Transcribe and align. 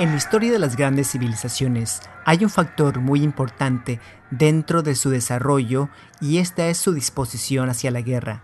En 0.00 0.12
la 0.12 0.16
historia 0.16 0.50
de 0.50 0.58
las 0.58 0.76
grandes 0.76 1.10
civilizaciones 1.10 2.00
hay 2.24 2.42
un 2.42 2.48
factor 2.48 3.00
muy 3.00 3.22
importante 3.22 4.00
dentro 4.30 4.80
de 4.82 4.94
su 4.94 5.10
desarrollo 5.10 5.90
y 6.22 6.38
esta 6.38 6.68
es 6.68 6.78
su 6.78 6.94
disposición 6.94 7.68
hacia 7.68 7.90
la 7.90 8.00
guerra. 8.00 8.42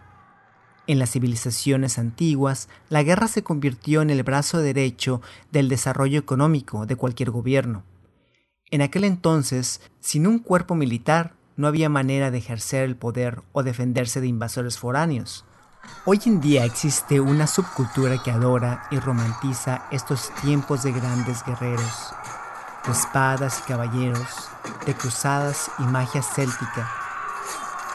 En 0.87 0.99
las 0.99 1.13
civilizaciones 1.13 1.99
antiguas, 1.99 2.69
la 2.91 3.03
guerra 3.03 3.27
se 3.27 3.43
convirtió 3.43 4.03
en 4.03 4.11
el 4.11 4.23
brazo 4.23 4.59
derecho 4.59 5.23
del 5.51 5.71
desarrollo 5.71 6.19
económico 6.19 6.85
de 6.85 6.97
cualquier 6.97 7.31
gobierno. 7.31 7.85
En 8.71 8.83
aquel 8.83 9.05
entonces, 9.05 9.81
sin 9.99 10.27
un 10.27 10.41
cuerpo 10.41 10.75
militar, 10.75 11.37
no 11.57 11.69
había 11.69 11.89
manera 11.89 12.31
de 12.31 12.37
ejercer 12.37 12.85
el 12.85 12.97
poder 12.97 13.41
o 13.53 13.63
defenderse 13.63 14.21
de 14.21 14.27
invasores 14.27 14.77
foráneos. 14.77 15.47
Hoy 16.05 16.21
en 16.27 16.41
día 16.41 16.65
existe 16.65 17.21
una 17.21 17.47
subcultura 17.47 18.23
que 18.23 18.31
adora 18.31 18.87
y 18.91 18.99
romantiza 18.99 19.87
estos 19.91 20.31
tiempos 20.43 20.83
de 20.83 20.93
grandes 20.93 21.45
guerreros, 21.45 22.15
de 22.85 22.93
espadas 22.93 23.61
y 23.61 23.69
caballeros, 23.69 24.29
de 24.87 24.95
cruzadas 24.95 25.71
y 25.79 25.83
magia 25.83 26.23
céltica. 26.23 26.89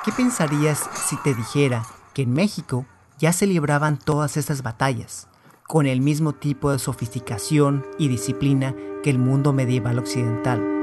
¿Qué 0.04 0.12
pensarías 0.12 0.90
si 1.08 1.16
te 1.18 1.34
dijera 1.34 1.84
que 2.14 2.24
en 2.24 2.34
México 2.34 2.86
ya 3.18 3.32
se 3.34 3.48
libraban 3.48 3.98
todas 3.98 4.36
estas 4.36 4.64
batallas, 4.64 5.28
con 5.68 5.86
el 5.86 6.02
mismo 6.02 6.34
tipo 6.34 6.72
de 6.72 6.80
sofisticación 6.80 7.86
y 7.98 8.08
disciplina 8.08 8.76
que 9.04 9.10
el 9.10 9.20
mundo 9.20 9.54
medieval 9.54 10.00
occidental? 10.00 10.81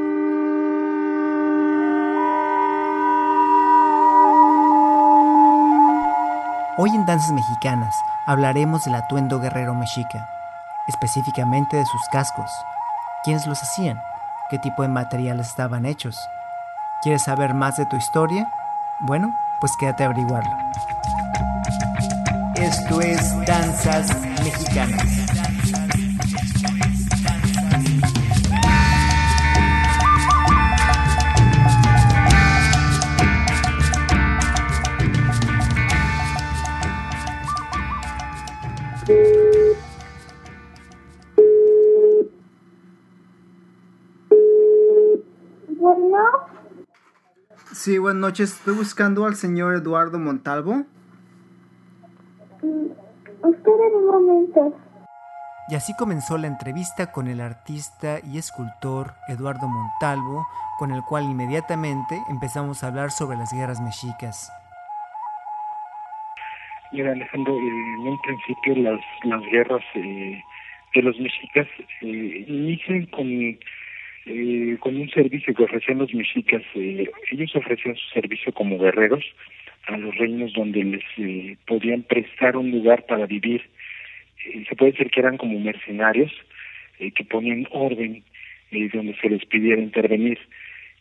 Hoy 6.81 6.91
en 6.91 7.05
Danzas 7.07 7.33
Mexicanas 7.33 7.93
hablaremos 8.25 8.85
del 8.85 8.95
atuendo 8.95 9.41
guerrero 9.41 9.75
mexica, 9.75 10.29
específicamente 10.87 11.77
de 11.77 11.85
sus 11.85 12.01
cascos. 12.13 12.49
¿Quiénes 13.25 13.49
los 13.49 13.61
hacían? 13.61 14.01
¿Qué 14.49 14.61
tipo 14.61 14.83
de 14.83 14.89
materiales 14.89 15.49
estaban 15.49 15.85
hechos? 15.87 16.17
¿Quieres 17.03 17.25
saber 17.25 17.53
más 17.53 17.79
de 17.79 17.87
tu 17.87 17.97
historia? 17.97 18.49
Bueno, 19.01 19.37
pues 19.61 19.73
quédate 19.81 20.05
a 20.05 20.07
averiguarlo. 20.07 20.57
Esto 22.55 23.01
es 23.01 23.45
Danzas 23.45 24.17
Mexicanas. 24.45 25.28
Sí, 47.79 47.97
buenas 47.97 48.21
noches. 48.21 48.55
Estoy 48.55 48.75
buscando 48.75 49.25
al 49.25 49.37
señor 49.37 49.73
Eduardo 49.77 50.19
Montalvo. 50.19 50.85
Usted 52.61 53.73
en 53.73 53.95
un 53.95 54.07
momento. 54.09 54.77
Y 55.71 55.77
así 55.77 55.95
comenzó 55.97 56.39
la 56.39 56.49
entrevista 56.49 57.13
con 57.13 57.29
el 57.29 57.41
artista 57.41 58.19
y 58.25 58.37
escultor 58.37 59.13
Eduardo 59.29 59.69
Montalvo, 59.69 60.45
con 60.77 60.91
el 60.91 61.03
cual 61.03 61.23
inmediatamente 61.31 62.21
empezamos 62.29 62.83
a 62.83 62.89
hablar 62.89 63.13
sobre 63.13 63.37
las 63.39 63.53
guerras 63.53 63.81
mexicas. 63.81 64.51
Mira, 66.91 67.13
Alejandro, 67.13 67.57
en 67.57 68.09
un 68.09 68.19
principio 68.23 68.75
las, 68.75 69.01
las 69.23 69.43
guerras 69.53 69.85
eh, 69.95 70.43
de 70.97 71.03
los 71.03 71.17
mexicas 71.21 71.69
eh, 72.01 72.45
inician 72.49 73.07
con 73.07 73.57
eh, 74.29 74.77
con 74.81 74.97
un 74.97 75.09
servicio 75.11 75.55
que 75.55 75.65
ofrecían 75.65 75.99
los 75.99 76.13
mexicas. 76.13 76.63
Eh, 76.75 77.11
ellos 77.33 77.57
ofrecían 77.57 77.97
su 77.97 78.09
servicio 78.11 78.53
como 78.53 78.79
guerreros 78.79 79.25
a 79.87 79.97
los 79.97 80.15
reinos 80.17 80.53
donde 80.53 80.85
les 80.85 81.05
eh, 81.17 81.57
podían 81.67 82.03
prestar 82.03 82.57
un 82.57 82.71
lugar 82.71 83.07
para 83.07 83.27
vivir. 83.27 83.63
Eh, 84.45 84.65
se 84.69 84.77
puede 84.77 84.93
decir 84.93 85.11
que 85.11 85.21
eran 85.21 85.39
como 85.39 85.59
mercenarios 85.59 86.33
que 86.99 87.25
ponían 87.25 87.69
orden 87.71 88.25
donde 88.93 89.15
se 89.21 89.31
les 89.31 89.45
pidiera 89.45 89.81
intervenir. 89.81 90.37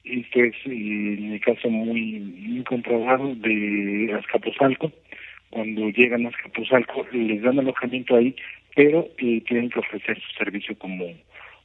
Esto 0.06 0.44
es 0.44 0.54
en 0.66 1.34
el 1.34 1.40
caso 1.42 1.72
muy, 1.72 2.20
muy 2.20 2.64
comprobado 2.64 3.34
de 3.34 4.16
Azcapotzalco. 4.20 4.92
Cuando 5.50 5.90
llegan 5.90 6.28
a 6.28 6.30
Azcapotzalco 6.30 7.08
les 7.12 7.42
dan 7.42 7.58
alojamiento 7.58 8.16
ahí, 8.16 8.36
pero 8.76 9.10
tienen 9.18 9.72
que 9.72 9.80
ofrecer 9.80 10.22
su 10.22 10.32
servicio 10.38 10.78
como 10.78 11.08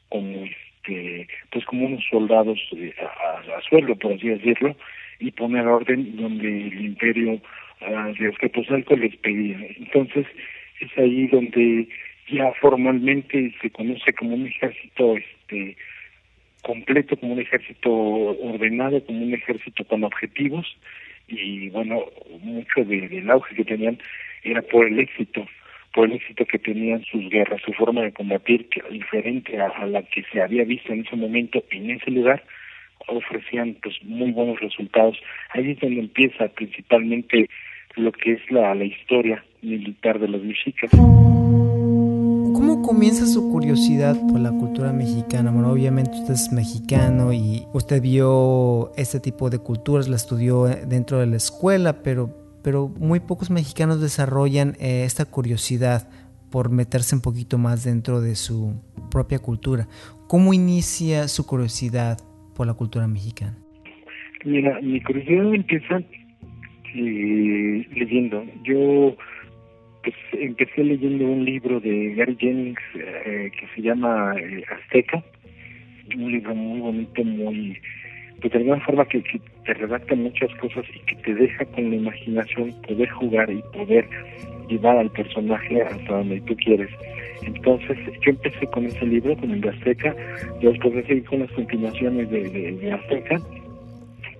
como 0.08 0.46
este, 0.82 1.28
pues 1.50 1.64
como 1.64 1.86
unos 1.86 2.04
soldados 2.10 2.58
eh, 2.76 2.94
a, 3.00 3.60
sueldo, 3.68 3.94
por 3.96 4.12
así 4.12 4.28
decirlo, 4.28 4.76
y 5.20 5.30
poner 5.30 5.66
orden 5.66 6.16
donde 6.16 6.48
el 6.48 6.84
imperio 6.84 7.32
uh, 7.34 8.12
de 8.18 8.28
Azcapotzalco 8.28 8.96
les 8.96 9.16
pedía. 9.16 9.58
Entonces, 9.76 10.26
es 10.80 10.98
ahí 10.98 11.26
donde 11.28 11.88
ya 12.28 12.52
formalmente 12.60 13.54
se 13.60 13.70
conoce 13.70 14.12
como 14.14 14.34
un 14.34 14.46
ejército 14.46 15.16
este 15.16 15.76
completo, 16.62 17.16
como 17.16 17.34
un 17.34 17.40
ejército 17.40 17.90
ordenado, 17.90 19.04
como 19.04 19.22
un 19.22 19.34
ejército 19.34 19.84
con 19.84 20.04
objetivos, 20.04 20.76
y 21.28 21.68
bueno, 21.70 22.04
mucho 22.40 22.84
del 22.84 23.30
auge 23.30 23.54
que 23.54 23.64
tenían 23.64 23.98
era 24.44 24.60
por 24.62 24.86
el 24.86 24.98
éxito 24.98 25.46
por 25.92 26.08
el 26.08 26.16
éxito 26.16 26.44
que 26.46 26.58
tenían 26.58 27.04
sus 27.04 27.28
guerras, 27.28 27.60
su 27.64 27.72
forma 27.72 28.02
de 28.02 28.12
combatir, 28.12 28.68
que 28.68 28.82
diferente 28.90 29.60
a, 29.60 29.86
la 29.86 30.02
que 30.02 30.24
se 30.32 30.40
había 30.40 30.64
visto 30.64 30.92
en 30.92 31.04
ese 31.06 31.16
momento 31.16 31.62
en 31.70 31.90
ese 31.90 32.10
lugar, 32.10 32.42
ofrecían 33.08 33.76
pues 33.82 33.96
muy 34.02 34.30
buenos 34.32 34.60
resultados. 34.60 35.18
Ahí 35.50 35.72
es 35.72 35.80
donde 35.80 36.00
empieza 36.00 36.48
principalmente 36.48 37.48
lo 37.96 38.12
que 38.12 38.32
es 38.32 38.50
la, 38.50 38.74
la 38.74 38.84
historia 38.84 39.44
militar 39.60 40.18
de 40.18 40.28
los 40.28 40.42
mexicas. 40.42 40.90
¿Cómo 40.92 42.82
comienza 42.82 43.26
su 43.26 43.50
curiosidad 43.50 44.16
por 44.30 44.40
la 44.40 44.50
cultura 44.50 44.92
mexicana? 44.92 45.50
Bueno, 45.50 45.72
obviamente 45.72 46.12
usted 46.12 46.34
es 46.34 46.52
mexicano 46.52 47.32
y 47.32 47.64
usted 47.72 48.00
vio 48.00 48.92
este 48.96 49.20
tipo 49.20 49.50
de 49.50 49.58
culturas, 49.58 50.08
la 50.08 50.16
estudió 50.16 50.64
dentro 50.64 51.18
de 51.18 51.26
la 51.26 51.36
escuela, 51.36 52.02
pero 52.02 52.41
pero 52.62 52.88
muy 52.88 53.20
pocos 53.20 53.50
mexicanos 53.50 54.00
desarrollan 54.00 54.74
eh, 54.80 55.04
esta 55.04 55.24
curiosidad 55.24 56.08
por 56.50 56.70
meterse 56.70 57.14
un 57.14 57.22
poquito 57.22 57.58
más 57.58 57.84
dentro 57.84 58.20
de 58.20 58.34
su 58.34 58.80
propia 59.10 59.38
cultura. 59.38 59.88
¿Cómo 60.28 60.54
inicia 60.54 61.28
su 61.28 61.46
curiosidad 61.46 62.18
por 62.54 62.66
la 62.66 62.74
cultura 62.74 63.06
mexicana? 63.06 63.56
Mira, 64.44 64.80
mi 64.80 65.00
curiosidad 65.00 65.54
empieza 65.54 66.02
eh, 66.94 67.86
leyendo. 67.94 68.44
Yo 68.64 69.16
pues, 70.02 70.14
empecé 70.32 70.84
leyendo 70.84 71.26
un 71.26 71.44
libro 71.44 71.80
de 71.80 72.14
Gary 72.14 72.36
Jennings 72.38 72.80
eh, 72.94 73.50
que 73.58 73.66
se 73.74 73.82
llama 73.82 74.34
Azteca, 74.68 75.24
un 76.16 76.32
libro 76.32 76.54
muy 76.54 76.80
bonito, 76.80 77.24
muy 77.24 77.78
pues 78.42 78.52
de 78.52 78.58
alguna 78.58 78.80
forma 78.80 79.04
que, 79.06 79.22
te 79.64 79.74
redacta 79.74 80.16
muchas 80.16 80.52
cosas 80.56 80.84
y 80.92 80.98
que 81.06 81.14
te 81.16 81.34
deja 81.34 81.64
con 81.66 81.88
la 81.88 81.96
imaginación 81.96 82.72
poder 82.82 83.08
jugar 83.10 83.48
y 83.50 83.62
poder 83.72 84.04
llevar 84.68 84.98
al 84.98 85.10
personaje 85.10 85.80
hasta 85.82 86.16
donde 86.16 86.40
tú 86.40 86.56
quieres. 86.56 86.90
Entonces 87.42 87.96
yo 88.20 88.30
empecé 88.30 88.66
con 88.66 88.86
ese 88.86 89.06
libro, 89.06 89.36
con 89.36 89.52
el 89.52 89.60
de 89.60 89.68
Azteca, 89.68 90.14
después 90.60 90.94
de 90.94 91.02
seguir 91.04 91.24
con 91.24 91.40
las 91.40 91.52
continuaciones 91.52 92.28
de, 92.30 92.72
de, 92.72 92.92
Azteca, 92.92 93.40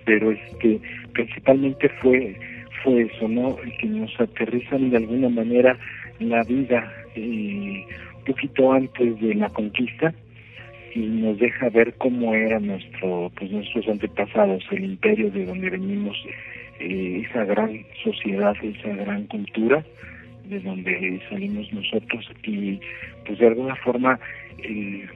pero 0.05 0.33
este 0.33 0.81
principalmente 1.13 1.89
fue 2.01 2.37
fue 2.83 3.03
eso, 3.03 3.29
¿no? 3.29 3.57
Que 3.79 3.87
nos 3.87 4.21
aterrizan 4.21 4.91
de 4.91 4.97
alguna 4.97 5.29
manera 5.29 5.79
la 6.19 6.43
vida 6.43 6.93
eh, 7.15 7.85
un 8.19 8.25
poquito 8.25 8.73
antes 8.73 9.21
de 9.21 9.35
la 9.35 9.49
conquista 9.51 10.13
y 10.95 11.01
nos 11.01 11.39
deja 11.39 11.69
ver 11.71 11.95
cómo 11.95 12.35
eran 12.35 12.67
nuestro, 12.67 13.31
pues 13.37 13.51
nuestros 13.51 13.89
antepasados, 13.89 14.65
el 14.71 14.85
imperio 14.85 15.31
de 15.31 15.47
donde 15.47 15.71
venimos, 15.71 16.17
eh, 16.81 17.25
esa 17.29 17.45
gran 17.45 17.85
sociedad, 18.03 18.55
esa 18.63 18.89
gran 18.89 19.27
cultura 19.27 19.85
de 20.45 20.61
donde 20.61 21.21
salimos 21.31 21.73
nosotros 21.73 22.31
y 22.45 22.81
pues 23.25 23.39
de 23.39 23.47
alguna 23.47 23.77
forma 23.77 24.19
eh, 24.59 25.07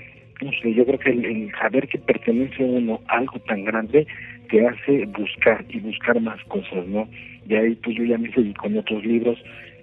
no 0.41 0.51
sé, 0.61 0.75
yo 0.75 0.85
creo 0.85 0.99
que 0.99 1.11
el, 1.11 1.51
saber 1.59 1.89
que 1.89 1.99
pertenece 1.99 2.63
a 2.63 2.67
uno 2.67 3.01
algo 3.09 3.39
tan 3.41 3.65
grande 3.65 4.07
te 4.51 4.67
hace 4.67 5.07
buscar 5.07 5.65
y 5.71 5.81
buscar 5.81 6.21
más 6.21 6.43
cosas, 6.45 6.87
¿no? 6.87 7.09
De 7.47 7.59
ahí 7.59 7.75
pues 7.77 7.97
yo 7.97 8.05
ya 8.05 8.19
me 8.19 8.31
seguí 8.33 8.53
con 8.55 8.77
otros 8.77 9.05
libros 9.05 9.39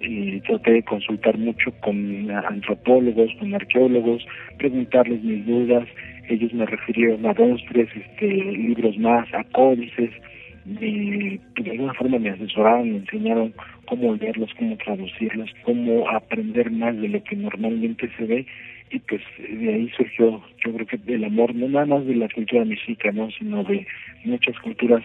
y 0.06 0.40
traté 0.40 0.72
de 0.72 0.82
consultar 0.82 1.36
mucho 1.38 1.72
con 1.80 2.30
antropólogos, 2.30 3.30
con 3.38 3.54
arqueólogos, 3.54 4.26
preguntarles 4.58 5.22
mis 5.22 5.46
dudas, 5.46 5.88
ellos 6.28 6.52
me 6.52 6.66
refirieron 6.66 7.26
a 7.26 7.34
dos, 7.34 7.60
tres 7.70 7.88
este, 7.94 8.26
libros 8.26 8.96
más, 8.98 9.32
a 9.34 9.44
códices, 9.44 10.10
y 10.66 11.38
de 11.60 11.70
alguna 11.72 11.94
forma 11.94 12.18
me 12.18 12.30
asesoraron, 12.30 12.90
me 12.90 12.98
enseñaron 12.98 13.52
cómo 13.86 14.14
leerlos, 14.14 14.50
cómo 14.58 14.76
traducirlos, 14.78 15.50
cómo 15.62 16.08
aprender 16.08 16.70
más 16.70 16.96
de 16.96 17.08
lo 17.08 17.22
que 17.22 17.36
normalmente 17.36 18.08
se 18.16 18.24
ve. 18.24 18.46
Y 18.90 18.98
pues 19.00 19.20
de 19.38 19.74
ahí 19.74 19.90
surgió 19.96 20.42
yo 20.64 20.72
creo 20.72 20.86
que 20.86 20.98
el 21.12 21.24
amor 21.24 21.54
no 21.54 21.68
nada 21.68 21.86
más 21.86 22.06
de 22.06 22.14
la 22.14 22.28
cultura 22.28 22.64
mexica 22.64 23.10
no 23.12 23.30
sino 23.30 23.64
de 23.64 23.86
muchas 24.24 24.58
culturas 24.60 25.02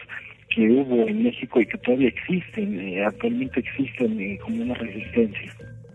que 0.54 0.70
hubo 0.70 1.08
en 1.08 1.24
México 1.24 1.62
y 1.62 1.66
que 1.68 1.78
todavía 1.78 2.10
existen 2.10 2.80
eh, 2.80 3.06
actualmente 3.06 3.60
existen 3.60 4.20
eh, 4.20 4.40
como 4.42 4.64
una 4.64 4.74
resistencia. 4.74 5.54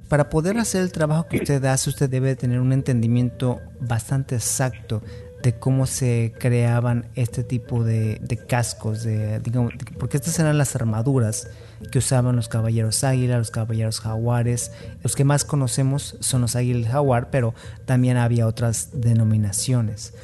Para 0.09 0.29
poder 0.29 0.59
hacer 0.59 0.83
el 0.83 0.93
trabajo 0.93 1.27
que 1.29 1.39
usted 1.39 1.65
hace 1.65 1.91
usted 1.91 2.09
debe 2.09 2.37
tener 2.37 2.61
un 2.61 2.73
entendimiento 2.73 3.61
bastante 3.81 4.37
exacto 4.37 5.03
de 5.43 5.53
cómo 5.59 5.87
se 5.87 6.33
creaban 6.39 7.06
este 7.17 7.45
tipo 7.45 7.85
de, 7.85 8.19
cascos, 8.49 9.03
de, 9.03 9.41
digamos, 9.41 9.75
porque 9.99 10.17
estas 10.17 10.39
eran 10.39 10.56
las 10.56 10.75
armaduras 10.75 11.51
que 11.93 11.99
usaban 11.99 12.35
los 12.35 12.49
caballeros 12.49 13.05
águila, 13.05 13.37
los 13.37 13.51
caballeros 13.51 14.01
jaguares. 14.01 14.73
Los 15.03 15.15
que 15.15 15.25
más 15.25 15.45
conocemos 15.45 16.17
son 16.21 16.41
los 16.41 16.56
águila 16.56 16.81
y 16.81 16.85
jaguar, 16.85 17.29
pero 17.31 17.55
también 17.85 18.17
había 18.17 18.47
otras 18.47 18.99
denominaciones 18.99 20.15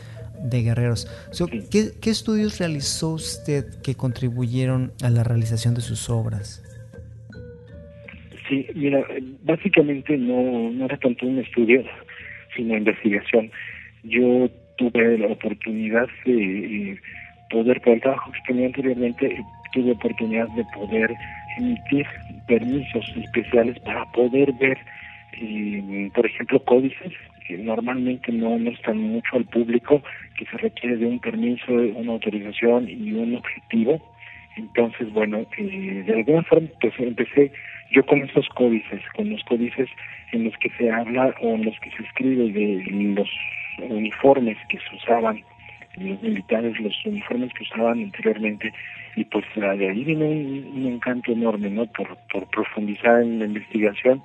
de 0.43 0.63
guerreros. 0.63 1.07
¿qué, 1.71 1.91
¿Qué 2.01 2.11
estudios 2.11 2.59
realizó 2.59 3.11
usted 3.11 3.65
que 3.83 3.95
contribuyeron 3.95 4.93
a 5.03 5.11
la 5.11 5.25
realización 5.25 5.75
de 5.75 5.81
sus 5.81 6.09
obras? 6.11 6.63
Sí, 8.49 8.67
mira, 8.75 9.05
básicamente 9.45 10.17
no, 10.17 10.71
no 10.71 10.85
era 10.85 10.97
tanto 10.97 11.27
un 11.27 11.39
estudio, 11.39 11.85
sino 12.57 12.77
investigación. 12.77 13.51
Yo 14.03 14.51
tuve 14.77 15.19
la 15.19 15.29
oportunidad 15.29 16.09
de 16.25 16.99
poder, 17.51 17.81
por 17.81 17.93
el 17.95 18.01
trabajo 18.01 18.33
que 18.33 18.41
tenía 18.47 18.67
anteriormente, 18.67 19.37
tuve 19.73 19.93
oportunidad 19.93 20.49
de 20.49 20.65
poder 20.75 21.15
emitir 21.59 22.07
permisos 22.49 23.05
especiales 23.17 23.79
para 23.81 24.05
poder 24.13 24.53
ver, 24.55 24.79
eh, 25.41 26.11
por 26.15 26.27
ejemplo, 26.27 26.65
códices 26.65 27.13
que 27.51 27.59
normalmente 27.59 28.31
no, 28.31 28.57
están 28.71 28.99
mucho 28.99 29.37
al 29.37 29.45
público, 29.47 30.03
que 30.37 30.45
se 30.47 30.57
requiere 30.59 30.97
de 30.97 31.07
un 31.07 31.19
permiso, 31.19 31.73
una 31.73 32.13
autorización 32.13 32.89
y 32.89 33.13
un 33.13 33.35
objetivo. 33.35 34.01
Entonces, 34.57 35.13
bueno, 35.13 35.45
eh, 35.59 36.05
de 36.07 36.15
alguna 36.15 36.43
forma 36.45 36.69
pues 36.81 36.95
empecé 36.99 37.51
yo 37.91 38.07
con 38.07 38.23
esos 38.23 38.49
códices, 38.51 39.01
con 39.17 39.31
los 39.31 39.43
códices 39.45 39.89
en 40.33 40.45
los 40.45 40.57
que 40.59 40.71
se 40.79 40.91
habla 40.91 41.35
o 41.41 41.55
en 41.57 41.65
los 41.65 41.79
que 41.81 41.91
se 41.91 42.05
escribe 42.05 42.53
de 42.53 42.85
los 43.17 43.29
uniformes 43.79 44.57
que 44.69 44.79
se 44.79 44.97
usaban 44.97 45.43
los 45.97 46.23
militares, 46.23 46.79
los 46.79 46.95
uniformes 47.05 47.53
que 47.55 47.65
usaban 47.65 47.99
anteriormente, 47.99 48.73
y 49.17 49.25
pues 49.25 49.45
de 49.57 49.89
ahí 49.89 50.05
viene 50.05 50.25
un, 50.25 50.87
encanto 50.87 51.33
enorme, 51.33 51.69
¿no? 51.69 51.87
Por, 51.87 52.17
por 52.33 52.49
profundizar 52.51 53.23
en 53.23 53.41
la 53.41 53.47
investigación. 53.47 54.23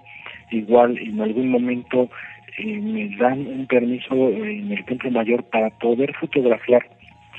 Igual 0.51 0.99
en 0.99 1.19
algún 1.21 1.49
momento 1.49 2.11
eh, 2.57 2.79
me 2.79 3.15
dan 3.17 3.45
un 3.47 3.67
permiso 3.67 4.29
en 4.29 4.71
el 4.71 4.85
Templo 4.85 5.11
Mayor 5.11 5.43
para 5.45 5.69
poder 5.71 6.13
fotografiar 6.15 6.87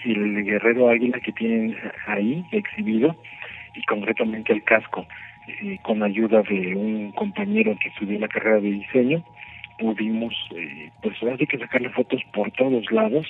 el 0.04 0.44
guerrero 0.44 0.88
águila 0.88 1.18
que 1.20 1.32
tienen 1.32 1.76
ahí 2.06 2.44
exhibido 2.52 3.16
y 3.74 3.82
concretamente 3.82 4.52
el 4.52 4.62
casco, 4.62 5.06
eh, 5.48 5.78
con 5.82 6.02
ayuda 6.02 6.42
de 6.42 6.74
un 6.74 7.12
compañero 7.12 7.76
que 7.80 7.88
estudió 7.88 8.18
la 8.18 8.28
carrera 8.28 8.60
de 8.60 8.70
diseño 8.70 9.24
pudimos, 9.78 10.34
eh, 10.54 10.90
pues 11.02 11.14
ahora 11.22 11.36
que 11.36 11.58
sacarle 11.58 11.90
fotos 11.90 12.20
por 12.32 12.50
todos 12.52 12.90
lados 12.90 13.26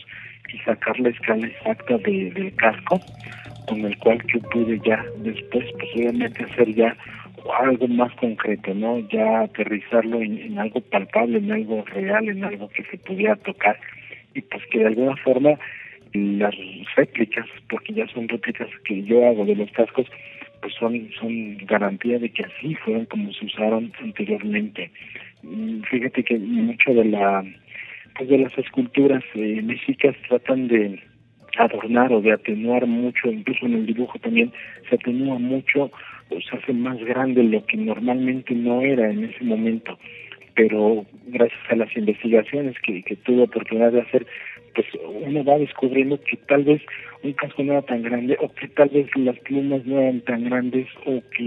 y 0.53 0.59
sacar 0.59 0.99
la 1.00 1.11
escala 1.11 1.47
exacta 1.47 1.99
de, 1.99 2.31
del 2.31 2.55
casco, 2.56 3.00
con 3.69 3.85
el 3.85 3.97
cual 3.99 4.23
yo 4.33 4.41
pude 4.50 4.79
ya 4.85 5.05
después, 5.19 5.65
obviamente 5.94 6.44
hacer 6.44 6.73
ya 6.75 6.97
algo 7.54 7.88
más 7.88 8.12
concreto, 8.14 8.75
¿no? 8.75 8.98
Ya 9.08 9.43
aterrizarlo 9.43 10.20
en, 10.20 10.58
algo 10.58 10.81
palpable, 10.81 11.38
en 11.38 11.52
algo 11.52 11.84
real, 11.87 12.28
en 12.28 12.44
algo 12.44 12.69
que 12.69 12.84
se 12.84 12.98
pudiera 12.98 13.37
tocar 13.37 13.78
y 14.34 14.43
pues 14.43 14.62
que 14.70 14.81
de 14.81 14.87
alguna 14.87 15.16
forma 15.16 15.58
las 16.12 16.54
réplicas, 16.96 17.46
porque 17.69 17.93
ya 17.93 18.06
son 18.08 18.28
réplicas 18.28 18.69
que 18.84 19.02
yo 19.02 19.26
hago 19.26 19.44
de 19.44 19.56
los 19.56 19.70
cascos, 19.72 20.06
pues 20.60 20.75
son, 20.75 21.10
son 21.19 21.58
garantía 21.66 22.19
de 22.19 22.31
que 22.31 22.44
así 22.44 22.75
fueron 22.76 23.06
como 23.06 23.32
se 23.32 23.44
usaron 23.44 23.92
anteriormente. 24.00 24.90
Mm, 25.42 25.82
fíjate 25.82 26.25
que 26.25 26.38
mucho 26.38 26.94
de 26.94 27.04
la 27.04 27.44
pues 28.16 28.31
de 28.31 28.38
las 28.38 28.56
esculturas 28.56 29.22
eh, 29.34 29.60
mexicas 29.62 30.16
tratan 30.28 30.69
de 30.69 31.02
adornar 31.58 32.12
o 32.12 32.20
de 32.20 32.32
atenuar 32.32 32.87
mucho, 32.87 33.31
incluso 33.31 33.66
en 33.66 33.75
el 33.75 33.87
dibujo 33.87 34.19
también 34.19 34.52
se 34.88 34.94
atenúa 34.94 35.38
mucho 35.38 35.90
se 36.28 36.56
hace 36.56 36.73
más 36.73 36.99
grande 36.99 37.43
lo 37.43 37.64
que 37.67 37.76
normalmente 37.76 38.55
no 38.55 38.82
era 38.82 39.11
en 39.11 39.25
ese 39.25 39.44
momento. 39.44 39.99
Pero 40.55 41.05
gracias 41.26 41.61
a 41.69 41.76
las 41.76 41.94
investigaciones 41.96 42.76
que, 42.82 43.02
que 43.02 43.17
tuve 43.17 43.43
oportunidad 43.43 43.93
de 43.93 44.00
hacer, 44.00 44.26
pues 44.76 44.87
uno 45.02 45.43
va 45.43 45.58
descubriendo 45.58 46.20
que 46.20 46.37
tal 46.37 46.64
vez 46.64 46.82
un 47.23 47.32
casco 47.32 47.64
no 47.64 47.73
era 47.73 47.82
tan 47.82 48.02
grande 48.02 48.37
o 48.40 48.52
que 48.52 48.69
tal 48.69 48.90
vez 48.90 49.08
las 49.17 49.38
plumas 49.40 49.84
no 49.87 49.99
eran 49.99 50.20
tan 50.20 50.44
grandes 50.44 50.87
o 51.06 51.23
que 51.34 51.43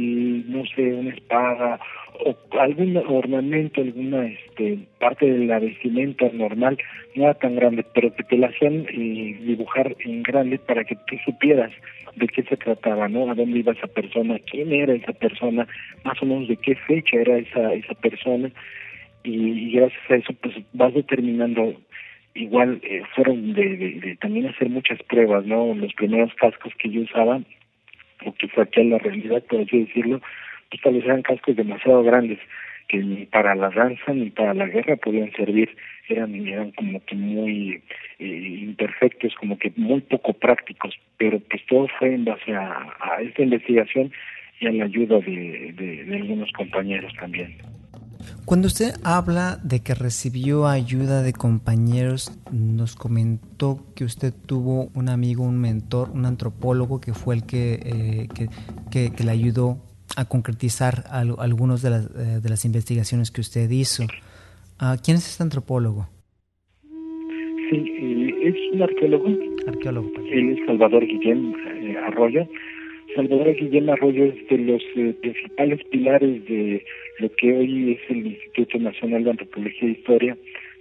no 0.47 0.65
sé 0.75 0.93
una 0.93 1.13
espada 1.13 1.79
o 2.25 2.35
algún 2.59 2.97
ornamento 2.97 3.81
alguna 3.81 4.25
este 4.25 4.79
parte 4.99 5.31
de 5.31 5.45
la 5.45 5.59
vestimenta 5.59 6.27
normal 6.33 6.77
no 7.15 7.25
era 7.25 7.35
tan 7.35 7.55
grande 7.55 7.85
pero 7.93 8.13
que 8.15 8.23
te 8.23 8.37
la 8.37 8.47
hacían 8.47 8.87
eh, 8.89 9.37
dibujar 9.45 9.95
en 9.99 10.23
grande 10.23 10.57
para 10.57 10.83
que 10.83 10.95
tú 11.07 11.15
supieras 11.23 11.71
de 12.15 12.27
qué 12.27 12.41
se 12.43 12.57
trataba 12.57 13.07
no 13.07 13.29
a 13.29 13.35
dónde 13.35 13.59
iba 13.59 13.73
esa 13.73 13.87
persona 13.87 14.39
quién 14.51 14.73
era 14.73 14.93
esa 14.93 15.13
persona 15.13 15.67
más 16.03 16.21
o 16.21 16.25
menos 16.25 16.47
de 16.47 16.57
qué 16.57 16.75
fecha 16.75 17.17
era 17.17 17.37
esa 17.37 17.73
esa 17.73 17.93
persona. 17.95 18.51
Y 19.23 19.71
gracias 19.71 20.01
a 20.09 20.15
eso 20.15 20.33
pues 20.41 20.55
vas 20.73 20.93
determinando 20.93 21.75
igual 22.33 22.79
eh, 22.83 23.03
fueron 23.15 23.53
de, 23.53 23.77
de, 23.77 24.15
también 24.17 24.47
hacer 24.47 24.69
muchas 24.69 25.01
pruebas, 25.03 25.45
¿no? 25.45 25.73
Los 25.73 25.93
primeros 25.93 26.33
cascos 26.35 26.73
que 26.77 26.89
yo 26.89 27.01
usaba, 27.01 27.41
o 28.25 28.33
que 28.33 28.47
saqué 28.49 28.81
a 28.81 28.85
la 28.85 28.97
realidad, 28.97 29.43
por 29.43 29.61
así 29.61 29.85
decirlo, 29.85 30.21
pues 30.69 30.81
tal 30.81 30.93
vez 30.93 31.05
eran 31.05 31.21
cascos 31.21 31.55
demasiado 31.55 32.03
grandes, 32.03 32.39
que 32.87 32.97
ni 32.97 33.25
para 33.25 33.55
la 33.55 33.69
danza 33.69 34.13
ni 34.13 34.29
para 34.29 34.53
la 34.53 34.65
guerra 34.65 34.95
podían 34.97 35.31
servir, 35.33 35.75
eran, 36.07 36.35
eran 36.47 36.71
como 36.71 37.03
que 37.05 37.15
muy 37.15 37.81
eh, 38.19 38.25
imperfectos, 38.25 39.35
como 39.35 39.57
que 39.57 39.71
muy 39.75 40.01
poco 40.01 40.33
prácticos, 40.33 40.95
pero 41.17 41.39
pues 41.39 41.65
todo 41.67 41.87
fue 41.99 42.13
en 42.13 42.25
base 42.25 42.53
a, 42.55 42.87
a 42.99 43.21
esta 43.21 43.43
investigación 43.43 44.11
y 44.59 44.67
a 44.67 44.71
la 44.71 44.85
ayuda 44.85 45.19
de, 45.19 45.73
de 45.73 46.15
algunos 46.15 46.51
compañeros 46.51 47.13
también. 47.19 47.55
Cuando 48.45 48.67
usted 48.67 48.93
habla 49.03 49.59
de 49.63 49.81
que 49.81 49.93
recibió 49.93 50.67
ayuda 50.67 51.21
de 51.21 51.33
compañeros, 51.33 52.31
nos 52.51 52.95
comentó 52.95 53.79
que 53.95 54.03
usted 54.03 54.33
tuvo 54.45 54.89
un 54.95 55.09
amigo, 55.09 55.43
un 55.43 55.59
mentor, 55.59 56.09
un 56.11 56.25
antropólogo 56.25 56.99
que 56.99 57.13
fue 57.13 57.35
el 57.35 57.45
que, 57.45 57.79
eh, 57.83 58.27
que, 58.89 59.11
que, 59.11 59.23
le 59.23 59.31
ayudó 59.31 59.77
a 60.15 60.25
concretizar 60.25 61.05
algunas 61.11 61.81
de 61.81 61.89
las, 61.89 62.05
eh, 62.05 62.39
de 62.41 62.49
las 62.49 62.65
investigaciones 62.65 63.31
que 63.31 63.41
usted 63.41 63.69
hizo. 63.69 64.03
Uh, 64.81 64.95
¿Quién 65.03 65.17
es 65.17 65.27
este 65.27 65.43
antropólogo? 65.43 66.07
Sí, 67.69 67.75
eh, 67.75 68.33
es 68.43 68.55
un 68.73 68.81
arqueólogo. 68.81 69.27
Arqueólogo. 69.67 70.09
Él 70.31 70.57
es 70.57 70.65
Salvador 70.65 71.05
Guillén 71.05 71.53
Arroyo. 72.07 72.47
Salvador 73.15 73.55
Guillén 73.55 73.89
Arroyo 73.89 74.25
es 74.25 74.47
de 74.49 74.57
los 74.57 74.83
principales 75.21 75.83
pilares 75.85 76.45
de 76.45 76.83
lo 77.19 77.31
que 77.35 77.53
hoy 77.53 77.93
es 77.93 78.09
el 78.09 78.27
Instituto 78.27 78.77
Nacional 78.77 79.23
de 79.23 79.31
Antropología 79.31 79.87
e 79.87 79.91
Historia, 79.91 80.37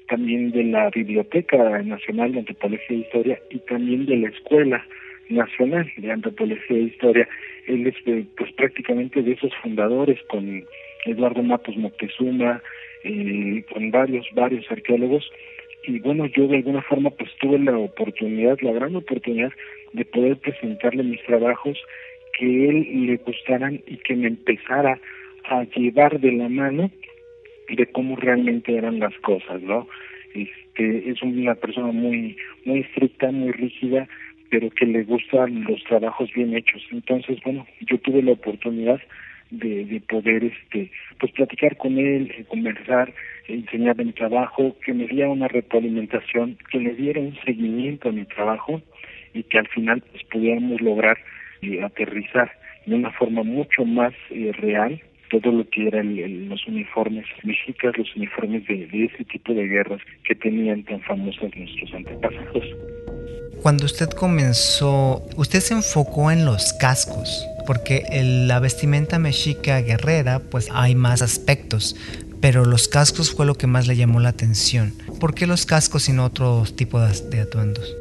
también 0.08 0.50
de 0.50 0.64
la 0.64 0.90
Biblioteca 0.90 1.82
Nacional 1.82 2.32
de 2.32 2.40
Antropología 2.40 2.96
e 2.96 3.00
Historia 3.00 3.38
y 3.50 3.58
también 3.60 4.06
de 4.06 4.16
la 4.16 4.28
Escuela 4.28 4.86
Nacional 5.30 5.90
de 5.96 6.12
Antropología 6.12 6.76
e 6.76 6.82
Historia. 6.82 7.28
Él 7.66 7.86
es 7.86 7.94
eh, 8.06 8.24
pues 8.36 8.52
prácticamente 8.52 9.22
de 9.22 9.32
esos 9.32 9.54
fundadores 9.62 10.18
con 10.28 10.64
Eduardo 11.06 11.42
Matos 11.42 11.76
Moctezuma, 11.76 12.62
eh, 13.04 13.64
con 13.72 13.90
varios, 13.90 14.26
varios 14.34 14.70
arqueólogos. 14.70 15.30
Y 15.86 15.98
bueno, 16.00 16.26
yo 16.26 16.46
de 16.46 16.56
alguna 16.56 16.82
forma 16.82 17.10
pues 17.10 17.30
tuve 17.40 17.58
la 17.58 17.78
oportunidad, 17.78 18.58
la 18.60 18.72
gran 18.72 18.94
oportunidad 18.96 19.52
de 19.92 20.04
poder 20.04 20.36
presentarle 20.36 21.02
mis 21.02 21.22
trabajos 21.22 21.78
que 22.38 22.68
él 22.68 23.06
le 23.06 23.16
gustaran 23.16 23.80
y 23.86 23.96
que 23.98 24.14
me 24.14 24.28
empezara 24.28 24.98
a 25.44 25.64
llevar 25.64 26.20
de 26.20 26.32
la 26.32 26.48
mano 26.48 26.90
de 27.68 27.86
cómo 27.86 28.16
realmente 28.16 28.76
eran 28.76 28.98
las 28.98 29.14
cosas, 29.18 29.60
¿no? 29.62 29.86
Este, 30.34 31.10
es 31.10 31.20
una 31.22 31.54
persona 31.54 31.92
muy, 31.92 32.36
muy 32.64 32.80
estricta, 32.80 33.30
muy 33.30 33.52
rígida, 33.52 34.08
pero 34.50 34.70
que 34.70 34.86
le 34.86 35.02
gustan 35.04 35.64
los 35.64 35.82
trabajos 35.84 36.30
bien 36.32 36.56
hechos. 36.56 36.82
Entonces, 36.90 37.38
bueno, 37.44 37.66
yo 37.80 37.98
tuve 37.98 38.22
la 38.22 38.32
oportunidad 38.32 39.00
de, 39.50 39.84
de 39.84 40.00
poder, 40.00 40.44
este, 40.44 40.90
pues 41.18 41.32
platicar 41.32 41.76
con 41.76 41.98
él, 41.98 42.32
eh, 42.36 42.44
conversar, 42.48 43.12
enseñarle 43.48 44.04
mi 44.04 44.12
trabajo, 44.12 44.76
que 44.84 44.92
me 44.92 45.06
diera 45.06 45.28
una 45.28 45.48
retroalimentación, 45.48 46.56
que 46.70 46.78
le 46.78 46.94
diera 46.94 47.20
un 47.20 47.36
seguimiento 47.44 48.08
a 48.08 48.12
mi 48.12 48.24
trabajo 48.24 48.80
y 49.34 49.42
que 49.42 49.58
al 49.58 49.68
final 49.68 50.02
pues 50.10 50.22
pudiéramos 50.24 50.80
lograr 50.80 51.18
eh, 51.62 51.82
aterrizar 51.82 52.50
de 52.86 52.94
una 52.94 53.12
forma 53.12 53.42
mucho 53.42 53.84
más 53.84 54.12
eh, 54.30 54.52
real 54.52 55.00
todo 55.30 55.52
lo 55.52 55.68
que 55.68 55.86
eran 55.86 56.48
los 56.48 56.66
uniformes 56.66 57.26
mexicas, 57.44 57.96
los 57.98 58.16
uniformes 58.16 58.66
de, 58.66 58.86
de 58.86 59.04
ese 59.04 59.24
tipo 59.24 59.52
de 59.52 59.66
guerras 59.66 60.00
que 60.24 60.34
tenían 60.34 60.82
tan 60.84 61.00
famosas 61.02 61.54
nuestros 61.54 61.92
antepasados. 61.92 62.64
Cuando 63.62 63.86
usted 63.86 64.08
comenzó, 64.08 65.22
usted 65.36 65.60
se 65.60 65.74
enfocó 65.74 66.30
en 66.30 66.44
los 66.44 66.72
cascos, 66.74 67.46
porque 67.66 68.04
la 68.22 68.60
vestimenta 68.60 69.18
mexica 69.18 69.80
guerrera, 69.80 70.40
pues 70.50 70.68
hay 70.72 70.94
más 70.94 71.22
aspectos, 71.22 71.96
pero 72.40 72.64
los 72.64 72.86
cascos 72.88 73.34
fue 73.34 73.46
lo 73.46 73.56
que 73.56 73.66
más 73.66 73.88
le 73.88 73.96
llamó 73.96 74.20
la 74.20 74.28
atención. 74.28 74.94
¿Por 75.20 75.34
qué 75.34 75.46
los 75.46 75.66
cascos 75.66 76.08
y 76.08 76.12
no 76.12 76.24
otro 76.24 76.64
tipo 76.76 77.00
de, 77.00 77.40
atuendos? 77.40 77.94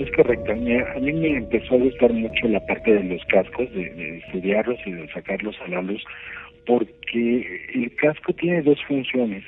Es 0.00 0.10
correcto, 0.12 0.52
a 0.52 0.54
mí, 0.54 1.12
me 1.12 1.36
empezó 1.36 1.74
a 1.74 1.78
gustar 1.78 2.12
mucho 2.12 2.48
la 2.48 2.64
parte 2.66 2.90
de 2.90 3.04
los 3.04 3.24
cascos, 3.26 3.70
de, 3.74 4.22
estudiarlos 4.26 4.78
y 4.86 4.92
de 4.92 5.06
sacarlos 5.12 5.54
a 5.60 5.68
la 5.68 5.82
luz, 5.82 6.02
porque 6.66 7.60
el 7.74 7.94
casco 7.96 8.32
tiene 8.32 8.62
dos 8.62 8.78
funciones 8.88 9.44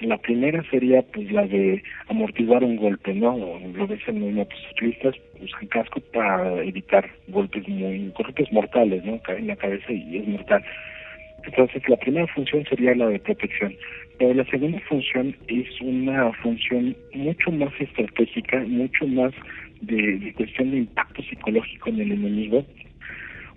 la 0.00 0.18
primera 0.18 0.62
sería 0.70 1.02
pues 1.02 1.30
la 1.32 1.46
de 1.46 1.82
amortiguar 2.08 2.62
un 2.62 2.76
golpe, 2.76 3.14
¿no? 3.14 3.36
Lo 3.74 3.86
ves 3.86 4.00
en 4.06 4.20
los 4.20 4.32
motociclistas, 4.32 5.14
usan 5.40 5.66
casco 5.68 6.00
para 6.12 6.62
evitar 6.62 7.08
golpes 7.28 7.66
muy 7.68 8.12
golpes 8.16 8.52
mortales, 8.52 9.04
¿no? 9.04 9.20
Cae 9.22 9.38
en 9.38 9.46
la 9.46 9.56
cabeza 9.56 9.92
y 9.92 10.18
es 10.18 10.28
mortal. 10.28 10.62
Entonces 11.44 11.88
la 11.88 11.96
primera 11.96 12.26
función 12.28 12.64
sería 12.68 12.94
la 12.94 13.06
de 13.06 13.20
protección, 13.20 13.74
pero 14.18 14.34
la 14.34 14.44
segunda 14.46 14.80
función 14.88 15.36
es 15.48 15.66
una 15.80 16.32
función 16.34 16.96
mucho 17.14 17.50
más 17.50 17.72
estratégica, 17.78 18.60
mucho 18.66 19.06
más 19.06 19.32
de, 19.82 20.32
cuestión 20.36 20.70
de 20.70 20.78
impacto 20.78 21.22
psicológico 21.22 21.90
en 21.90 22.00
el 22.00 22.12
enemigo, 22.12 22.64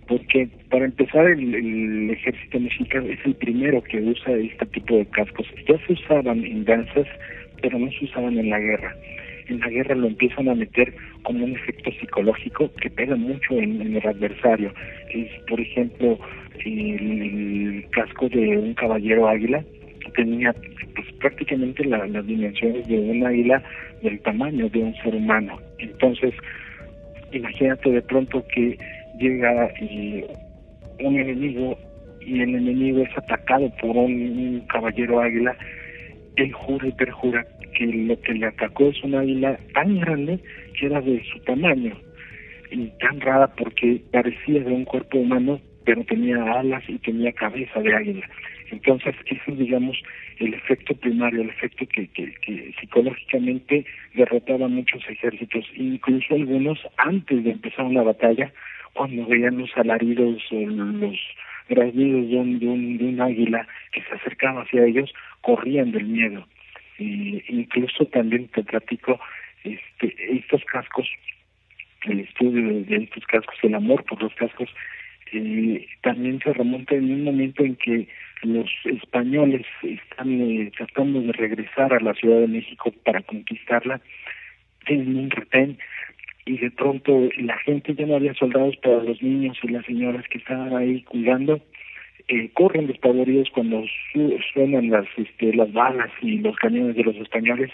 porque 0.08 0.50
para 0.70 0.86
empezar 0.86 1.28
el, 1.28 2.10
ejército 2.10 2.60
mexicano 2.60 3.08
es 3.08 3.20
el 3.26 3.36
primero 3.36 3.82
que 3.84 4.02
usa 4.02 4.34
este 4.34 4.66
tipo 4.68 4.98
de 4.98 5.06
cascos. 5.06 5.48
Ya 5.68 5.78
se 5.86 5.94
usaban 5.94 6.44
en 6.44 6.66
danzas, 6.66 7.08
pero 7.62 7.80
no 7.80 7.90
se 7.92 8.06
usaban 8.06 8.38
en 8.38 8.50
la 8.50 8.60
guerra. 8.60 8.96
En 9.48 9.60
la 9.60 9.70
guerra 9.70 9.96
lo 9.96 10.08
empiezan 10.08 10.50
a 10.50 10.56
meter 10.56 10.94
como 11.24 11.46
un 11.46 11.56
efecto 11.56 11.92
psicológico 12.00 12.72
que 12.82 12.90
pega 12.90 13.16
mucho 13.16 13.54
en, 13.54 13.82
el 13.82 14.06
adversario. 14.06 14.74
Es, 15.12 15.28
por 15.48 15.60
ejemplo, 15.60 16.20
el, 16.66 17.86
casco 17.92 18.30
de 18.30 18.58
un 18.58 18.74
caballero 18.74 19.28
águila 19.28 19.64
tenía 20.20 20.54
pues, 20.96 21.08
prácticamente 21.22 21.86
las 21.86 22.28
dimensiones 22.28 22.86
de 22.90 23.00
un 23.00 23.26
águila 23.26 23.64
del 24.04 24.20
tamaño 24.20 24.68
de 24.68 24.80
un 24.80 24.94
ser 24.96 25.16
humano. 25.16 25.58
Entonces, 25.78 26.34
imagínate 27.32 27.90
de 27.90 28.02
pronto 28.02 28.44
que 28.54 28.78
llega 29.18 29.72
y 29.80 30.26
un 31.00 31.18
enemigo 31.18 31.78
y 32.20 32.42
el 32.42 32.54
enemigo 32.54 33.02
es 33.02 33.18
atacado 33.18 33.72
por 33.82 33.96
un, 33.96 34.62
caballero 34.68 35.22
águila, 35.22 35.56
él 36.36 36.52
jura 36.52 36.90
y 36.90 36.92
perjura 36.92 37.46
que 37.78 37.86
lo 37.86 38.20
que 38.20 38.34
le 38.34 38.48
atacó 38.48 38.90
es 38.90 39.02
un 39.04 39.16
águila 39.16 39.58
tan 39.74 40.02
grande 40.02 40.38
que 40.78 40.88
era 40.88 41.00
de 41.00 41.24
su 41.32 41.40
tamaño 41.46 41.96
y 42.72 42.88
tan 43.00 43.22
rara 43.22 43.48
porque 43.56 44.02
parecía 44.12 44.60
de 44.64 44.72
un 44.72 44.84
cuerpo 44.84 45.18
humano 45.18 45.62
pero 45.86 46.04
tenía 46.04 46.44
alas 46.60 46.84
y 46.88 47.00
tenía 47.00 47.32
cabeza 47.32 47.80
de 47.80 47.96
águila. 47.96 48.30
Entonces, 48.72 49.16
eso 49.26 49.42
es, 49.48 49.58
digamos, 49.58 49.98
el 50.38 50.54
efecto 50.54 50.96
primario, 50.96 51.42
el 51.42 51.50
efecto 51.50 51.88
que, 51.88 52.08
que, 52.08 52.34
que 52.36 52.74
psicológicamente 52.80 53.86
derrotaba 54.14 54.66
a 54.66 54.70
muchos 54.70 55.02
ejércitos, 55.10 55.66
incluso 55.76 56.36
algunos 56.36 56.80
antes 56.98 57.44
de 57.44 57.52
empezar 57.52 57.86
una 57.86 58.04
batalla, 58.04 58.52
cuando 58.94 59.26
veían 59.26 59.58
los 59.58 59.70
alaridos 59.78 60.42
o 60.52 60.66
los 60.66 61.18
graznidos 61.70 62.30
de 62.30 62.36
un, 62.36 62.60
de, 62.60 62.68
un, 62.68 62.98
de 62.98 63.06
un 63.06 63.22
águila 63.22 63.68
que 63.92 64.02
se 64.02 64.14
acercaba 64.14 64.64
hacia 64.64 64.86
ellos, 64.86 65.14
corrían 65.42 65.92
del 65.92 66.06
miedo. 66.06 66.48
Y 66.98 67.42
incluso 67.48 68.06
también 68.08 68.48
te 68.50 68.64
platico 68.64 69.20
este, 69.64 70.14
estos 70.36 70.64
cascos, 70.66 71.08
el 72.04 72.22
estudio 72.22 72.84
de, 72.84 73.04
estos 73.04 73.26
cascos, 73.26 73.56
el 73.64 73.76
amor 73.76 74.04
por 74.06 74.22
los 74.22 74.34
cascos, 74.36 74.70
eh, 75.32 75.88
también 76.02 76.40
se 76.44 76.52
remonta 76.54 76.96
en 76.96 77.12
un 77.12 77.24
momento 77.24 77.64
en 77.64 77.76
que 77.76 78.08
los 78.44 78.70
españoles 78.86 79.66
están 79.84 80.42
eh, 80.42 80.72
tratando 80.78 81.22
de 81.22 81.32
regresar 81.34 81.94
a 81.94 82.00
la 82.00 82.14
Ciudad 82.14 82.40
de 82.40 82.48
México 82.48 82.92
para 83.04 83.22
conquistarla, 83.22 84.02
tienen 84.86 85.18
un 85.18 85.30
retén 85.30 85.78
y 86.46 86.58
de 86.58 86.72
pronto 86.72 87.30
la 87.38 87.58
gente 87.60 87.94
ya 87.94 88.06
no 88.06 88.16
había 88.16 88.34
soldados 88.34 88.76
para 88.78 89.04
los 89.04 89.22
niños 89.22 89.58
y 89.62 89.68
las 89.68 89.86
señoras 89.86 90.26
que 90.30 90.40
estaban 90.40 90.76
ahí 90.76 91.04
cuidando 91.04 91.62
eh, 92.28 92.50
corren 92.54 92.88
despavoridos 92.88 93.50
cuando 93.52 93.84
suenan 94.54 94.90
las 94.90 95.06
este, 95.18 95.54
las 95.54 95.72
balas 95.74 96.12
y 96.22 96.38
los 96.40 96.56
cañones 96.58 96.96
de 96.96 97.04
los 97.04 97.16
españoles 97.18 97.72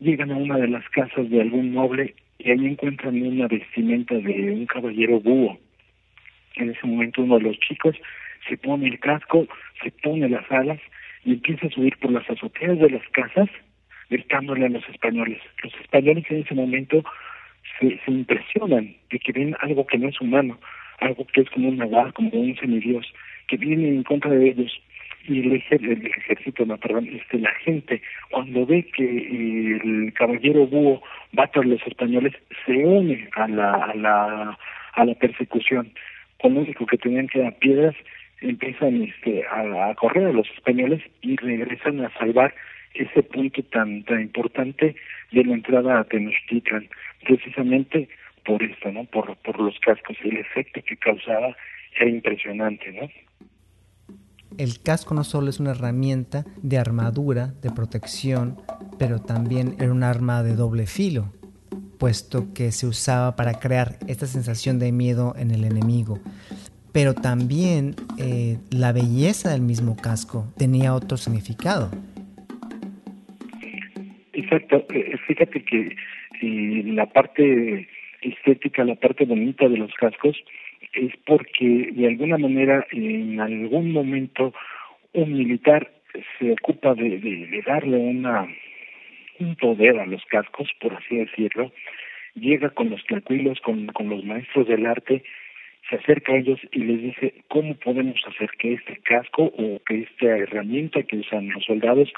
llegan 0.00 0.30
a 0.30 0.36
una 0.36 0.58
de 0.58 0.68
las 0.68 0.88
casas 0.90 1.30
de 1.30 1.40
algún 1.40 1.72
noble 1.72 2.14
y 2.38 2.50
ahí 2.50 2.66
encuentran 2.66 3.20
una 3.22 3.48
vestimenta 3.48 4.14
de 4.14 4.50
un 4.52 4.66
caballero 4.66 5.20
búho. 5.20 5.58
En 6.56 6.70
ese 6.70 6.86
momento 6.86 7.22
uno 7.22 7.38
de 7.38 7.44
los 7.44 7.58
chicos 7.60 7.96
se 8.48 8.56
pone 8.56 8.86
el 8.88 8.98
casco 8.98 9.46
se 9.82 9.90
pone 9.90 10.28
las 10.28 10.50
alas 10.50 10.80
y 11.24 11.32
empieza 11.32 11.66
a 11.66 11.70
subir 11.70 11.96
por 11.98 12.12
las 12.12 12.28
azoteas 12.28 12.78
de 12.78 12.90
las 12.90 13.08
casas 13.10 13.48
gritándole 14.10 14.66
a 14.66 14.70
los 14.70 14.88
españoles 14.88 15.40
los 15.62 15.74
españoles 15.80 16.24
en 16.30 16.42
ese 16.42 16.54
momento 16.54 17.04
se, 17.78 17.98
se 18.04 18.10
impresionan 18.10 18.94
de 19.10 19.18
que 19.18 19.32
ven 19.32 19.56
algo 19.60 19.86
que 19.86 19.98
no 19.98 20.08
es 20.08 20.20
humano, 20.20 20.58
algo 21.00 21.26
que 21.26 21.42
es 21.42 21.50
como 21.50 21.68
un 21.68 21.78
naval, 21.78 22.12
como 22.12 22.30
un 22.30 22.56
semidios, 22.56 23.06
que 23.48 23.56
viene 23.56 23.88
en 23.88 24.02
contra 24.02 24.30
de 24.30 24.48
ellos. 24.48 24.72
Y 25.26 25.40
el, 25.40 25.62
el 25.70 26.06
ejército, 26.06 26.66
no, 26.66 26.76
perdón, 26.76 27.08
este, 27.10 27.38
la 27.38 27.52
gente, 27.64 28.02
cuando 28.30 28.66
ve 28.66 28.84
que 28.94 29.04
el 29.04 30.12
caballero 30.12 30.66
búho 30.66 31.02
va 31.38 31.46
tras 31.46 31.64
los 31.64 31.80
españoles, 31.86 32.34
se 32.66 32.72
une 32.72 33.28
a 33.34 33.48
la, 33.48 33.72
a 33.72 33.94
la, 33.94 34.58
a 34.92 35.04
la 35.04 35.14
persecución. 35.14 35.92
Con 36.38 36.54
lo 36.54 36.60
único 36.60 36.84
que 36.84 36.98
tenían 36.98 37.28
que 37.28 37.38
dar 37.38 37.54
piedras, 37.58 37.94
empiezan 38.40 39.02
este, 39.02 39.44
a, 39.46 39.94
correr 39.94 40.26
a 40.26 40.32
los 40.32 40.48
españoles 40.50 41.02
y 41.22 41.36
regresan 41.36 42.04
a 42.04 42.12
salvar 42.18 42.54
ese 42.94 43.22
punto 43.22 43.62
tan 43.64 44.04
tan 44.04 44.20
importante 44.20 44.94
de 45.32 45.44
la 45.44 45.54
entrada 45.54 45.98
a 45.98 46.04
Tenochtitlan, 46.04 46.88
precisamente 47.24 48.08
por 48.44 48.62
esto, 48.62 48.92
¿no? 48.92 49.04
Por, 49.04 49.36
por 49.38 49.58
los 49.60 49.78
cascos, 49.80 50.16
el 50.22 50.36
efecto 50.36 50.80
que 50.86 50.96
causaba 50.96 51.56
era 51.96 52.08
impresionante, 52.08 52.92
¿no? 52.92 53.08
El 54.56 54.80
casco 54.80 55.14
no 55.14 55.24
solo 55.24 55.50
es 55.50 55.58
una 55.58 55.72
herramienta 55.72 56.44
de 56.62 56.78
armadura, 56.78 57.54
de 57.60 57.70
protección, 57.70 58.60
pero 58.98 59.20
también 59.20 59.74
era 59.80 59.90
un 59.90 60.04
arma 60.04 60.44
de 60.44 60.54
doble 60.54 60.86
filo, 60.86 61.32
puesto 61.98 62.52
que 62.54 62.70
se 62.70 62.86
usaba 62.86 63.34
para 63.34 63.54
crear 63.54 63.98
esta 64.06 64.26
sensación 64.26 64.78
de 64.78 64.92
miedo 64.92 65.34
en 65.36 65.50
el 65.50 65.64
enemigo. 65.64 66.20
Pero 66.94 67.12
también 67.12 67.96
eh, 68.18 68.56
la 68.70 68.92
belleza 68.92 69.50
del 69.50 69.62
mismo 69.62 69.96
casco 70.00 70.44
tenía 70.56 70.94
otro 70.94 71.16
significado. 71.16 71.90
Exacto, 74.32 74.86
eh, 74.94 75.16
fíjate 75.26 75.64
que 75.64 75.96
la 76.40 77.06
parte 77.06 77.88
estética, 78.22 78.84
la 78.84 78.94
parte 78.94 79.24
bonita 79.24 79.68
de 79.68 79.76
los 79.76 79.92
cascos 79.94 80.36
es 80.92 81.12
porque 81.26 81.90
de 81.92 82.06
alguna 82.06 82.38
manera 82.38 82.86
en 82.92 83.40
algún 83.40 83.92
momento 83.92 84.54
un 85.14 85.32
militar 85.32 85.90
se 86.38 86.52
ocupa 86.52 86.94
de, 86.94 87.18
de, 87.18 87.62
darle 87.66 87.96
una 87.96 88.46
un 89.40 89.56
poder 89.56 89.98
a 89.98 90.06
los 90.06 90.24
cascos, 90.26 90.68
por 90.80 90.94
así 90.94 91.16
decirlo, 91.16 91.72
llega 92.34 92.70
con 92.70 92.90
los 92.90 93.04
tranquilos, 93.04 93.60
con, 93.60 93.86
con 93.88 94.08
los 94.08 94.24
maestros 94.24 94.68
del 94.68 94.86
arte, 94.86 95.24
se 95.88 95.96
acerca 95.96 96.32
a 96.32 96.36
ellos 96.36 96.60
y 96.72 96.80
les 96.80 97.02
dice 97.02 97.34
cómo 97.48 97.74
podemos 97.76 98.20
hacer 98.26 98.50
que 98.58 98.74
este 98.74 98.98
casco 98.98 99.44
o 99.44 99.80
que 99.84 100.00
esta 100.00 100.26
herramienta 100.38 101.02
que 101.02 101.16
usan 101.16 101.50
los 101.50 101.64
soldados 101.64 102.12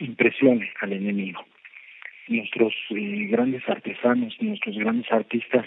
impresione 0.00 0.70
al 0.80 0.92
enemigo 0.92 1.44
nuestros 2.28 2.74
eh, 2.90 3.26
grandes 3.30 3.62
artesanos, 3.68 4.36
nuestros 4.40 4.76
grandes 4.76 5.10
artistas, 5.10 5.66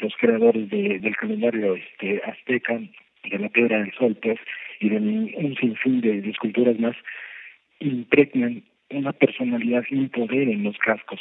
los 0.00 0.14
creadores 0.16 0.68
de, 0.70 0.98
del 0.98 1.16
calendario 1.16 1.74
este 1.74 2.22
azteca, 2.24 2.80
de 3.24 3.38
la 3.38 3.48
piedra 3.50 3.78
del 3.78 3.92
sol, 3.92 4.16
pues, 4.20 4.38
y 4.80 4.88
de 4.88 4.96
un 4.96 5.56
sinfín 5.60 6.00
de, 6.00 6.18
esculturas 6.28 6.78
más, 6.78 6.96
impregnan 7.78 8.64
una 8.90 9.12
personalidad 9.12 9.84
y 9.90 9.96
un 9.96 10.08
poder 10.08 10.48
en 10.48 10.64
los 10.64 10.76
cascos, 10.78 11.20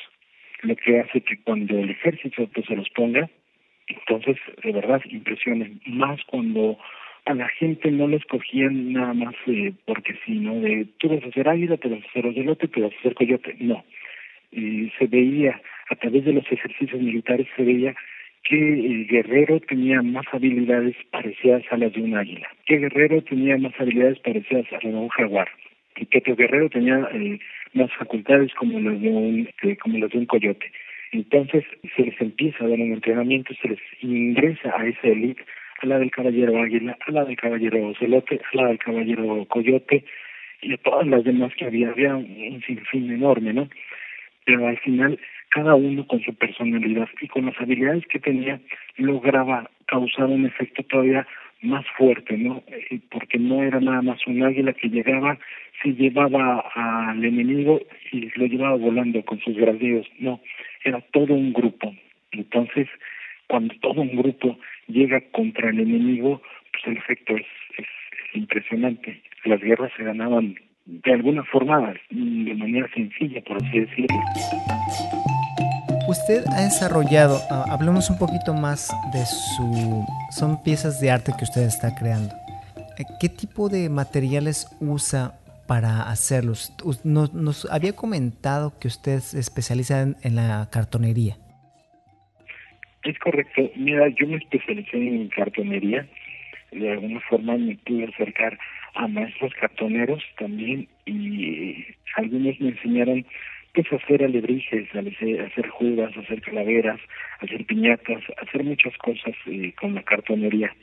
lo 0.64 0.76
que 0.76 1.00
hace 1.00 1.22
que 1.22 1.42
cuando 1.44 1.78
el 1.78 1.90
ejército 1.90 2.48
pues, 2.48 2.66
se 2.66 2.76
los 2.76 2.90
ponga, 2.92 3.30
entonces 4.00 4.38
de 4.64 4.72
verdad 4.72 5.02
impresionen, 5.10 5.82
más 5.86 6.24
cuando 6.26 6.78
a 7.26 7.34
la 7.34 7.48
gente 7.50 7.92
no 7.92 8.08
les 8.08 8.26
cogían 8.26 8.94
nada 8.94 9.14
más 9.14 9.36
eh, 9.48 9.74
porque 9.86 10.16
si, 10.26 10.40
¿no? 10.40 10.56
De 10.56 10.88
tú 10.98 11.10
vas 11.10 11.24
a 11.24 11.28
hacer 11.28 11.48
águila, 11.48 11.78
te 11.78 11.88
vas 11.88 12.04
a 12.04 12.10
hacer 12.10 12.26
oyelote, 12.26 12.68
te 12.68 12.82
vas 12.82 12.94
a 12.94 13.00
hacer 13.00 13.14
coyote. 13.14 13.56
No, 13.60 13.84
y 14.52 14.92
se 14.98 15.08
veía 15.08 15.62
a 15.90 15.96
través 15.96 16.26
de 16.26 16.34
los 16.34 16.52
ejercicios 16.52 17.00
militares 17.02 17.48
se 17.56 17.64
veía 17.64 17.96
el 18.52 19.08
guerrero 19.08 19.60
tenía 19.62 20.02
más 20.02 20.26
habilidades 20.32 20.96
parecidas 21.12 21.64
a 21.72 21.78
las 21.78 21.94
de 21.94 22.02
un 22.02 22.16
águila, 22.16 22.48
que 22.66 22.78
guerrero 22.78 23.22
tenía 23.24 23.58
más 23.58 23.74
habilidades 23.80 24.20
parecidas 24.20 24.66
a 24.72 24.76
las 24.76 24.84
de 24.84 24.90
un 24.94 25.10
jaguar, 25.10 25.48
y 25.96 26.08
el 26.12 26.36
guerrero 26.36 26.70
tenía 26.70 27.08
eh, 27.14 27.40
más 27.74 27.92
facultades 27.94 28.54
como 28.56 28.80
las 28.80 29.00
de 29.00 29.10
un 29.10 29.48
este, 29.48 29.78
como 29.78 29.98
las 30.00 30.10
de 30.12 30.18
un 30.18 30.26
coyote. 30.26 30.72
Entonces 31.12 31.64
se 31.96 32.04
les 32.04 32.20
empieza 32.22 32.64
a 32.64 32.68
dar 32.68 32.80
un 32.80 32.94
entrenamiento, 32.94 33.54
se 33.62 33.70
les 33.70 33.80
ingresa 34.02 34.74
a 34.78 34.86
esa 34.88 35.08
élite, 35.08 35.44
a 35.82 35.86
la 35.86 36.00
del 36.00 36.12
caballero 36.12 36.62
águila, 36.62 36.98
a 37.06 37.12
la 37.12 37.26
del 37.26 37.36
caballero 37.36 37.88
ocelote, 37.88 38.40
a 38.54 38.58
la 38.58 38.68
del 38.68 38.80
caballero 38.80 39.46
coyote 39.46 40.06
y 40.62 40.74
a 40.74 40.78
todas 40.78 41.08
las 41.08 41.24
demás 41.24 41.54
que 41.56 41.66
había, 41.66 41.90
había 41.90 42.16
un 42.16 42.62
sinfín 42.66 43.12
enorme, 43.12 43.54
¿no? 43.54 43.68
Pero 44.46 44.68
al 44.68 44.78
final 44.80 45.20
cada 45.50 45.76
uno 45.76 46.08
con 46.08 46.22
su 46.22 46.34
personalidad 46.34 47.10
y 47.20 47.28
con 47.28 47.46
las 47.46 47.60
habilidades 47.60 48.06
que 48.08 48.20
tenía 48.20 48.60
lograba 48.98 49.70
causar 49.88 50.28
un 50.28 50.46
efecto 50.46 50.84
todavía 50.84 51.28
más 51.62 51.86
fuerte, 51.98 52.38
¿no? 52.38 52.64
Eh, 52.68 53.00
porque 53.10 53.38
no 53.38 53.64
era 53.64 53.80
nada 53.80 54.02
más 54.02 54.26
un 54.28 54.44
águila 54.44 54.74
que 54.74 54.90
llegaba, 54.90 55.38
se 55.82 55.94
llevaba 55.94 56.64
al 56.76 57.24
enemigo 57.24 57.82
y 58.12 58.30
lo 58.38 58.46
llevaba 58.46 58.76
volando 58.76 59.24
con 59.24 59.40
sus 59.40 59.56
gradillos, 59.56 60.08
no, 60.20 60.42
era 60.84 61.02
todo 61.12 61.34
un 61.34 61.54
grupo. 61.54 61.94
Entonces, 62.32 62.88
cuando 63.48 63.74
todo 63.82 64.02
un 64.02 64.16
grupo 64.16 64.58
llega 64.88 65.22
contra 65.32 65.70
el 65.70 65.80
enemigo, 65.80 66.42
pues 66.72 66.88
el 66.88 66.98
efecto 66.98 67.36
es, 67.36 67.46
es 67.78 67.88
impresionante. 68.34 69.22
Las 69.44 69.60
guerras 69.62 69.92
se 69.98 70.04
ganaban 70.04 70.56
de 70.86 71.14
alguna 71.14 71.44
forma, 71.44 71.94
de 72.10 72.56
manera 72.56 72.90
sencilla, 72.94 73.42
por 73.42 73.58
así 73.58 73.80
decirlo. 73.80 74.18
Usted 76.12 76.44
ha 76.48 76.64
desarrollado, 76.64 77.38
uh, 77.50 77.72
hablemos 77.72 78.10
un 78.10 78.18
poquito 78.18 78.54
más 78.54 78.90
de 79.14 79.26
su... 79.26 80.06
Son 80.30 80.62
piezas 80.62 81.00
de 81.00 81.10
arte 81.10 81.32
que 81.38 81.46
usted 81.46 81.62
está 81.62 81.96
creando. 81.96 82.36
Eh, 83.00 83.06
¿Qué 83.22 83.30
tipo 83.30 83.70
de 83.70 83.88
materiales 83.88 84.68
usa 84.82 85.40
para 85.70 86.10
hacerlos? 86.10 86.76
Nos, 87.06 87.34
nos 87.34 87.64
había 87.72 87.96
comentado 87.96 88.78
que 88.78 88.90
usted 88.90 89.20
se 89.20 89.40
especializa 89.40 90.02
en, 90.02 90.18
en, 90.22 90.36
la 90.36 90.68
cartonería. 90.70 91.38
Es 93.06 93.18
correcto. 93.20 93.72
Mira, 93.78 94.10
yo 94.10 94.28
me 94.28 94.36
especialicé 94.36 94.98
en 94.98 95.30
cartonería. 95.30 96.06
De 96.74 96.92
alguna 96.92 97.22
forma 97.30 97.56
me 97.56 97.78
pude 97.78 98.10
acercar 98.14 98.60
a 98.96 99.08
maestros 99.08 99.54
cartoneros 99.62 100.22
también 100.38 100.90
y 101.06 101.86
algunos 102.18 102.60
me 102.60 102.72
enseñaron 102.72 103.26
pues 103.74 103.92
hacer 103.94 104.24
alebrijes, 104.24 104.90
hacer 104.94 105.70
judas, 105.70 106.16
hacer 106.18 106.42
calaveras, 106.42 107.00
hacer 107.40 107.66
piñatas, 107.66 108.22
hacer 108.42 108.64
muchas 108.64 108.96
cosas 108.98 109.34
eh, 109.46 109.74
con 109.80 109.96
la 109.96 110.04
cartonería. 110.04 110.76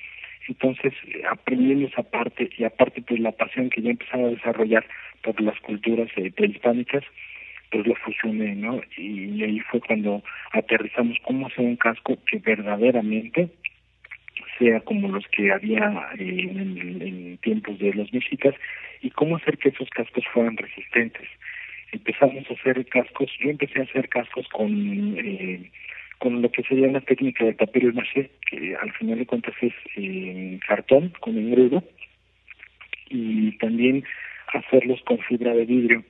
Entonces, 0.49 0.95
aprendiendo 1.31 1.89
esa 1.89 2.03
parte 2.03 2.49
y 2.57 2.65
aparte 2.65 3.03
pues 3.03 3.21
la 3.21 3.33
pasión 3.33 3.69
que 3.69 3.83
yo 3.83 3.91
empezaba 3.91 4.29
a 4.29 4.31
desarrollar 4.31 4.87
por 5.23 5.39
las 5.43 5.59
culturas 5.61 6.09
eh, 6.17 6.31
prehispánicas, 6.31 7.05
pues 7.71 7.87
lo 7.87 7.95
fusioné, 7.97 8.55
¿no? 8.55 8.81
Y, 8.97 9.43
ahí 9.43 9.61
fue 9.61 9.81
cuando 9.81 10.23
aterrizamos 10.53 11.19
cómo 11.23 11.47
hacer 11.47 11.67
un 11.67 11.77
casco 11.77 12.17
que 12.25 12.39
verdaderamente 12.39 13.51
sea 14.59 14.81
como 14.81 15.09
los 15.09 15.27
que 15.29 15.53
había 15.53 16.09
eh, 16.19 16.49
en, 16.51 17.39
tiempos 17.43 17.79
de 17.79 17.93
los 17.93 18.13
mexicas 18.15 18.55
y 19.03 19.11
cómo 19.11 19.37
hacer 19.37 19.59
que 19.59 19.69
esos 19.69 19.89
cascos 19.91 20.25
fueran 20.33 20.57
resistentes 20.57 21.29
empezamos 21.93 22.45
a 22.51 22.55
hacer 22.55 22.85
cascos, 22.87 23.31
yo 23.41 23.51
empecé 23.51 23.81
a 23.81 23.85
hacer 23.85 24.09
cascos 24.09 24.47
con 24.49 25.17
eh, 25.19 25.71
con 26.19 26.43
lo 26.43 26.51
que 26.51 26.63
sería 26.65 26.89
la 26.89 27.01
técnica 27.01 27.45
de 27.45 27.55
papel 27.55 27.95
maché, 27.95 28.31
que 28.51 28.75
al 28.77 28.93
final 28.93 29.19
de 29.19 29.27
cuentas 29.27 29.55
es 29.63 29.73
eh, 29.97 30.59
cartón 30.67 31.13
con 31.21 31.39
engrudo, 31.39 31.85
y 33.09 33.57
también 33.59 34.05
hacerlos 34.53 35.01
con 35.03 35.19
fibra 35.21 35.55
de 35.55 35.65
vidrio. 35.65 36.05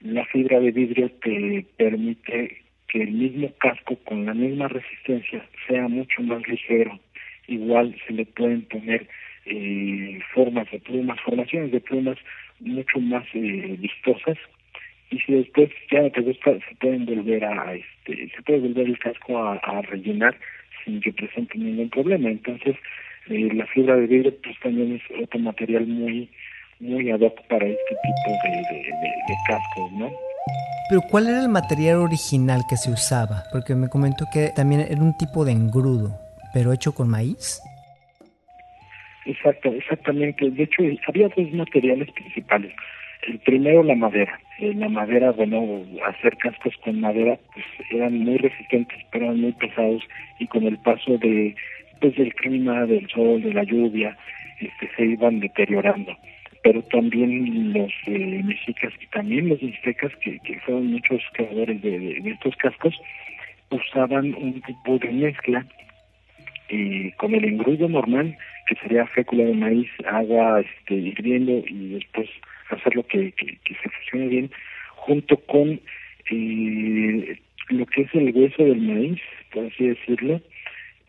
La 0.00 0.24
fibra 0.26 0.60
de 0.60 0.70
vidrio 0.70 1.10
te 1.22 1.64
permite 1.76 2.62
que 2.88 3.02
el 3.02 3.12
mismo 3.12 3.50
casco 3.58 3.96
con 4.04 4.26
la 4.26 4.34
misma 4.34 4.68
resistencia 4.68 5.44
sea 5.66 5.88
mucho 5.88 6.22
más 6.22 6.46
ligero. 6.46 6.98
Igual 7.48 7.96
se 8.06 8.12
le 8.12 8.26
pueden 8.26 8.62
poner 8.62 9.08
eh, 9.46 10.20
formas 10.34 10.70
de 10.70 10.80
plumas, 10.80 11.20
formaciones 11.22 11.72
de 11.72 11.80
plumas 11.80 12.18
mucho 12.60 13.00
más 13.00 13.24
eh, 13.34 13.76
vistosas 13.78 14.36
y 15.10 15.18
si 15.20 15.32
después 15.34 15.70
ya 15.90 16.02
no 16.02 16.10
te 16.10 16.20
gusta 16.20 16.52
se 16.52 16.74
pueden 16.80 17.06
volver 17.06 17.44
a 17.44 17.74
este 17.74 18.28
se 18.34 18.42
puede 18.42 18.60
volver 18.60 18.86
el 18.86 18.98
casco 18.98 19.38
a, 19.38 19.54
a 19.54 19.82
rellenar 19.82 20.36
sin 20.84 21.00
que 21.00 21.12
presente 21.12 21.58
ningún 21.58 21.90
problema 21.90 22.28
entonces 22.28 22.76
eh, 23.28 23.48
la 23.52 23.66
fibra 23.66 23.96
de 23.96 24.06
vidrio 24.06 24.34
pues 24.42 24.58
también 24.60 24.96
es 24.96 25.02
otro 25.22 25.38
material 25.40 25.86
muy 25.86 26.28
muy 26.80 27.10
ad 27.10 27.20
hoc 27.20 27.40
para 27.48 27.66
este 27.66 27.94
tipo 28.02 28.30
de, 28.44 28.50
de, 28.50 28.82
de, 28.82 29.08
de 29.28 29.34
cascos 29.48 29.92
no 29.92 30.10
pero 30.88 31.02
¿cuál 31.10 31.26
era 31.26 31.42
el 31.42 31.48
material 31.48 31.96
original 31.96 32.62
que 32.68 32.76
se 32.76 32.92
usaba? 32.92 33.42
Porque 33.50 33.74
me 33.74 33.88
comentó 33.88 34.24
que 34.32 34.50
también 34.54 34.82
era 34.82 35.02
un 35.02 35.16
tipo 35.16 35.44
de 35.44 35.50
engrudo, 35.50 36.16
pero 36.54 36.72
hecho 36.72 36.94
con 36.94 37.08
maíz. 37.08 37.60
Exacto, 39.24 39.68
exactamente. 39.72 40.48
De 40.48 40.62
hecho, 40.62 40.82
había 41.08 41.28
dos 41.28 41.50
materiales 41.52 42.08
principales. 42.12 42.72
El 43.22 43.38
primero, 43.40 43.82
la 43.82 43.94
madera. 43.94 44.38
Eh, 44.58 44.72
la 44.74 44.88
madera, 44.88 45.32
bueno, 45.32 45.82
hacer 46.06 46.36
cascos 46.38 46.74
con 46.82 47.00
madera, 47.00 47.38
pues 47.52 47.66
eran 47.90 48.18
muy 48.18 48.38
resistentes, 48.38 48.98
pero 49.10 49.26
eran 49.26 49.40
muy 49.40 49.52
pesados 49.52 50.02
y 50.38 50.46
con 50.46 50.64
el 50.64 50.78
paso 50.78 51.18
de, 51.18 51.54
pues 52.00 52.16
del 52.16 52.34
clima, 52.34 52.86
del 52.86 53.08
sol, 53.08 53.42
de 53.42 53.52
la 53.52 53.64
lluvia, 53.64 54.16
este, 54.60 54.90
se 54.96 55.04
iban 55.04 55.40
deteriorando. 55.40 56.16
Pero 56.62 56.82
también 56.82 57.72
los 57.72 57.92
eh, 58.06 58.42
mexicas 58.44 58.92
y 59.00 59.06
también 59.08 59.48
los 59.48 59.62
mixtecas, 59.62 60.14
que, 60.16 60.38
que 60.40 60.58
fueron 60.60 60.92
muchos 60.92 61.22
creadores 61.32 61.80
de, 61.82 62.18
estos 62.24 62.56
cascos, 62.56 62.94
usaban 63.70 64.34
un 64.34 64.60
tipo 64.62 64.98
de 64.98 65.12
mezcla 65.12 65.66
eh, 66.68 67.12
con 67.18 67.34
el 67.34 67.44
engrudo 67.44 67.88
normal, 67.88 68.36
que 68.66 68.74
sería 68.76 69.06
fécula 69.06 69.44
de 69.44 69.54
maíz, 69.54 69.88
agua 70.06 70.60
este, 70.60 70.94
hirviendo 70.94 71.62
y 71.68 71.94
después 71.94 72.28
hacerlo 72.70 73.06
que, 73.06 73.32
que, 73.32 73.74
se 73.74 73.88
funcione 73.88 74.28
bien, 74.28 74.50
junto 74.90 75.36
con 75.36 75.80
eh, 76.30 77.38
lo 77.68 77.86
que 77.86 78.02
es 78.02 78.14
el 78.14 78.32
hueso 78.34 78.64
del 78.64 78.80
maíz, 78.80 79.20
por 79.52 79.66
así 79.66 79.88
decirlo, 79.88 80.40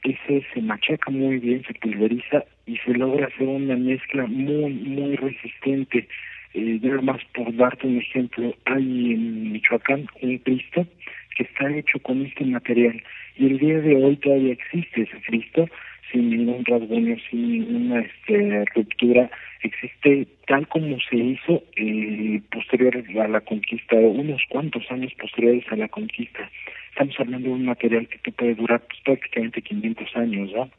ese 0.04 0.46
se 0.54 0.62
machaca 0.62 1.12
muy 1.12 1.38
bien, 1.40 1.64
se 1.66 1.74
pulveriza 1.74 2.46
y 2.66 2.78
se 2.78 2.94
logra 2.94 3.28
hacer 3.28 3.48
una 3.48 3.76
mezcla 3.76 4.26
muy, 4.28 4.74
muy 4.74 5.16
resistente. 5.16 6.08
Eh, 6.54 6.80
más 7.02 7.24
por 7.34 7.54
darte 7.56 7.88
un 7.88 7.98
ejemplo, 7.98 8.56
hay 8.66 9.14
en 9.14 9.52
Michoacán 9.52 10.08
un 10.22 10.38
Cristo 10.40 10.88
que 11.36 11.44
está 11.44 11.70
hecho 11.76 12.00
con 12.00 12.26
este 12.26 12.46
material 12.46 13.02
y 13.36 13.46
el 13.48 13.60
día 13.60 13.80
de 13.80 13.96
hoy 13.96 14.16
todavía 14.18 14.54
existe 14.54 15.02
ese 15.02 15.22
Cristo 15.28 15.70
sin 16.12 16.30
ningún 16.30 16.64
rasguño, 16.66 17.16
sin 17.30 17.52
ninguna 17.52 18.02
este, 18.02 18.66
ruptura 18.76 19.30
existe 19.64 20.28
tal 20.48 20.68
como 20.68 20.98
se 21.10 21.18
hizo 21.18 21.64
eh, 21.76 22.42
posterior 22.52 23.04
a 23.22 23.28
la 23.28 23.42
conquista, 23.42 23.96
unos 23.96 24.42
cuantos 24.50 24.90
años 24.92 25.14
posteriores 25.20 25.66
a 25.72 25.76
la 25.76 25.88
conquista. 25.88 26.50
Estamos 26.90 27.20
hablando 27.20 27.50
de 27.50 27.54
un 27.56 27.66
material 27.66 28.08
que 28.08 28.18
te 28.20 28.32
puede 28.32 28.56
durar 28.56 28.82
pues, 28.82 29.00
prácticamente 29.04 29.62
500 29.62 30.16
años, 30.16 30.52
¿no? 30.52 30.70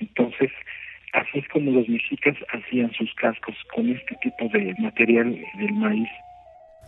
Entonces, 0.00 0.50
así 1.12 1.38
es 1.38 1.48
como 1.48 1.70
los 1.70 1.88
mexicas 1.88 2.36
hacían 2.52 2.92
sus 2.92 3.12
cascos 3.14 3.56
con 3.74 3.88
este 3.90 4.16
tipo 4.22 4.48
de 4.48 4.74
material 4.78 5.38
del 5.58 5.72
maíz 5.74 6.08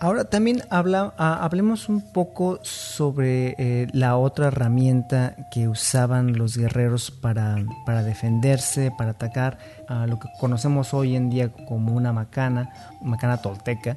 Ahora 0.01 0.25
también 0.25 0.63
habla, 0.71 1.13
ah, 1.19 1.41
hablemos 1.43 1.89
un 1.89 2.01
poco 2.13 2.61
sobre 2.63 3.57
eh, 3.59 3.89
la 3.93 4.17
otra 4.17 4.47
herramienta 4.47 5.35
que 5.51 5.67
usaban 5.67 6.39
los 6.39 6.57
guerreros 6.57 7.11
para, 7.11 7.57
para 7.85 8.05
defenderse, 8.05 8.93
para 8.97 9.11
atacar, 9.11 9.59
lo 10.07 10.21
que 10.21 10.29
conocemos 10.39 10.95
hoy 10.95 11.17
en 11.17 11.31
día 11.31 11.51
como 11.67 11.95
una 11.95 12.13
macana, 12.13 12.71
macana 13.03 13.39
tolteca, 13.39 13.97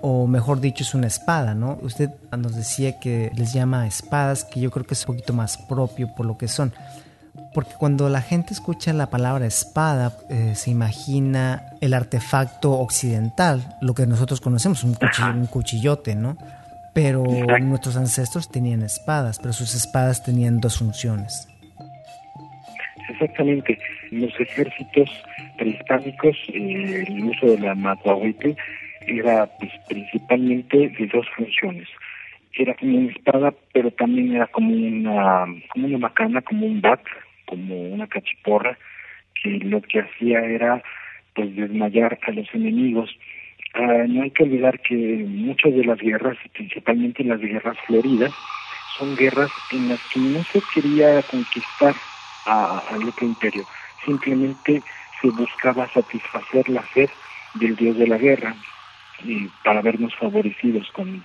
o 0.00 0.26
mejor 0.26 0.60
dicho 0.60 0.82
es 0.82 0.94
una 0.94 1.08
espada, 1.08 1.54
¿no? 1.54 1.78
Usted 1.82 2.08
nos 2.36 2.54
decía 2.54 2.98
que 2.98 3.30
les 3.34 3.52
llama 3.52 3.86
espadas, 3.86 4.44
que 4.44 4.60
yo 4.60 4.70
creo 4.70 4.86
que 4.86 4.94
es 4.94 5.00
un 5.02 5.16
poquito 5.16 5.32
más 5.32 5.58
propio 5.58 6.08
por 6.14 6.24
lo 6.24 6.38
que 6.38 6.48
son. 6.48 6.72
Porque 7.58 7.74
cuando 7.76 8.08
la 8.08 8.22
gente 8.22 8.54
escucha 8.54 8.92
la 8.92 9.10
palabra 9.10 9.44
espada, 9.44 10.12
eh, 10.30 10.54
se 10.54 10.70
imagina 10.70 11.72
el 11.80 11.92
artefacto 11.92 12.70
occidental, 12.70 13.74
lo 13.80 13.94
que 13.94 14.06
nosotros 14.06 14.40
conocemos, 14.40 14.84
un, 14.84 14.94
cuchill 14.94 15.34
un 15.34 15.46
cuchillote, 15.46 16.14
¿no? 16.14 16.36
Pero 16.94 17.24
Exacto. 17.24 17.64
nuestros 17.64 17.96
ancestros 17.96 18.48
tenían 18.48 18.84
espadas, 18.84 19.40
pero 19.40 19.52
sus 19.52 19.74
espadas 19.74 20.22
tenían 20.22 20.60
dos 20.60 20.78
funciones. 20.78 21.48
Exactamente. 23.08 23.76
Los 24.12 24.30
ejércitos 24.38 25.10
prehispánicos, 25.56 26.36
eh, 26.54 27.06
el 27.08 27.24
uso 27.24 27.46
de 27.46 27.58
la 27.58 27.74
macuahuite 27.74 28.54
era 29.04 29.46
pues, 29.58 29.72
principalmente 29.88 30.90
de 30.90 31.10
dos 31.12 31.26
funciones. 31.36 31.88
era 32.52 32.72
como 32.74 32.98
una 32.98 33.10
espada, 33.10 33.52
pero 33.72 33.90
también 33.90 34.36
era 34.36 34.46
como 34.46 34.72
una, 34.72 35.44
como 35.70 35.88
una 35.88 35.98
macana, 35.98 36.40
como 36.40 36.64
un 36.64 36.80
bat, 36.80 37.00
como 37.48 37.80
una 37.80 38.06
cachiporra, 38.06 38.78
que 39.42 39.50
lo 39.58 39.80
que 39.82 40.00
hacía 40.00 40.40
era 40.40 40.82
pues 41.34 41.54
desmayar 41.56 42.18
a 42.22 42.30
los 42.32 42.52
enemigos. 42.54 43.10
Ah, 43.74 44.04
no 44.08 44.22
hay 44.22 44.30
que 44.30 44.42
olvidar 44.42 44.80
que 44.80 44.94
muchas 44.94 45.74
de 45.74 45.84
las 45.84 45.98
guerras, 45.98 46.36
principalmente 46.52 47.24
las 47.24 47.40
guerras 47.40 47.76
floridas, 47.86 48.32
son 48.98 49.14
guerras 49.16 49.50
en 49.70 49.88
las 49.88 50.00
que 50.12 50.20
no 50.20 50.42
se 50.44 50.60
quería 50.74 51.22
conquistar 51.22 51.94
al 52.44 53.04
otro 53.06 53.26
imperio, 53.26 53.64
simplemente 54.04 54.82
se 55.20 55.28
buscaba 55.30 55.88
satisfacer 55.92 56.68
la 56.68 56.84
sed 56.94 57.10
del 57.54 57.76
dios 57.76 57.98
de 57.98 58.06
la 58.06 58.18
guerra 58.18 58.54
y 59.24 59.48
para 59.64 59.82
vernos 59.82 60.14
favorecidos 60.16 60.90
con, 60.92 61.24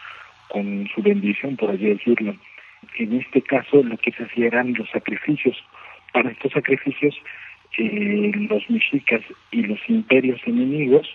con 0.49 0.87
su 0.93 1.01
bendición, 1.01 1.55
por 1.55 1.71
así 1.71 1.85
decirlo. 1.85 2.35
En 2.97 3.13
este 3.13 3.41
caso 3.41 3.81
lo 3.83 3.97
que 3.97 4.11
se 4.11 4.23
hacía 4.23 4.47
eran 4.47 4.73
los 4.73 4.89
sacrificios. 4.89 5.57
Para 6.13 6.31
estos 6.31 6.51
sacrificios 6.51 7.15
eh, 7.77 8.31
los 8.49 8.69
mexicas 8.69 9.21
y 9.51 9.63
los 9.63 9.79
imperios 9.87 10.39
enemigos 10.45 11.07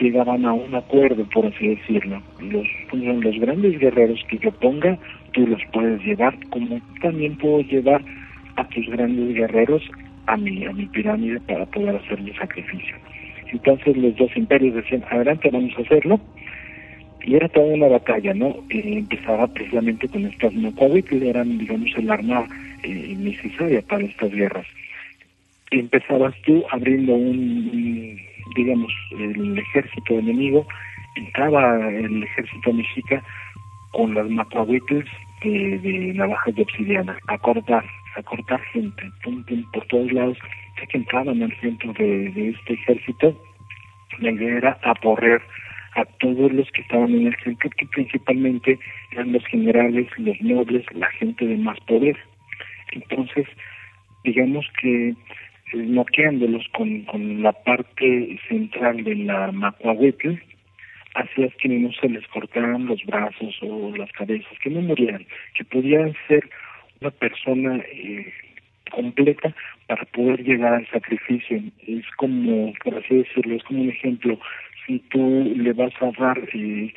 llegaban 0.00 0.44
a 0.46 0.52
un 0.52 0.74
acuerdo, 0.74 1.24
por 1.30 1.46
así 1.46 1.68
decirlo. 1.68 2.22
Los, 2.40 2.66
los 2.92 3.38
grandes 3.38 3.78
guerreros 3.78 4.20
que 4.28 4.38
yo 4.38 4.50
ponga, 4.52 4.98
tú 5.32 5.46
los 5.46 5.60
puedes 5.72 6.02
llevar, 6.02 6.34
como 6.48 6.80
también 7.00 7.36
puedo 7.36 7.60
llevar 7.60 8.02
a 8.56 8.64
tus 8.68 8.86
grandes 8.88 9.34
guerreros 9.34 9.82
a 10.26 10.36
mi, 10.36 10.64
a 10.64 10.72
mi 10.72 10.86
pirámide 10.86 11.40
para 11.40 11.66
poder 11.66 11.96
hacer 11.96 12.20
mi 12.20 12.32
sacrificio. 12.34 12.96
Entonces 13.52 13.96
los 13.96 14.16
dos 14.16 14.34
imperios 14.34 14.74
decían, 14.74 15.04
adelante, 15.10 15.50
vamos 15.52 15.72
a 15.76 15.82
hacerlo. 15.82 16.20
Y 17.24 17.36
era 17.36 17.48
toda 17.48 17.66
una 17.66 17.86
batalla, 17.86 18.34
¿no? 18.34 18.56
Empezaba 18.68 19.46
precisamente 19.46 20.08
con 20.08 20.26
estas 20.26 20.52
que 20.52 21.28
eran, 21.28 21.58
digamos, 21.58 21.90
el 21.96 22.10
arma 22.10 22.46
eh, 22.82 23.14
necesaria 23.16 23.82
para 23.82 24.04
estas 24.04 24.32
guerras. 24.32 24.66
empezabas 25.70 26.34
tú 26.44 26.64
abriendo 26.70 27.14
un, 27.14 28.18
digamos, 28.56 28.92
el 29.18 29.58
ejército 29.58 30.18
enemigo, 30.18 30.66
entraba 31.16 31.88
el 31.90 32.22
ejército 32.24 32.72
mexica 32.72 33.22
con 33.92 34.14
las 34.14 34.28
macuahuitles 34.28 35.04
de, 35.42 35.78
de 35.78 36.14
navajas 36.14 36.54
de 36.54 36.62
obsidiana, 36.62 37.16
a 37.28 37.38
cortar, 37.38 37.84
a 38.16 38.22
cortar 38.22 38.60
gente, 38.72 39.02
por 39.72 39.86
todos 39.86 40.12
lados, 40.12 40.38
sé 40.80 40.86
que 40.88 40.98
entraban 40.98 41.42
al 41.42 41.54
centro 41.60 41.92
de, 41.92 42.30
de 42.30 42.50
este 42.50 42.74
ejército, 42.74 43.36
la 44.18 44.30
idea 44.30 44.56
era 44.56 44.78
aporrear 44.82 45.42
a 45.94 46.04
todos 46.20 46.52
los 46.52 46.70
que 46.70 46.82
estaban 46.82 47.12
en 47.12 47.28
el 47.28 47.36
centro, 47.44 47.70
que 47.70 47.86
principalmente 47.86 48.78
eran 49.12 49.32
los 49.32 49.44
generales, 49.46 50.06
los 50.18 50.40
nobles, 50.40 50.84
la 50.94 51.10
gente 51.10 51.46
de 51.46 51.56
más 51.56 51.78
poder. 51.80 52.16
Entonces, 52.92 53.46
digamos 54.24 54.66
que 54.80 55.08
eh, 55.08 55.14
noqueándolos 55.74 56.66
con, 56.72 57.02
con 57.02 57.42
la 57.42 57.52
parte 57.52 58.38
central 58.48 59.04
de 59.04 59.16
la 59.16 59.52
Macuahuetl, 59.52 60.34
hacías 61.14 61.54
que 61.56 61.68
no 61.68 61.92
se 61.92 62.08
les 62.08 62.26
cortaran 62.28 62.86
los 62.86 63.04
brazos 63.04 63.58
o 63.62 63.94
las 63.96 64.10
cabezas, 64.12 64.52
que 64.62 64.70
no 64.70 64.80
murieran, 64.80 65.26
que 65.54 65.64
podían 65.64 66.14
ser 66.28 66.48
una 67.00 67.10
persona 67.10 67.76
eh, 67.92 68.32
completa 68.90 69.54
para 69.86 70.04
poder 70.06 70.42
llegar 70.42 70.74
al 70.74 70.88
sacrificio. 70.88 71.60
Es 71.86 72.06
como, 72.16 72.72
por 72.84 72.94
así 72.94 73.16
decirlo, 73.16 73.56
es 73.56 73.64
como 73.64 73.82
un 73.82 73.90
ejemplo, 73.90 74.38
si 74.86 74.98
tú 75.10 75.52
le 75.56 75.72
vas 75.72 75.92
a 76.00 76.10
dar 76.18 76.38
eh, 76.52 76.92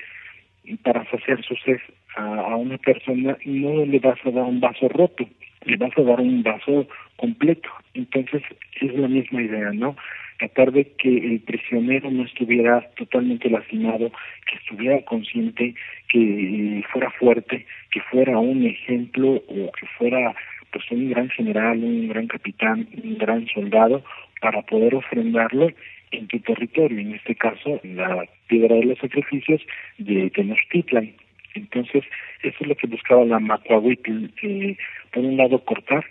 para 0.84 1.10
saciar 1.10 1.44
su 1.44 1.56
sed 1.58 1.80
a, 2.16 2.24
a 2.24 2.56
una 2.56 2.78
persona, 2.78 3.38
no 3.46 3.86
le 3.86 4.00
vas 4.00 4.20
a 4.26 4.32
dar 4.32 4.44
un 4.44 4.60
vaso 4.60 4.88
roto, 4.90 5.28
le 5.66 5.78
vas 5.78 5.98
a 5.98 6.02
dar 6.02 6.20
un 6.20 6.44
vaso 6.44 6.88
completo. 7.18 7.70
Entonces 7.94 8.42
es 8.82 8.94
la 8.94 9.08
misma 9.08 9.42
idea, 9.42 9.72
¿no? 9.74 9.96
tratar 10.38 10.72
de 10.72 10.86
que 10.98 11.10
el 11.10 11.40
prisionero 11.42 12.12
no 12.12 12.24
estuviera 12.24 12.82
totalmente 12.98 13.50
lastimado, 13.50 14.12
que 14.46 14.58
estuviera 14.58 15.02
consciente, 15.06 15.76
que 16.10 16.84
fuera 16.92 17.10
fuerte, 17.12 17.66
que 17.92 18.02
fuera 18.02 18.38
un 18.38 18.66
ejemplo 18.66 19.42
o 19.48 19.72
que 19.72 19.86
fuera 19.98 20.36
pues 20.72 20.84
un 20.92 21.10
gran 21.10 21.30
general, 21.30 21.84
un 21.84 22.10
gran 22.10 22.28
capitán, 22.28 22.88
un 23.02 23.18
gran 23.18 23.48
soldado 23.48 24.04
para 24.42 24.62
poder 24.64 24.96
ofrendarlo 24.96 25.70
en 26.18 26.28
tu 26.28 26.40
territorio, 26.40 27.00
en 27.00 27.14
este 27.14 27.36
caso 27.36 27.80
la 27.84 28.26
piedra 28.48 28.76
de 28.76 28.86
los 28.86 29.00
sacrificios 29.00 29.62
de 29.98 30.30
Tenochtitlan. 30.30 31.14
Entonces, 31.54 32.04
eso 32.44 32.58
es 32.60 32.68
lo 32.68 32.76
que 32.76 32.88
buscaba 32.88 33.24
la 33.26 33.40
Macuahuitl, 33.40 34.30
eh, 34.44 34.78
por 35.12 35.24
un 35.24 35.38
lado 35.38 35.64
cortar 35.64 36.06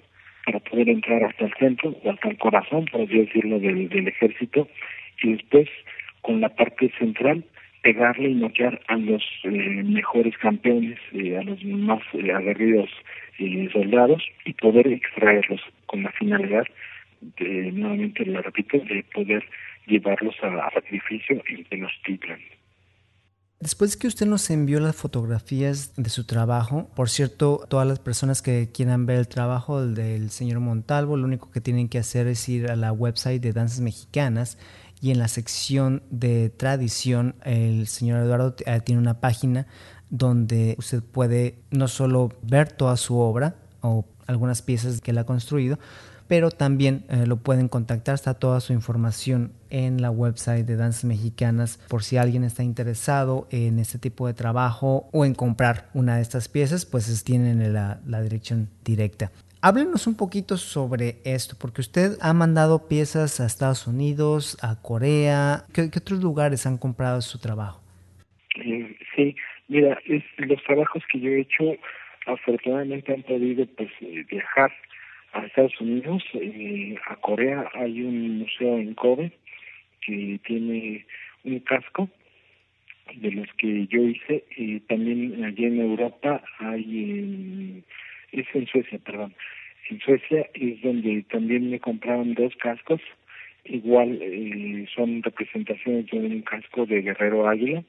para 0.47 0.61
poder 0.61 0.89
entrar 0.89 1.23
hasta 1.25 1.47
el 1.47 1.55
centro 1.55 1.95
o 2.03 2.11
hasta 2.11 2.29
el 2.29 2.39
corazón, 2.39 2.87
por 2.87 3.03
así 3.03 3.19
decirlo, 3.19 3.59
del, 3.59 3.89
del 3.89 4.09
ejército, 4.09 4.69
y 5.23 5.33
después 5.33 5.69
con 6.23 6.41
la 6.41 6.49
parte 6.49 6.91
central 6.99 7.45
pegarle 7.83 8.31
y 8.31 8.35
noquear 8.35 8.81
a 8.89 8.97
los 8.97 9.23
eh, 9.45 9.83
mejores 9.85 10.37
campeones, 10.39 10.99
eh, 11.13 11.37
a 11.37 11.43
los 11.43 11.63
más 11.65 12.03
eh, 12.15 12.33
aguerridos 12.33 12.89
eh, 13.39 13.69
soldados 13.73 14.23
y 14.47 14.55
poder 14.55 14.87
extraerlos 14.89 15.61
con 15.85 16.03
la 16.03 16.11
finalidad 16.13 16.65
de, 17.39 17.73
nuevamente 17.73 18.25
lo 18.25 18.41
repito, 18.41 18.79
de 18.79 19.05
poder 19.13 19.45
llevarlos 19.87 20.35
a, 20.43 20.67
a 20.67 20.71
sacrificio 20.73 21.43
en 21.49 21.65
Tenochtitlan. 21.65 22.41
Después 23.61 23.93
de 23.93 23.99
que 23.99 24.09
usted 24.09 24.27
nos 24.27 24.51
envió 24.51 24.79
las 24.79 24.95
fotografías 24.95 25.95
de 25.97 26.11
su 26.11 26.27
trabajo, 26.27 26.91
por 26.95 27.09
cierto, 27.09 27.65
todas 27.69 27.89
las 27.89 27.99
personas 27.99 28.43
que 28.43 28.71
quieran 28.71 29.07
ver 29.07 29.17
el 29.17 29.29
trabajo 29.29 29.87
del 29.87 30.29
señor 30.31 30.61
Montalvo, 30.61 31.17
lo 31.17 31.25
único 31.25 31.51
que 31.51 31.63
tienen 31.63 31.89
que 31.89 31.99
hacer 31.99 32.27
es 32.27 32.47
ir 32.49 32.71
a 32.71 32.77
la 32.77 32.93
website 32.93 33.41
de 33.41 33.55
Danzas 33.55 33.81
Mexicanas 33.81 34.59
y 35.01 35.13
en 35.13 35.19
la 35.19 35.29
sección 35.29 36.03
de 36.11 36.51
tradición 36.51 37.37
el 37.45 37.87
señor 37.87 38.21
Eduardo 38.21 38.55
eh, 38.67 38.81
tiene 38.85 39.01
una 39.01 39.21
página 39.21 39.67
donde 40.11 40.75
usted 40.79 41.03
puede 41.03 41.59
no 41.71 41.89
solo 41.89 42.33
ver 42.43 42.71
toda 42.71 42.97
su 42.97 43.19
obra 43.19 43.57
o 43.81 44.05
algunas 44.27 44.63
piezas 44.63 45.01
que 45.01 45.13
él 45.13 45.19
ha 45.19 45.25
construido, 45.25 45.79
pero 46.27 46.51
también 46.51 47.05
eh, 47.09 47.27
lo 47.27 47.37
pueden 47.37 47.69
contactar, 47.69 48.15
está 48.15 48.35
toda 48.35 48.61
su 48.61 48.73
información 48.73 49.53
en 49.75 50.01
la 50.01 50.13
website 50.13 50.65
de 50.65 50.77
Danzas 50.77 51.05
Mexicanas 51.05 51.85
por 51.91 52.05
si 52.05 52.17
alguien 52.17 52.45
está 52.45 52.63
interesado 52.63 53.49
en 53.51 53.81
este 53.81 53.99
tipo 53.99 54.29
de 54.29 54.33
trabajo 54.33 55.09
o 55.13 55.25
en 55.25 55.35
comprar 55.35 55.91
una 55.95 56.17
de 56.17 56.23
estas 56.23 56.49
piezas, 56.49 56.87
pues 56.87 57.25
tienen 57.25 57.73
la, 57.73 58.23
dirección 58.23 58.69
directa. 58.85 59.33
Háblenos 59.63 60.07
un 60.07 60.17
poquito 60.17 60.57
sobre 60.57 61.17
esto, 61.25 61.57
porque 61.61 61.81
usted 61.81 62.13
ha 62.21 62.33
mandado 62.33 62.87
piezas 62.87 63.41
a 63.41 63.47
Estados 63.47 63.89
Unidos, 63.89 64.57
a 64.63 64.81
Corea. 64.81 65.65
¿Qué, 65.75 65.83
otros 65.83 66.23
lugares 66.23 66.67
han 66.67 66.79
comprado 66.79 67.21
su 67.21 67.41
trabajo? 67.41 67.83
Eh, 68.65 68.97
sí, 69.17 69.35
mira, 69.67 69.99
los 70.37 70.63
trabajos 70.63 71.03
que 71.11 71.19
yo 71.19 71.31
he 71.31 71.41
hecho 71.41 71.65
afortunadamente 72.27 73.13
han 73.13 73.23
podido 73.23 73.67
pues 73.77 73.91
eh, 74.03 74.25
viajar 74.31 74.71
a 75.33 75.47
Estados 75.47 75.81
Unidos, 75.81 76.23
eh, 76.35 76.95
a 77.09 77.17
Corea 77.17 77.69
hay 77.75 78.03
un 78.03 78.39
museo 78.39 78.79
en 78.79 78.95
Kobe 78.95 79.33
que 80.05 80.41
tiene 80.45 81.07
un 81.45 81.61
casco 81.61 82.09
de 83.15 83.31
los 83.33 83.49
que 83.59 83.87
yo 83.87 84.03
hice 84.03 84.45
y 84.57 84.81
también 84.81 85.45
allí 85.45 85.67
en 85.67 85.81
Europa 85.81 86.43
hay 86.59 87.85
es 88.33 88.47
en 88.55 88.67
Suecia 88.67 88.99
perdón. 88.99 89.35
En 89.91 90.01
Suecia 90.01 90.49
es 90.55 90.81
donde 90.83 91.23
también 91.31 91.71
me 91.71 91.81
compraron 91.81 92.35
dos 92.35 92.55
cascos 92.57 93.01
igual 93.65 94.19
eh, 94.21 94.87
son 94.95 95.23
representaciones 95.23 96.07
de 96.07 96.19
un 96.19 96.43
casco 96.43 96.87
de 96.87 97.03
guerrero 97.03 97.49
águila 97.49 97.83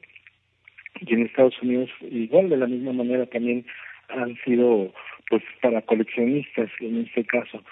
y 1.00 1.14
en 1.14 1.26
Estados 1.26 1.62
Unidos 1.62 1.90
igual 2.02 2.50
de 2.50 2.58
la 2.58 2.68
misma 2.68 2.94
manera 2.94 3.26
también 3.26 3.66
han 4.10 4.38
sido 4.44 4.94
pues 5.30 5.44
para 5.62 5.82
coleccionistas 5.82 6.70
en 6.80 7.06
este 7.06 7.26
caso 7.26 7.64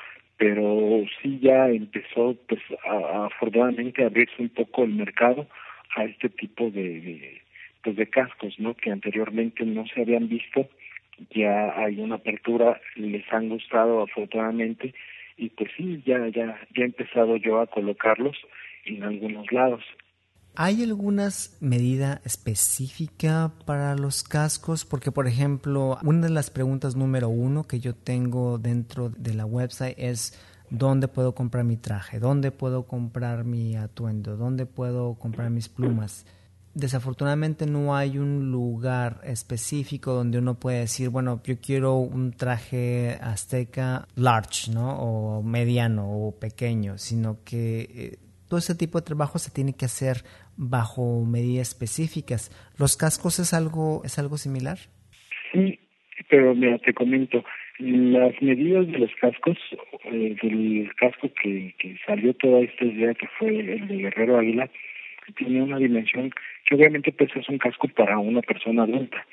pero 0.43 1.05
sí 1.21 1.39
ya 1.41 1.69
empezó 1.69 2.35
pues 2.49 2.59
a, 2.85 3.27
afortunadamente 3.27 4.03
a 4.03 4.07
abrirse 4.07 4.41
un 4.41 4.49
poco 4.49 4.83
el 4.83 4.89
mercado 4.89 5.47
a 5.95 6.03
este 6.03 6.27
tipo 6.27 6.69
de, 6.69 7.41
pues 7.81 7.95
de 7.95 8.07
cascos 8.07 8.59
no 8.59 8.73
que 8.73 8.91
anteriormente 8.91 9.63
no 9.63 9.85
se 9.87 10.01
habían 10.01 10.27
visto. 10.27 10.67
Ya 11.29 11.73
hay 11.77 11.97
una 11.97 12.15
apertura 12.15 12.81
les 12.97 13.23
han 13.31 13.47
gustado 13.47 14.01
afortunadamente 14.01 14.93
y 15.37 15.47
pues 15.47 15.71
sí 15.77 16.03
ya 16.05 16.27
ya 16.27 16.59
ya 16.75 16.83
he 16.83 16.87
empezado 16.87 17.37
yo 17.37 17.61
a 17.61 17.67
colocarlos 17.67 18.35
en 18.83 19.01
algunos 19.01 19.49
lados 19.49 19.85
¿Hay 20.55 20.83
alguna 20.83 21.29
medida 21.61 22.21
específica 22.25 23.51
para 23.65 23.95
los 23.95 24.21
cascos? 24.21 24.85
Porque, 24.85 25.11
por 25.11 25.27
ejemplo, 25.27 25.97
una 26.03 26.27
de 26.27 26.33
las 26.33 26.51
preguntas 26.51 26.95
número 26.95 27.29
uno 27.29 27.63
que 27.63 27.79
yo 27.79 27.95
tengo 27.95 28.59
dentro 28.59 29.09
de 29.09 29.33
la 29.33 29.45
website 29.45 29.95
es 29.97 30.33
¿dónde 30.69 31.07
puedo 31.07 31.33
comprar 31.33 31.63
mi 31.63 31.77
traje? 31.77 32.19
¿Dónde 32.19 32.51
puedo 32.51 32.83
comprar 32.83 33.45
mi 33.45 33.75
atuendo? 33.75 34.37
¿Dónde 34.37 34.67
puedo 34.67 35.15
comprar 35.15 35.49
mis 35.49 35.69
plumas? 35.69 36.25
desafortunadamente 36.73 37.65
no 37.65 37.95
hay 37.95 38.17
un 38.17 38.51
lugar 38.51 39.21
específico 39.23 40.13
donde 40.13 40.39
uno 40.39 40.55
puede 40.55 40.79
decir, 40.79 41.09
bueno, 41.09 41.39
yo 41.43 41.59
quiero 41.59 41.97
un 41.97 42.31
traje 42.33 43.19
azteca 43.21 44.07
large, 44.15 44.71
¿no? 44.71 44.97
O 44.97 45.43
mediano 45.43 46.09
o 46.09 46.31
pequeño, 46.31 46.97
sino 46.97 47.43
que 47.43 47.89
eh, 47.93 48.19
todo 48.47 48.57
ese 48.57 48.75
tipo 48.75 48.99
de 48.99 49.05
trabajo 49.05 49.39
se 49.39 49.51
tiene 49.51 49.73
que 49.73 49.85
hacer 49.85 50.23
bajo 50.57 51.25
medidas 51.25 51.69
específicas. 51.69 52.51
¿Los 52.77 52.97
cascos 52.97 53.39
es 53.39 53.53
algo, 53.53 54.01
es 54.05 54.19
algo 54.19 54.37
similar? 54.37 54.77
Sí, 55.51 55.79
pero 56.29 56.55
mira, 56.55 56.77
te 56.79 56.93
comento, 56.93 57.43
las 57.79 58.41
medidas 58.41 58.87
de 58.87 58.99
los 58.99 59.11
cascos, 59.19 59.57
eh, 60.05 60.35
del 60.41 60.91
casco 60.95 61.29
que, 61.41 61.73
que 61.77 61.97
salió 62.05 62.33
toda 62.35 62.61
esta 62.61 62.85
idea 62.85 63.13
que 63.13 63.27
fue 63.39 63.59
el 63.59 63.87
de 63.87 63.97
Guerrero 63.97 64.37
Águila, 64.37 64.69
tiene 65.37 65.61
una 65.61 65.77
dimensión 65.77 66.31
que 66.65 66.75
obviamente 66.75 67.11
pues 67.11 67.29
es 67.35 67.47
un 67.49 67.57
casco 67.57 67.87
para 67.89 68.17
una 68.19 68.41
persona 68.41 68.83
adulta. 68.83 69.25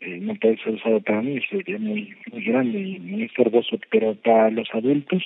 Eh, 0.00 0.18
no 0.20 0.34
puede 0.36 0.58
ser 0.58 0.74
usado 0.74 1.00
para 1.00 1.22
mí, 1.22 1.40
sería 1.50 1.78
muy, 1.78 2.14
muy 2.30 2.44
grande 2.44 2.78
y 2.78 2.98
muy 3.00 3.24
estorboso, 3.24 3.78
pero 3.90 4.14
para 4.14 4.50
los 4.50 4.68
adultos, 4.72 5.22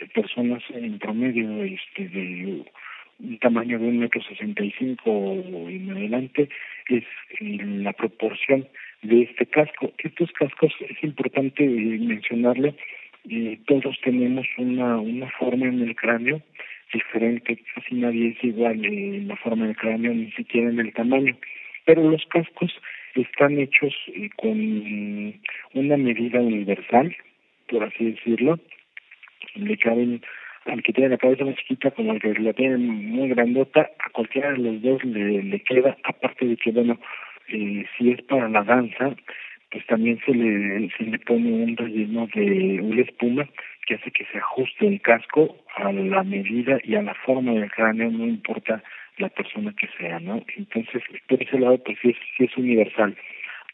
eh, 0.00 0.06
personas 0.12 0.62
en 0.70 0.98
promedio 0.98 1.62
este, 1.62 2.08
de 2.08 2.64
un 3.22 3.38
tamaño 3.38 3.78
de 3.78 3.86
un 3.86 3.98
metro 3.98 4.22
sesenta 4.22 4.64
y 4.64 4.72
cinco 4.72 5.42
en 5.68 5.90
adelante, 5.90 6.48
es 6.88 7.04
eh, 7.40 7.58
la 7.82 7.92
proporción 7.92 8.66
de 9.02 9.22
este 9.22 9.46
casco. 9.46 9.92
Estos 9.98 10.30
cascos 10.32 10.72
es 10.88 11.02
importante 11.02 11.66
mencionarlo, 11.66 12.74
todos 13.66 13.98
tenemos 14.02 14.46
una, 14.58 14.98
una 14.98 15.30
forma 15.38 15.66
en 15.66 15.82
el 15.82 15.94
cráneo 15.94 16.40
diferente, 16.92 17.58
casi 17.74 17.94
nadie 17.94 18.30
es 18.30 18.44
igual 18.44 18.84
en 18.84 19.28
la 19.28 19.36
forma 19.36 19.66
del 19.66 19.76
cráneo, 19.76 20.12
ni 20.12 20.30
siquiera 20.32 20.70
en 20.70 20.80
el 20.80 20.92
tamaño. 20.92 21.36
Pero 21.84 22.10
los 22.10 22.24
cascos 22.26 22.72
están 23.14 23.58
hechos 23.58 23.94
eh, 24.08 24.30
con 24.36 24.58
una 25.74 25.96
medida 25.96 26.40
universal, 26.40 27.14
por 27.68 27.84
así 27.84 28.12
decirlo. 28.12 28.58
Le 29.54 29.76
caben 29.78 30.20
al 30.66 30.82
que 30.82 30.92
tiene 30.92 31.10
la 31.10 31.18
cabeza 31.18 31.44
más 31.44 31.56
chiquita 31.56 31.90
como 31.92 32.12
al 32.12 32.20
que 32.20 32.34
la 32.34 32.52
tiene 32.52 32.76
muy 32.76 33.28
grandota, 33.30 33.90
a 33.98 34.10
cualquiera 34.10 34.52
de 34.52 34.58
los 34.58 34.82
dos 34.82 35.04
le, 35.04 35.42
le 35.42 35.60
queda, 35.60 35.96
aparte 36.04 36.46
de 36.46 36.56
que, 36.56 36.70
bueno, 36.70 36.98
eh, 37.48 37.84
si 37.96 38.10
es 38.10 38.22
para 38.22 38.48
la 38.48 38.62
danza, 38.62 39.14
pues 39.70 39.86
también 39.86 40.20
se 40.24 40.32
le, 40.32 40.90
se 40.96 41.04
le 41.04 41.18
pone 41.20 41.50
un 41.50 41.76
relleno 41.76 42.28
de 42.34 42.80
una 42.82 43.00
espuma 43.02 43.48
que 43.86 43.94
hace 43.94 44.10
que 44.10 44.24
se 44.26 44.38
ajuste 44.38 44.86
el 44.86 45.00
casco 45.00 45.56
a 45.76 45.92
la 45.92 46.22
medida 46.22 46.78
y 46.84 46.94
a 46.94 47.02
la 47.02 47.14
forma 47.14 47.52
del 47.52 47.70
cráneo, 47.70 48.10
no 48.10 48.26
importa 48.26 48.82
la 49.18 49.28
persona 49.28 49.72
que 49.76 49.88
sea, 49.98 50.18
¿no? 50.20 50.42
Entonces, 50.56 51.02
por 51.28 51.42
ese 51.42 51.58
lado, 51.58 51.78
pues 51.78 51.98
sí 52.02 52.10
es, 52.10 52.16
sí 52.36 52.44
es 52.44 52.56
universal. 52.56 53.16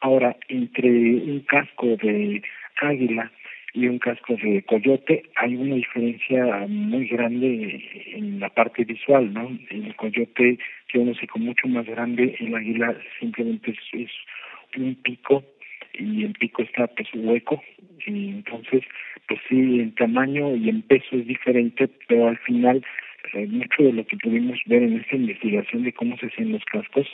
Ahora, 0.01 0.37
entre 0.49 0.89
un 0.89 1.41
casco 1.41 1.87
de 1.97 2.43
águila 2.81 3.31
y 3.77 3.89
un 3.89 3.99
casco 3.99 4.35
de 4.43 4.63
coyote 4.63 5.23
hay 5.37 5.55
una 5.55 5.75
diferencia 5.75 6.67
muy 6.67 7.07
grande 7.09 7.85
en 8.07 8.41
la 8.41 8.49
parte 8.49 8.85
visual, 8.85 9.35
¿no? 9.35 9.51
El 9.69 9.95
coyote 9.97 10.59
tiene 10.91 11.11
un 11.11 11.13
hocico 11.13 11.39
mucho 11.39 11.69
más 11.69 11.85
grande, 11.85 12.35
el 12.41 12.55
águila 12.55 12.97
simplemente 13.21 13.77
es 13.93 14.11
un 14.79 14.95
pico 14.95 15.45
y 15.93 16.25
el 16.25 16.33
pico 16.33 16.63
está 16.63 16.87
pues 16.87 17.09
hueco 17.15 17.63
y 18.07 18.31
entonces 18.31 18.83
pues 19.29 19.41
sí 19.47 19.81
en 19.81 19.95
tamaño 19.95 20.57
y 20.57 20.71
en 20.71 20.81
peso 20.83 21.17
es 21.17 21.27
diferente 21.27 21.89
pero 22.09 22.29
al 22.29 22.39
final 22.39 22.83
eh, 23.35 23.47
mucho 23.47 23.83
de 23.83 23.93
lo 23.93 24.07
que 24.07 24.17
pudimos 24.17 24.59
ver 24.67 24.85
en 24.85 25.01
esta 25.01 25.17
investigación 25.17 25.85
de 25.85 25.93
cómo 25.93 26.17
se 26.19 26.27
hacen 26.27 26.53
los 26.53 26.65
cascos 26.65 27.07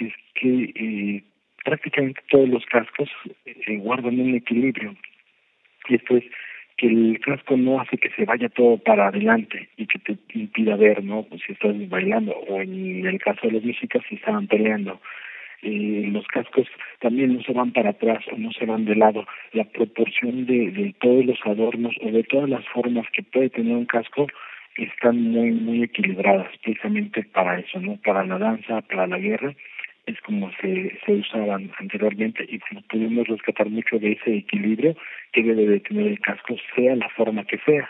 es 0.00 0.12
que 0.34 0.72
eh, 0.74 1.22
prácticamente 1.64 2.20
todos 2.28 2.48
los 2.48 2.64
cascos 2.66 3.08
eh, 3.46 3.76
guardan 3.76 4.20
un 4.20 4.34
equilibrio 4.34 4.94
y 5.88 5.96
esto 5.96 6.16
es 6.16 6.24
que 6.76 6.86
el 6.88 7.20
casco 7.20 7.56
no 7.56 7.80
hace 7.80 7.96
que 7.98 8.10
se 8.10 8.24
vaya 8.24 8.48
todo 8.48 8.78
para 8.78 9.08
adelante 9.08 9.68
y 9.76 9.86
que 9.86 9.98
te 10.00 10.16
impida 10.34 10.76
ver, 10.76 11.04
¿no? 11.04 11.22
Pues 11.22 11.42
si 11.46 11.52
estás 11.52 11.76
bailando 11.88 12.32
o 12.32 12.60
en 12.60 13.06
el 13.06 13.18
caso 13.20 13.46
de 13.46 13.52
los 13.52 13.64
músicas 13.64 14.02
si 14.08 14.16
estaban 14.16 14.46
peleando 14.48 15.00
eh, 15.64 16.08
los 16.12 16.26
cascos 16.26 16.66
también 17.00 17.34
no 17.34 17.42
se 17.42 17.52
van 17.52 17.72
para 17.72 17.90
atrás 17.90 18.22
o 18.30 18.36
no 18.36 18.52
se 18.52 18.66
van 18.66 18.84
de 18.84 18.96
lado. 18.96 19.26
La 19.52 19.64
proporción 19.64 20.44
de, 20.44 20.70
de 20.70 20.94
todos 21.00 21.24
los 21.24 21.38
adornos 21.44 21.94
o 22.02 22.10
de 22.10 22.22
todas 22.24 22.50
las 22.50 22.66
formas 22.68 23.06
que 23.12 23.22
puede 23.22 23.48
tener 23.48 23.74
un 23.74 23.86
casco 23.86 24.26
están 24.76 25.22
muy, 25.22 25.52
muy 25.52 25.82
equilibradas 25.82 26.48
precisamente 26.62 27.24
para 27.24 27.58
eso, 27.58 27.80
¿no? 27.80 27.96
Para 28.04 28.24
la 28.26 28.38
danza, 28.38 28.82
para 28.82 29.06
la 29.06 29.18
guerra, 29.18 29.54
es 30.06 30.20
como 30.26 30.50
se, 30.60 30.98
se 31.04 31.12
usaban 31.12 31.70
anteriormente 31.78 32.44
y 32.48 32.58
pudimos 32.90 33.26
rescatar 33.26 33.68
mucho 33.70 33.98
de 33.98 34.12
ese 34.12 34.36
equilibrio 34.36 34.94
que 35.32 35.42
debe 35.42 35.66
de 35.66 35.80
tener 35.80 36.06
el 36.06 36.20
casco, 36.20 36.54
sea 36.76 36.96
la 36.96 37.08
forma 37.16 37.44
que 37.44 37.58
sea. 37.64 37.88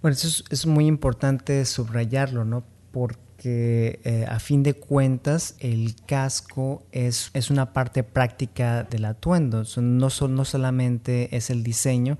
Bueno, 0.00 0.14
eso 0.14 0.44
es, 0.50 0.66
muy 0.66 0.86
importante 0.86 1.64
subrayarlo, 1.64 2.44
¿no? 2.44 2.64
Porque 2.92 3.24
que 3.36 4.00
eh, 4.04 4.24
a 4.28 4.38
fin 4.38 4.62
de 4.62 4.74
cuentas 4.74 5.58
el 5.60 5.96
casco 6.06 6.86
es, 6.92 7.30
es 7.34 7.50
una 7.50 7.72
parte 7.72 8.02
práctica 8.02 8.84
del 8.84 9.04
atuendo, 9.04 9.64
no, 9.76 10.08
no 10.08 10.44
solamente 10.44 11.36
es 11.36 11.50
el 11.50 11.62
diseño, 11.62 12.18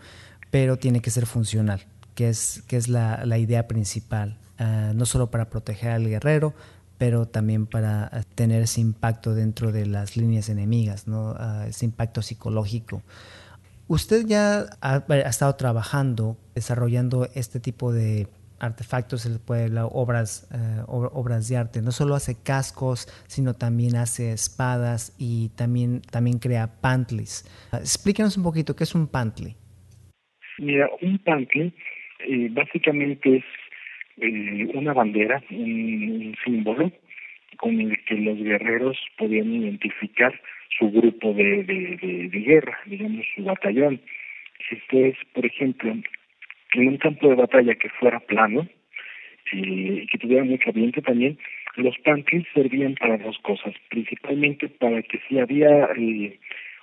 pero 0.50 0.76
tiene 0.76 1.00
que 1.00 1.10
ser 1.10 1.26
funcional, 1.26 1.80
que 2.14 2.28
es, 2.28 2.62
que 2.68 2.76
es 2.76 2.88
la, 2.88 3.24
la 3.24 3.38
idea 3.38 3.66
principal, 3.66 4.38
uh, 4.60 4.92
no 4.94 5.06
solo 5.06 5.30
para 5.30 5.48
proteger 5.50 5.92
al 5.92 6.08
guerrero, 6.08 6.54
pero 7.04 7.26
también 7.26 7.66
para 7.66 8.10
uh, 8.14 8.34
tener 8.34 8.62
ese 8.62 8.80
impacto 8.80 9.34
dentro 9.34 9.72
de 9.72 9.84
las 9.84 10.16
líneas 10.16 10.48
enemigas, 10.48 11.06
¿no? 11.06 11.32
Uh, 11.32 11.68
ese 11.68 11.84
impacto 11.84 12.22
psicológico. 12.22 13.02
Usted 13.88 14.24
ya 14.26 14.64
ha, 14.80 15.04
estado 15.28 15.54
trabajando, 15.56 16.38
desarrollando 16.54 17.28
este 17.34 17.60
tipo 17.60 17.92
de 17.92 18.26
artefactos, 18.58 19.20
se 19.20 19.38
puede 19.38 19.70
obras, 19.82 20.48
eh, 20.54 20.82
obras 20.86 21.46
de 21.50 21.58
arte. 21.58 21.82
No 21.82 21.92
solo 21.92 22.14
hace 22.14 22.42
cascos, 22.42 23.06
sino 23.26 23.52
también 23.52 23.96
hace 23.96 24.32
espadas 24.32 25.14
y 25.18 25.50
también, 25.50 26.00
también 26.10 26.38
crea 26.38 26.80
pantlis. 26.80 27.44
explícanos 27.74 28.38
un 28.38 28.44
poquito, 28.44 28.74
¿qué 28.74 28.84
es 28.84 28.94
un 28.94 29.08
pantli? 29.08 29.54
Mira, 30.58 30.88
un 31.02 31.18
pantli 31.18 31.74
eh, 32.26 32.48
básicamente 32.50 33.36
es 33.36 33.44
eh, 34.20 34.66
una 34.74 34.92
bandera, 34.92 35.42
un, 35.50 36.34
símbolo 36.44 36.92
con 37.56 37.80
el 37.80 38.04
que 38.04 38.14
los 38.16 38.38
guerreros 38.38 38.98
podían 39.16 39.52
identificar 39.52 40.38
su 40.78 40.90
grupo 40.90 41.32
de, 41.32 41.62
de, 41.62 42.28
de 42.28 42.40
guerra, 42.40 42.78
digamos 42.86 43.24
su 43.34 43.44
batallón. 43.44 44.00
Esto 44.70 44.98
es, 44.98 45.16
por 45.32 45.46
ejemplo, 45.46 45.94
en 46.72 46.88
un 46.88 46.96
campo 46.96 47.28
de 47.28 47.36
batalla 47.36 47.74
que 47.74 47.88
fuera 47.90 48.20
plano 48.20 48.66
y 49.52 50.06
que 50.06 50.18
tuviera 50.18 50.44
mucho 50.44 50.70
ambiente 50.70 51.02
también, 51.02 51.38
los 51.76 51.96
pantries 51.98 52.44
servían 52.54 52.94
para 52.94 53.18
dos 53.18 53.38
cosas, 53.38 53.74
principalmente 53.88 54.68
para 54.68 55.02
que 55.02 55.20
si 55.28 55.38
había 55.38 55.88
eh, 55.96 56.38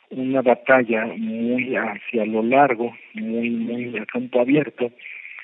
una 0.09 0.41
batalla 0.41 1.05
muy 1.17 1.75
hacia 1.75 2.25
lo 2.25 2.43
largo, 2.43 2.95
muy 3.13 3.49
muy 3.49 3.97
a 3.97 4.05
campo 4.05 4.41
abierto, 4.41 4.91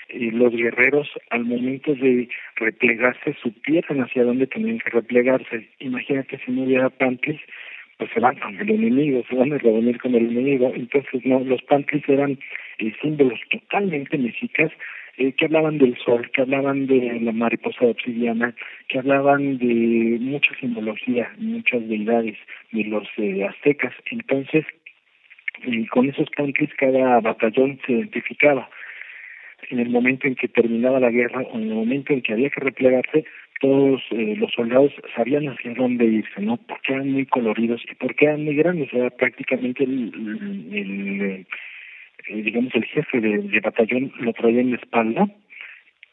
eh, 0.10 0.32
los 0.32 0.54
guerreros 0.54 1.10
al 1.30 1.46
momento 1.46 1.94
de 1.96 2.30
replegarse 2.56 3.36
supieran 3.42 4.02
hacia 4.02 4.24
dónde 4.24 4.48
tenían 4.48 4.80
que 4.80 4.90
replegarse. 4.90 5.68
Imagínate 5.80 6.40
si 6.46 6.52
no 6.52 6.64
hubiera 6.64 6.90
pantries, 6.90 7.40
pues 7.98 8.10
se 8.14 8.20
van 8.20 8.36
con 8.38 8.56
el 8.58 8.70
enemigo, 8.70 9.24
se 9.30 9.36
van 9.36 9.54
a 9.54 9.58
reunir 9.58 10.00
con 10.00 10.16
el 10.16 10.28
enemigo. 10.28 10.72
Entonces, 10.76 11.26
no, 11.26 11.40
los 11.40 11.62
pantries 11.64 12.08
eran 12.08 12.40
eh, 12.80 12.94
símbolos 13.02 13.40
totalmente 13.50 14.18
mexicas 14.18 14.72
eh, 15.18 15.34
que 15.34 15.46
hablaban 15.46 15.80
del 15.80 15.98
sol, 15.98 16.30
que 16.32 16.42
hablaban 16.42 16.86
de 16.86 17.20
la 17.22 17.32
mariposa 17.32 17.86
obsidiana, 17.86 18.54
que 18.88 19.00
hablaban 19.00 19.58
de 19.58 20.18
mucha 20.20 20.54
simbología, 20.60 21.34
muchas 21.40 21.88
deidades 21.90 22.38
de 22.72 22.84
los 22.84 23.08
eh, 23.18 23.44
aztecas. 23.44 23.94
Entonces, 24.12 24.64
y 25.66 25.88
con 25.88 26.08
esos 26.08 26.30
pantries 26.38 26.70
cada 26.76 27.20
batallón 27.20 27.80
se 27.86 27.94
identificaba. 27.94 28.70
En 29.70 29.80
el 29.80 29.90
momento 29.90 30.28
en 30.28 30.36
que 30.36 30.48
terminaba 30.48 31.00
la 31.00 31.10
guerra 31.10 31.42
o 31.42 31.58
en 31.58 31.64
el 31.64 31.76
momento 31.76 32.14
en 32.14 32.22
que 32.22 32.34
había 32.34 32.50
que 32.50 32.62
replegarse, 32.62 33.26
todos 33.60 34.02
eh, 34.12 34.36
los 34.38 34.52
soldados 34.54 34.94
sabían 35.16 35.48
hacia 35.48 35.74
dónde 35.74 36.06
irse, 36.06 36.42
¿no? 36.42 36.58
Porque 36.58 36.94
eran 36.94 37.12
muy 37.12 37.26
coloridos 37.26 37.82
y 37.90 37.96
porque 37.96 38.26
eran 38.26 38.46
muy 38.46 38.56
grandes, 38.56 38.94
era 38.94 39.10
prácticamente 39.10 39.84
el, 39.84 41.46
digamos, 42.30 42.76
el 42.76 42.86
jefe 42.86 43.20
de, 43.20 43.40
de, 43.40 43.60
batallón 43.60 44.12
lo 44.20 44.34
traía 44.34 44.62
en 44.62 44.72
la 44.72 44.78
espalda 44.78 45.28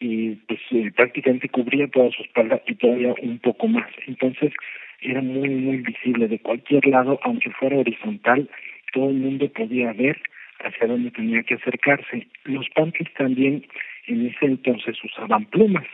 y 0.01 0.37
pues 0.47 0.61
eh, 0.71 0.91
prácticamente 0.95 1.49
cubría 1.49 1.89
toda 1.89 2.11
su 2.11 2.23
espalda 2.23 2.63
y 2.67 2.75
todavía 2.75 3.15
un 3.23 3.39
poco 3.39 3.69
más. 3.69 3.91
Entonces 4.07 4.53
era 5.01 5.21
muy, 5.21 5.49
muy 5.51 5.79
visible 5.79 6.29
de 6.29 6.39
cualquier 6.39 6.87
lado, 6.87 7.19
aunque 7.23 7.51
fuera 7.51 7.77
horizontal, 7.77 8.49
todo 8.93 9.11
el 9.11 9.17
mundo 9.17 9.49
podía 9.53 9.93
ver 9.93 10.19
hacia 10.65 10.87
dónde 10.87 11.11
tenía 11.11 11.43
que 11.43 11.55
acercarse. 11.55 12.27
Los 12.45 12.69
panties 12.71 13.13
también 13.15 13.67
en 14.07 14.27
ese 14.27 14.47
entonces 14.47 14.97
usaban 15.05 15.45
plumas 15.47 15.87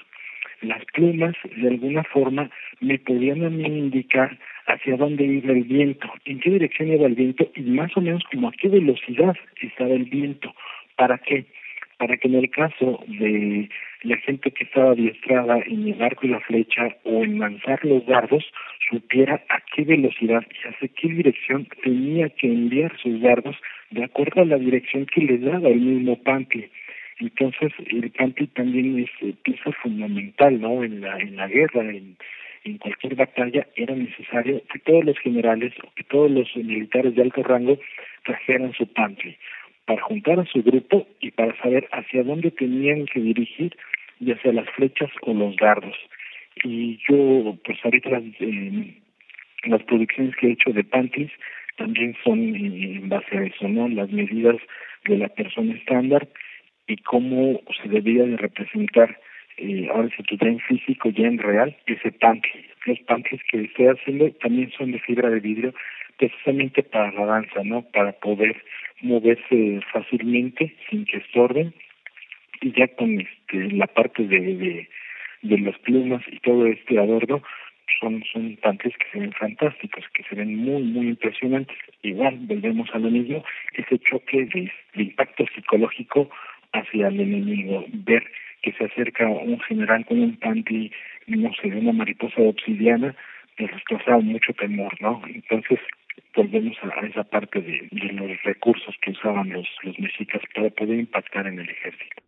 las 0.63 0.85
plumas 0.87 1.35
de 1.57 1.69
alguna 1.69 2.05
forma 2.05 2.51
me 2.81 2.99
podían 2.99 3.45
a 3.45 3.51
mí 3.51 3.65
indicar 3.65 4.39
hacia 4.67 4.97
dónde 4.97 5.25
iba 5.25 5.53
el 5.53 5.65
viento, 5.65 6.13
en 6.25 6.41
qué 6.41 6.51
dirección 6.51 6.93
iba 6.93 7.07
el 7.07 7.15
viento 7.15 7.51
y 7.55 7.63
más 7.63 7.97
o 7.97 8.01
menos 8.01 8.23
como 8.31 8.49
a 8.49 8.53
qué 8.53 8.69
velocidad 8.69 9.35
estaba 9.61 9.91
el 9.91 10.05
viento. 10.05 10.55
¿Para 10.97 11.19
qué? 11.19 11.47
Para 11.99 12.17
que 12.17 12.29
en 12.29 12.35
el 12.37 12.51
caso 12.51 13.03
de 13.07 13.69
la 14.03 14.17
gente 14.19 14.51
que 14.51 14.65
estaba 14.65 14.93
adiestrada 14.93 15.59
en 15.67 15.89
el 15.89 16.03
arco 16.03 16.27
la 16.27 16.41
flecha 16.41 16.97
o 17.05 17.25
en 17.25 17.39
lanzar 17.39 17.85
los 17.85 18.05
dardos 18.07 18.45
supiera 18.89 19.43
a 19.49 19.61
qué 19.75 19.85
velocidad 19.85 20.47
y 20.51 20.69
hacia 20.69 20.89
qué 20.89 21.09
dirección 21.09 21.67
tenía 21.83 22.29
que 22.31 22.47
enviar 22.47 22.97
sus 22.99 23.21
dardos 23.21 23.57
de 23.91 24.05
acuerdo 24.05 24.43
a 24.43 24.47
la 24.47 24.59
dirección 24.59 25.07
que 25.07 25.21
le 25.21 25.39
daba 25.39 25.69
el 25.69 25.81
mismo 25.81 26.17
Pantli. 26.23 26.71
Entonces, 27.19 27.73
el 27.87 28.11
Pantli 28.11 28.47
también 28.49 28.99
es 29.01 29.11
eh, 29.21 29.35
pieza 29.43 29.73
fundamental, 29.83 30.61
¿no? 30.61 30.83
En 30.83 31.01
la, 31.01 31.19
en 31.19 31.37
la 31.37 31.49
guerra, 31.49 31.83
en, 31.83 32.17
en 32.65 32.79
cualquier 32.79 33.15
batalla, 33.15 33.67
era 33.77 33.95
necesario 33.95 34.63
que 34.73 34.79
todos 34.81 35.05
los 35.05 35.19
generales 35.19 35.73
o 35.83 35.93
que 35.95 36.05
todos 36.05 36.31
los 36.31 36.55
militares 36.57 37.15
de 37.15 37.23
alto 37.23 37.43
rango 37.43 37.79
trajeran 38.25 38.73
su 38.75 38.87
Pantli 38.87 39.37
para 39.87 40.03
juntar 40.03 40.39
a 40.39 40.47
su 40.47 40.63
grupo 40.63 41.07
y 41.21 41.31
para 41.33 41.57
saber 41.61 41.89
hacia 41.93 42.23
dónde 42.23 42.51
tenían 42.53 43.07
que 43.07 43.21
dirigir, 43.21 43.77
ya 44.21 44.41
sea 44.41 44.53
las 44.53 44.69
flechas 44.71 45.11
o 45.23 45.35
los 45.35 45.57
dardos. 45.57 45.97
Y 46.63 46.99
yo, 47.09 47.59
pues 47.65 47.79
ahorita 47.83 48.11
las, 48.11 48.23
eh, 48.39 48.95
las 49.65 49.83
producciones 49.85 50.37
que 50.37 50.49
he 50.49 50.53
hecho 50.53 50.73
de 50.73 50.85
Pantlis 50.85 51.31
también 51.81 52.15
son 52.23 52.39
en 52.39 53.09
base 53.09 53.39
a 53.39 53.43
eso, 53.43 53.67
¿no? 53.67 53.89
Las 53.89 54.11
medidas 54.13 54.57
de 55.07 55.17
la 55.17 55.29
persona 55.29 55.75
estándar 55.75 56.29
y 56.87 56.99
cómo 56.99 57.59
se 57.83 57.89
debía 57.89 58.25
de 58.25 58.37
representar, 58.37 59.19
eh, 59.57 59.89
ahora 59.91 60.11
si 60.15 60.23
tú 60.25 60.37
en 60.45 60.61
físico, 60.61 61.09
ya 61.09 61.27
en 61.27 61.39
real, 61.39 61.75
ese 61.87 62.13
pantli. 62.13 62.67
Los 62.85 62.99
pantlis 63.01 63.41
que 63.51 63.63
estoy 63.63 63.87
haciendo 63.87 64.31
también 64.43 64.71
son 64.77 64.93
de 64.93 64.99
fibra 65.01 65.31
de 65.31 65.41
vidrio, 65.41 65.73
precisamente 66.19 66.83
para 66.83 67.13
la 67.13 67.25
danza, 67.25 67.65
¿no? 67.65 67.81
Para 67.95 68.13
poder 68.13 68.55
moverse 69.01 69.81
fácilmente 69.91 70.75
sin 70.91 71.07
que 71.07 71.17
estorben 71.17 71.73
y 72.61 72.73
ya 72.73 72.89
con 72.89 73.19
este 73.21 73.71
la 73.73 73.87
parte 73.87 74.25
de, 74.25 74.39
de, 74.39 74.89
de 75.41 75.59
las 75.59 75.79
plumas 75.79 76.23
y 76.31 76.39
todo 76.41 76.67
este 76.67 76.99
adorno 76.99 77.43
son 77.99 78.23
son 78.33 78.57
pantlis 78.57 78.97
que 78.97 79.07
se 79.13 79.19
ven 79.21 79.33
fantásticos, 79.33 80.05
que 80.15 80.23
se 80.25 80.35
ven 80.35 80.57
muy 80.57 80.83
muy 80.83 81.09
impresionantes. 81.09 81.77
Igual 82.03 82.39
volvemos 82.43 82.89
a 82.95 82.99
lo 82.99 83.11
mismo, 83.11 83.45
ese 83.75 83.99
choque 83.99 84.47
de, 84.47 84.71
de 84.95 85.03
impacto 85.03 85.45
psicológico 85.55 86.31
hacia 86.73 87.09
el 87.09 87.21
enemigo, 87.21 87.85
ver 87.93 88.25
que 88.63 88.73
se 88.73 88.85
acerca 88.85 89.27
un 89.29 89.59
general 89.61 90.05
con 90.07 90.21
un 90.21 90.37
panty, 90.37 90.91
no 91.27 91.51
sé, 91.55 91.71
de 91.71 91.79
una 91.79 91.93
mariposa 91.93 92.43
obsidiana, 92.43 93.15
pues 93.57 93.73
les 93.73 93.85
causaba 93.85 94.21
mucho 94.21 94.53
temor, 94.55 94.95
¿no? 95.01 95.23
Entonces, 95.27 95.79
volvemos 96.35 96.77
a, 96.83 97.07
esa 97.07 97.25
parte 97.25 97.61
de, 97.61 97.89
los 98.13 98.43
recursos 98.43 98.95
que 99.03 99.13
usaban 99.13 99.51
los, 99.51 99.67
los 99.83 99.99
mexicas 99.99 100.43
para 100.55 100.71
poder 100.71 100.99
impactar 100.99 101.47
en 101.47 101.61
el 101.61 101.69
ejército. 101.69 102.23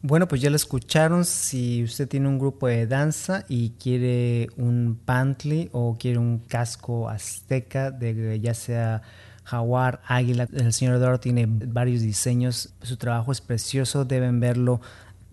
Bueno, 0.00 0.28
pues 0.28 0.40
ya 0.40 0.48
lo 0.48 0.56
escucharon. 0.56 1.24
Si 1.24 1.82
usted 1.82 2.08
tiene 2.08 2.28
un 2.28 2.38
grupo 2.38 2.68
de 2.68 2.86
danza 2.86 3.44
y 3.48 3.70
quiere 3.70 4.48
un 4.56 4.98
pantli 5.04 5.70
o 5.72 5.96
quiere 5.98 6.18
un 6.18 6.38
casco 6.38 7.08
azteca, 7.08 7.90
de 7.90 8.38
ya 8.40 8.54
sea 8.54 9.02
jaguar, 9.42 10.00
águila, 10.06 10.46
el 10.52 10.72
señor 10.72 10.96
Eduardo 10.96 11.18
tiene 11.18 11.46
varios 11.48 12.02
diseños. 12.02 12.74
Su 12.82 12.96
trabajo 12.96 13.32
es 13.32 13.40
precioso, 13.40 14.04
deben 14.04 14.38
verlo 14.38 14.80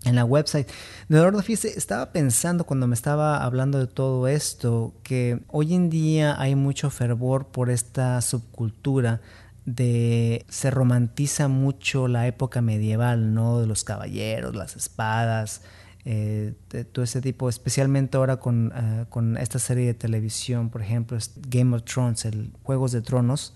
en 0.04 0.16
la 0.16 0.24
website. 0.24 0.68
Eduardo, 1.08 1.42
fíjese, 1.42 1.78
estaba 1.78 2.12
pensando 2.12 2.64
cuando 2.64 2.88
me 2.88 2.94
estaba 2.94 3.44
hablando 3.44 3.78
de 3.78 3.86
todo 3.86 4.26
esto 4.26 4.94
que 5.04 5.42
hoy 5.48 5.74
en 5.74 5.90
día 5.90 6.40
hay 6.40 6.56
mucho 6.56 6.90
fervor 6.90 7.48
por 7.48 7.70
esta 7.70 8.20
subcultura 8.20 9.20
de 9.66 10.46
se 10.48 10.70
romantiza 10.70 11.48
mucho 11.48 12.08
la 12.08 12.26
época 12.26 12.62
medieval, 12.62 13.34
¿no? 13.34 13.60
De 13.60 13.66
los 13.66 13.84
caballeros, 13.84 14.54
las 14.54 14.76
espadas, 14.76 15.62
eh, 16.04 16.54
todo 16.92 17.04
ese 17.04 17.20
tipo, 17.20 17.48
especialmente 17.48 18.16
ahora 18.16 18.36
con, 18.36 18.68
uh, 18.68 19.06
con 19.08 19.36
esta 19.36 19.58
serie 19.58 19.86
de 19.86 19.94
televisión, 19.94 20.70
por 20.70 20.82
ejemplo, 20.82 21.18
Game 21.48 21.74
of 21.74 21.82
Thrones, 21.82 22.24
el 22.24 22.52
Juegos 22.62 22.92
de 22.92 23.02
Tronos, 23.02 23.54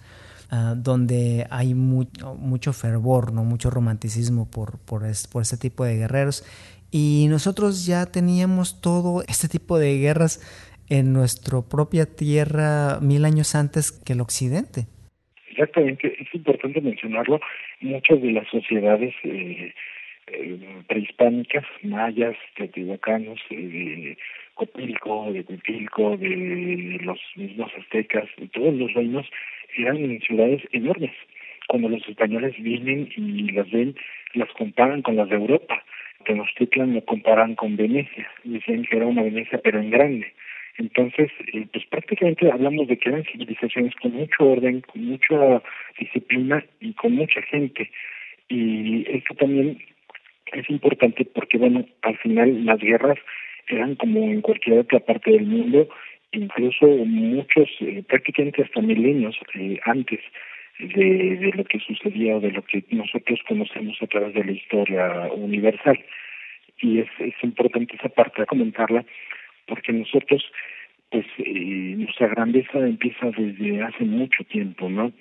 uh, 0.51 0.75
donde 0.75 1.47
hay 1.49 1.75
mu 1.75 2.07
mucho 2.39 2.73
fervor, 2.73 3.33
¿no? 3.33 3.45
mucho 3.45 3.71
romanticismo 3.71 4.47
por, 4.47 4.79
por, 4.79 5.07
es, 5.07 5.29
por 5.29 5.43
este 5.43 5.57
tipo 5.57 5.85
de 5.85 5.97
guerreros. 5.97 6.43
Y 6.91 7.29
nosotros 7.31 7.87
ya 7.87 8.07
teníamos 8.07 8.81
todo 8.81 9.23
este 9.29 9.49
tipo 9.49 9.79
de 9.79 9.97
guerras 9.99 10.41
en 10.89 11.13
nuestra 11.13 11.63
propia 11.63 12.05
tierra 12.05 12.99
mil 13.01 13.25
años 13.25 13.55
antes 13.55 13.93
que 13.93 14.15
el 14.15 14.21
occidente. 14.21 14.89
Exactamente, 15.61 16.17
es 16.19 16.35
importante 16.35 16.81
mencionarlo. 16.81 17.39
Muchas 17.83 18.23
de 18.23 18.33
las 18.33 18.49
sociedades 18.49 19.15
eh, 19.25 19.75
eh, 20.29 20.59
prehispánicas, 20.89 21.67
mayas, 21.83 22.35
teotihuacanos, 22.57 23.39
eh, 23.51 24.17
Copilco, 24.55 25.31
de 25.31 25.45
Cuitilco, 25.45 26.17
de 26.17 26.99
los 27.03 27.19
mismos 27.37 27.71
aztecas, 27.79 28.25
de 28.39 28.49
todos 28.49 28.73
los 28.73 28.91
reinos, 28.95 29.27
eran 29.77 30.19
ciudades 30.21 30.63
enormes. 30.73 31.13
Cuando 31.69 31.91
los 31.91 32.09
españoles 32.09 32.55
vienen 32.57 33.11
y 33.15 33.53
las 33.53 33.71
ven, 33.71 33.95
las 34.33 34.49
comparan 34.53 35.03
con 35.03 35.17
las 35.17 35.29
de 35.29 35.37
Europa. 35.37 35.85
Tenochtitlan 36.25 36.95
lo 36.95 37.05
comparan 37.05 37.55
con 37.55 37.77
Venecia, 37.77 38.31
dicen 38.45 38.85
que 38.85 38.97
era 38.97 39.07
una 39.07 39.23
Venecia 39.23 39.61
pero 39.63 39.79
en 39.79 39.91
grande 39.91 40.33
entonces, 40.81 41.31
eh, 41.53 41.67
pues 41.71 41.85
prácticamente 41.91 42.51
hablamos 42.51 42.89
de 42.89 42.97
que 42.97 43.11
eran 43.11 43.25
civilizaciones 43.25 43.95
con 43.97 44.15
mucho 44.15 44.49
orden, 44.49 44.81
con 44.81 45.05
mucha 45.05 45.63
disciplina 45.99 46.65
y 46.81 46.95
con 46.95 47.13
mucha 47.13 47.43
gente. 47.43 47.91
Y 48.49 49.05
esto 49.07 49.35
también 49.35 49.79
es 50.53 50.71
importante 50.71 51.27
porque, 51.27 51.59
bueno, 51.59 51.85
al 52.01 52.17
final 52.17 52.65
las 52.65 52.79
guerras 52.81 53.19
eran 53.69 53.95
como 53.97 54.25
en 54.25 54.41
cualquier 54.41 54.79
otra 54.79 55.01
parte 55.01 55.33
del 55.33 55.45
mundo, 55.45 55.87
incluso 56.33 56.87
muchos, 56.87 57.69
eh, 57.81 58.03
prácticamente 58.09 58.63
hasta 58.63 58.81
milenios 58.81 59.37
eh, 59.55 59.79
antes 59.85 60.21
de, 60.79 61.37
de 61.37 61.53
lo 61.57 61.65
que 61.65 61.79
sucedía 61.79 62.37
o 62.37 62.41
de 62.41 62.53
lo 62.53 62.63
que 62.63 62.83
nosotros 62.91 63.39
conocemos 63.47 63.99
a 64.01 64.07
través 64.07 64.33
de 64.33 64.45
la 64.45 64.53
historia 64.53 65.29
universal. 65.35 66.03
Y 66.81 67.01
es, 67.01 67.09
es 67.19 67.35
importante 67.43 67.97
esa 67.97 68.09
parte 68.09 68.41
de 68.41 68.47
comentarla 68.47 69.05
porque 69.71 69.93
nosotros, 69.93 70.43
pues, 71.11 71.25
eh, 71.39 71.95
nuestra 71.97 72.27
grandeza 72.27 72.79
empieza 72.81 73.31
desde 73.31 73.83
hace 73.83 74.05
mucho 74.05 74.43
tiempo, 74.45 74.91
¿no? 74.91 75.13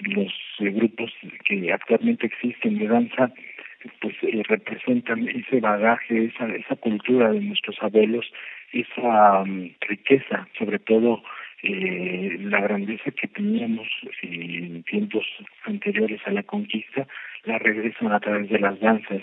Los 0.00 0.32
eh, 0.60 0.70
grupos 0.70 1.12
que 1.44 1.70
actualmente 1.72 2.26
existen 2.26 2.78
de 2.78 2.88
danza, 2.88 3.30
pues, 4.00 4.16
eh, 4.22 4.42
representan 4.48 5.28
ese 5.28 5.60
bagaje, 5.60 6.24
esa, 6.24 6.46
esa 6.48 6.76
cultura 6.76 7.30
de 7.32 7.40
nuestros 7.40 7.76
abuelos, 7.82 8.26
esa 8.72 9.42
um, 9.42 9.70
riqueza, 9.88 10.48
sobre 10.58 10.78
todo 10.78 11.22
eh, 11.62 12.36
la 12.40 12.60
grandeza 12.60 13.10
que 13.10 13.28
teníamos 13.28 13.88
en 14.22 14.82
tiempos 14.84 15.26
anteriores 15.64 16.20
a 16.26 16.30
la 16.30 16.42
conquista, 16.44 17.06
la 17.44 17.58
regresan 17.58 18.12
a 18.12 18.20
través 18.20 18.48
de 18.48 18.58
las 18.58 18.78
danzas 18.80 19.22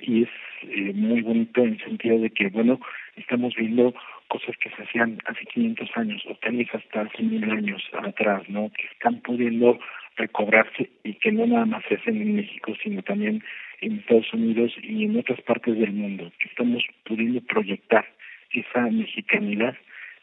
y 0.00 0.22
es 0.22 0.28
eh, 0.62 0.92
muy 0.94 1.20
bonito 1.22 1.62
en 1.62 1.74
el 1.74 1.84
sentido 1.84 2.18
de 2.18 2.30
que, 2.30 2.48
bueno, 2.48 2.80
estamos 3.16 3.54
viendo 3.54 3.94
cosas 4.28 4.56
que 4.58 4.70
se 4.70 4.82
hacían 4.82 5.18
hace 5.26 5.44
500 5.46 5.90
años 5.96 6.22
o 6.28 6.34
tal 6.36 6.56
vez 6.56 6.68
hasta 6.74 7.02
hace 7.02 7.22
mil 7.22 7.44
años 7.50 7.82
atrás, 7.92 8.48
¿no? 8.48 8.70
Que 8.70 8.86
están 8.92 9.20
pudiendo 9.20 9.78
recobrarse 10.16 10.90
y 11.02 11.14
que 11.14 11.32
no 11.32 11.46
nada 11.46 11.66
más 11.66 11.84
se 11.88 11.96
hacen 11.96 12.20
en 12.20 12.36
México, 12.36 12.72
sino 12.82 13.02
también 13.02 13.42
en 13.80 13.98
Estados 13.98 14.32
Unidos 14.32 14.72
y 14.82 15.04
en 15.04 15.18
otras 15.18 15.40
partes 15.42 15.78
del 15.78 15.92
mundo, 15.92 16.30
que 16.38 16.48
estamos 16.48 16.82
pudiendo 17.04 17.40
proyectar 17.42 18.06
esa 18.50 18.82
mexicanidad 18.90 19.76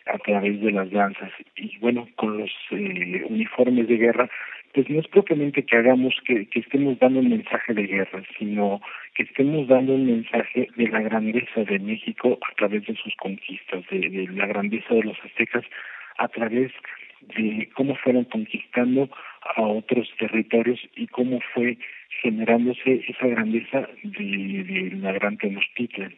a 0.05 0.17
través 0.19 0.59
de 0.61 0.71
las 0.71 0.89
danzas. 0.91 1.31
Y 1.55 1.77
bueno, 1.77 2.07
con 2.15 2.37
los 2.37 2.51
eh, 2.71 3.23
uniformes 3.29 3.87
de 3.87 3.97
guerra, 3.97 4.29
pues 4.73 4.89
no 4.89 4.99
es 4.99 5.07
propiamente 5.07 5.63
que 5.63 5.77
hagamos 5.77 6.13
que, 6.25 6.47
que 6.47 6.59
estemos 6.59 6.97
dando 6.99 7.19
un 7.19 7.29
mensaje 7.29 7.73
de 7.73 7.83
guerra, 7.83 8.23
sino 8.37 8.81
que 9.15 9.23
estemos 9.23 9.67
dando 9.67 9.93
un 9.93 10.05
mensaje 10.05 10.67
de 10.75 10.87
la 10.87 11.01
grandeza 11.01 11.63
de 11.63 11.79
México 11.79 12.37
a 12.49 12.55
través 12.55 12.85
de 12.85 12.95
sus 12.95 13.13
conquistas, 13.15 13.83
de, 13.89 14.27
la 14.31 14.47
grandeza 14.47 14.93
de 14.93 15.03
los 15.03 15.17
aztecas 15.25 15.63
a 16.17 16.27
través 16.27 16.71
de 17.35 17.69
cómo 17.75 17.95
fueron 17.95 18.25
conquistando 18.25 19.09
a 19.55 19.61
otros 19.61 20.09
territorios 20.17 20.79
y 20.95 21.07
cómo 21.07 21.39
fue 21.53 21.77
generándose 22.21 23.03
esa 23.07 23.27
grandeza 23.27 23.87
de, 24.03 24.63
de 24.63 24.97
la 24.97 25.11
gran 25.11 25.37
Tenochtitlan. 25.37 26.15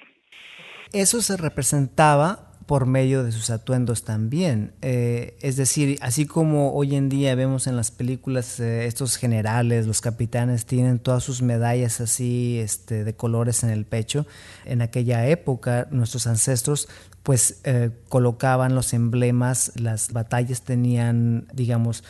Eso 0.93 1.21
se 1.21 1.37
representaba 1.37 2.52
por 2.65 2.85
medio 2.85 3.23
de 3.23 3.31
sus 3.31 3.49
atuendos 3.49 4.03
también. 4.03 4.73
Eh, 4.81 5.37
es 5.41 5.55
decir, 5.55 5.97
así 6.01 6.25
como 6.25 6.73
hoy 6.73 6.95
en 6.95 7.09
día 7.09 7.35
vemos 7.35 7.67
en 7.67 7.75
las 7.75 7.91
películas 7.91 8.59
eh, 8.59 8.85
estos 8.85 9.17
generales, 9.17 9.87
los 9.87 10.01
capitanes 10.01 10.65
tienen 10.65 10.99
todas 10.99 11.23
sus 11.23 11.41
medallas 11.41 12.01
así 12.01 12.59
este, 12.59 13.03
de 13.03 13.15
colores 13.15 13.63
en 13.63 13.69
el 13.69 13.85
pecho, 13.85 14.25
en 14.65 14.81
aquella 14.81 15.27
época 15.27 15.87
nuestros 15.91 16.27
ancestros 16.27 16.87
pues 17.23 17.61
eh, 17.63 17.89
colocaban 18.09 18.75
los 18.75 18.93
emblemas, 18.93 19.71
las 19.75 20.11
batallas 20.11 20.61
tenían, 20.61 21.47
digamos, 21.53 22.03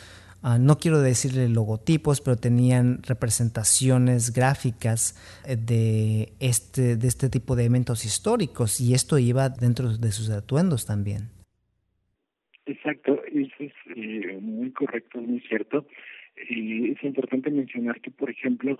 Ah, 0.46 0.58
no 0.58 0.76
quiero 0.76 1.00
decirle 1.00 1.48
logotipos, 1.48 2.20
pero 2.20 2.36
tenían 2.36 3.02
representaciones 3.02 4.30
gráficas 4.30 5.16
eh, 5.48 5.56
de 5.56 6.34
este, 6.38 6.96
de 6.96 7.08
este 7.08 7.30
tipo 7.30 7.56
de 7.56 7.64
eventos 7.64 8.04
históricos 8.04 8.78
y 8.78 8.92
esto 8.92 9.16
iba 9.16 9.48
dentro 9.48 9.96
de 9.96 10.12
sus 10.12 10.28
atuendos 10.28 10.84
también. 10.84 11.30
Exacto, 12.66 13.22
eso 13.24 13.54
es 13.58 13.72
eh, 13.96 14.38
muy 14.38 14.70
correcto, 14.72 15.18
muy 15.18 15.40
cierto. 15.40 15.86
Y 16.50 16.90
es 16.90 17.02
importante 17.04 17.50
mencionar 17.50 18.02
que, 18.02 18.10
por 18.10 18.28
ejemplo, 18.28 18.78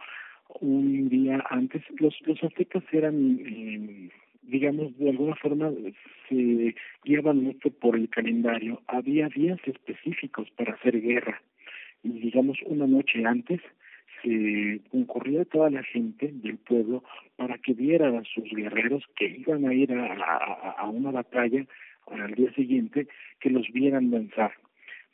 un 0.60 1.08
día 1.08 1.42
antes, 1.48 1.82
los, 1.98 2.14
los 2.26 2.44
aztecas 2.44 2.84
eran, 2.92 3.40
eh, 3.40 4.10
digamos, 4.46 4.96
de 4.98 5.10
alguna 5.10 5.34
forma 5.36 5.70
se 6.28 6.74
guiaban 7.04 7.42
mucho 7.42 7.70
por 7.70 7.96
el 7.96 8.08
calendario. 8.08 8.82
Había 8.86 9.28
días 9.28 9.60
específicos 9.66 10.50
para 10.52 10.74
hacer 10.74 11.00
guerra 11.00 11.42
y 12.02 12.10
digamos 12.20 12.58
una 12.66 12.86
noche 12.86 13.24
antes 13.24 13.60
se 14.22 14.80
concurría 14.90 15.44
toda 15.44 15.70
la 15.70 15.82
gente 15.82 16.30
del 16.32 16.56
pueblo 16.58 17.02
para 17.36 17.58
que 17.58 17.74
viera 17.74 18.18
a 18.18 18.24
sus 18.24 18.44
guerreros 18.50 19.04
que 19.16 19.26
iban 19.26 19.66
a 19.66 19.74
ir 19.74 19.92
a, 19.92 20.76
a, 20.78 20.88
una 20.88 21.10
batalla 21.10 21.66
al 22.06 22.34
día 22.34 22.52
siguiente, 22.54 23.06
que 23.40 23.50
los 23.50 23.66
vieran 23.72 24.10
danzar, 24.10 24.52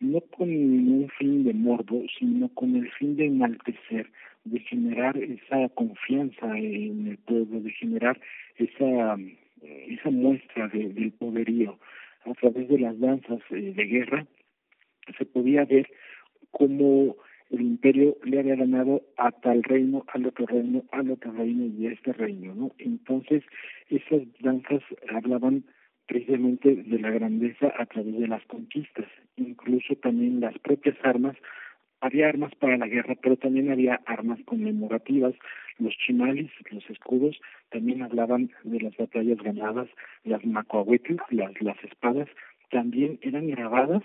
no 0.01 0.21
con 0.23 0.49
un 0.49 1.09
fin 1.19 1.45
de 1.45 1.53
morbo, 1.53 2.03
sino 2.19 2.49
con 2.55 2.75
el 2.75 2.91
fin 2.93 3.17
de 3.17 3.27
enaltecer, 3.27 4.11
de 4.45 4.61
generar 4.61 5.17
esa 5.19 5.69
confianza 5.71 6.59
en 6.59 7.07
el 7.07 7.19
pueblo, 7.19 7.61
de 7.61 7.71
generar 7.73 8.19
esa, 8.57 9.17
esa 9.63 10.11
muestra 10.11 10.69
de, 10.69 10.89
del 10.89 11.13
poderío. 11.13 11.79
A 12.25 12.33
través 12.35 12.69
de 12.69 12.79
las 12.79 12.99
danzas 12.99 13.41
eh, 13.51 13.73
de 13.75 13.85
guerra 13.85 14.27
se 15.17 15.25
podía 15.25 15.65
ver 15.65 15.89
como 16.51 17.17
el 17.51 17.61
imperio 17.63 18.17
le 18.25 18.39
había 18.39 18.57
ganado 18.57 19.03
a 19.17 19.33
tal 19.33 19.63
reino, 19.63 20.05
al 20.13 20.27
otro 20.27 20.47
reino, 20.47 20.85
al 20.93 21.11
otro 21.11 21.33
reino 21.33 21.67
y 21.67 21.87
a 21.87 21.93
este 21.93 22.13
reino, 22.13 22.55
¿no? 22.55 22.71
Entonces, 22.79 23.43
esas 23.89 24.23
danzas 24.41 24.83
hablaban 25.09 25.65
precisamente 26.11 26.75
de 26.75 26.99
la 26.99 27.11
grandeza 27.11 27.73
a 27.79 27.87
través 27.87 28.19
de 28.19 28.27
las 28.27 28.45
conquistas, 28.47 29.07
incluso 29.37 29.95
también 29.95 30.41
las 30.41 30.59
propias 30.59 30.97
armas, 31.05 31.37
había 32.01 32.29
armas 32.29 32.53
para 32.57 32.77
la 32.77 32.89
guerra, 32.89 33.15
pero 33.23 33.37
también 33.37 33.71
había 33.71 34.01
armas 34.07 34.41
conmemorativas, 34.45 35.35
los 35.79 35.95
chimalis, 35.99 36.51
los 36.73 36.91
escudos, 36.91 37.41
también 37.71 38.03
hablaban 38.03 38.51
de 38.65 38.81
las 38.81 38.97
batallas 38.97 39.39
ganadas, 39.39 39.89
las 40.25 40.45
macuahuetl, 40.45 41.15
las, 41.31 41.53
las 41.63 41.77
espadas, 41.85 42.29
también 42.71 43.21
eran 43.23 43.47
grabadas 43.47 44.03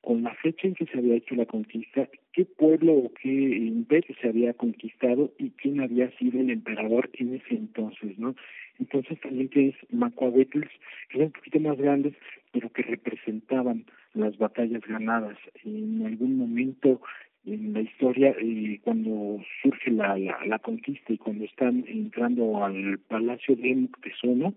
con 0.00 0.24
la 0.24 0.34
fecha 0.34 0.66
en 0.66 0.74
que 0.74 0.86
se 0.86 0.98
había 0.98 1.14
hecho 1.14 1.36
la 1.36 1.46
conquista, 1.46 2.08
qué 2.32 2.44
pueblo 2.44 2.94
o 2.94 3.12
qué 3.14 3.30
imperio 3.30 4.14
se 4.20 4.28
había 4.28 4.54
conquistado 4.54 5.32
y 5.38 5.50
quién 5.50 5.80
había 5.80 6.10
sido 6.18 6.40
el 6.40 6.50
emperador 6.50 7.10
en 7.14 7.34
ese 7.34 7.54
entonces, 7.54 8.18
¿no? 8.18 8.34
Entonces 8.78 9.20
también 9.20 9.48
tienes 9.48 9.76
macuahuetls, 9.90 10.68
que 11.08 11.18
eran 11.18 11.26
un 11.26 11.32
poquito 11.32 11.60
más 11.60 11.78
grandes, 11.78 12.14
pero 12.52 12.70
que 12.70 12.82
representaban 12.82 13.84
las 14.14 14.36
batallas 14.38 14.82
ganadas. 14.86 15.38
En 15.64 16.04
algún 16.06 16.36
momento 16.36 17.00
en 17.46 17.74
la 17.74 17.82
historia, 17.82 18.34
eh, 18.40 18.80
cuando 18.82 19.42
surge 19.62 19.90
la, 19.90 20.16
la, 20.16 20.58
conquista 20.58 21.12
y 21.12 21.18
cuando 21.18 21.44
están 21.44 21.84
entrando 21.86 22.64
al 22.64 22.98
palacio 22.98 23.54
de 23.54 23.74
Moctezuma, 23.74 24.52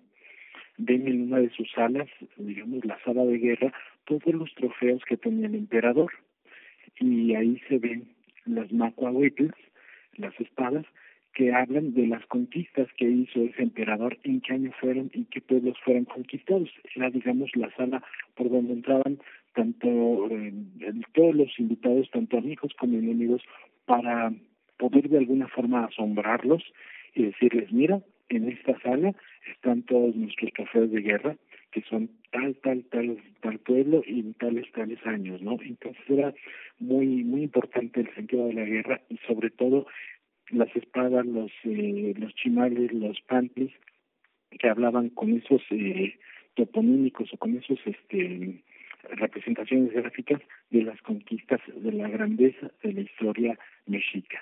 ven 0.78 1.08
en 1.08 1.24
una 1.24 1.40
de 1.40 1.50
sus 1.50 1.70
salas, 1.72 2.08
digamos 2.38 2.86
la 2.86 2.98
sala 3.04 3.26
de 3.26 3.38
guerra, 3.38 3.74
todos 4.06 4.34
los 4.34 4.54
trofeos 4.56 5.04
que 5.06 5.18
tenía 5.18 5.48
el 5.48 5.56
emperador. 5.56 6.12
Y 7.00 7.36
ahí 7.36 7.62
se 7.68 7.78
ven 7.78 8.08
las 8.46 8.72
macuahuetls, 8.72 9.54
las 10.16 10.40
espadas, 10.40 10.86
que 11.38 11.54
hablan 11.54 11.94
de 11.94 12.08
las 12.08 12.26
conquistas 12.26 12.88
que 12.98 13.06
hizo 13.08 13.42
ese 13.42 13.62
emperador, 13.62 14.18
en 14.24 14.42
qué 14.42 14.54
año 14.54 14.72
fueron 14.82 15.12
y 15.14 15.26
qué 15.26 15.40
pueblos 15.40 15.78
fueron 15.86 16.06
conquistados. 16.06 16.68
Era, 16.96 17.12
digamos, 17.12 17.56
la 17.56 17.70
sala 17.76 18.02
por 18.34 18.50
donde 18.50 18.74
entraban 18.74 19.20
tanto 19.54 19.88
eh, 20.32 20.52
todos 21.14 21.36
los 21.36 21.60
invitados, 21.60 22.10
tanto 22.10 22.40
amigos 22.40 22.72
como 22.80 22.98
enemigos, 22.98 23.44
para 23.86 24.34
poder 24.80 25.10
de 25.10 25.20
alguna 25.20 25.48
forma 25.50 25.86
asombrarlos 25.86 26.64
y 27.14 27.26
decirles, 27.26 27.72
mira, 27.72 28.02
en 28.30 28.50
esta 28.50 28.80
sala 28.82 29.14
están 29.52 29.84
todos 29.84 30.16
nuestros 30.16 30.52
trofeos 30.54 30.90
de 30.90 31.02
guerra, 31.02 31.36
que 31.72 31.84
son 31.84 32.10
tal, 32.32 32.56
tal, 32.64 32.84
tal, 32.86 33.16
tal 33.42 33.60
pueblo 33.60 34.02
y 34.08 34.24
tales, 34.34 34.66
tales 34.72 35.06
años, 35.06 35.40
¿no? 35.44 35.60
Entonces 35.62 36.04
era 36.10 36.34
muy, 36.80 37.24
muy 37.24 37.44
importante 37.44 38.02
el 38.02 38.12
sentido 38.16 38.48
de 38.48 38.54
la 38.54 38.66
guerra 38.66 39.02
y 39.10 39.18
sobre 39.28 39.52
todo 39.52 39.86
las 40.52 40.74
espadas, 40.76 41.26
los, 41.26 41.52
eh, 41.64 42.14
los 42.18 42.34
chimales, 42.36 42.92
los 42.94 43.20
pantlis, 43.22 43.72
que 44.52 44.70
hablaban 44.70 45.10
con 45.10 45.34
esos 45.34 45.62
eh, 45.72 46.18
toponímicos 46.56 47.34
o 47.34 47.38
con 47.38 47.58
esos 47.58 47.80
este 47.86 48.64
representaciones 49.10 49.94
gráficas 49.94 50.42
de 50.70 50.84
las 50.84 51.02
conquistas, 51.02 51.62
de 51.76 51.92
la 51.94 52.10
grandeza 52.10 52.72
de 52.84 52.94
la 52.94 53.02
historia 53.02 53.60
mexica. 53.86 54.40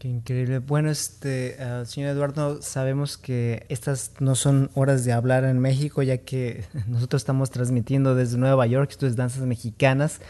Qué 0.00 0.08
increíble. 0.08 0.60
Bueno, 0.60 0.88
este, 0.88 1.56
uh, 1.60 1.84
señor 1.84 2.10
Eduardo, 2.10 2.62
sabemos 2.62 3.18
que 3.18 3.66
estas 3.68 4.14
no 4.18 4.34
son 4.34 4.70
horas 4.74 5.04
de 5.04 5.12
hablar 5.12 5.44
en 5.44 5.58
México, 5.58 6.02
ya 6.02 6.24
que 6.24 6.64
nosotros 6.88 7.20
estamos 7.20 7.50
transmitiendo 7.50 8.14
desde 8.14 8.38
Nueva 8.38 8.66
York, 8.66 8.92
esto 8.92 9.06
es 9.06 9.16
Danzas 9.16 9.44
Mexicanas, 9.44 10.22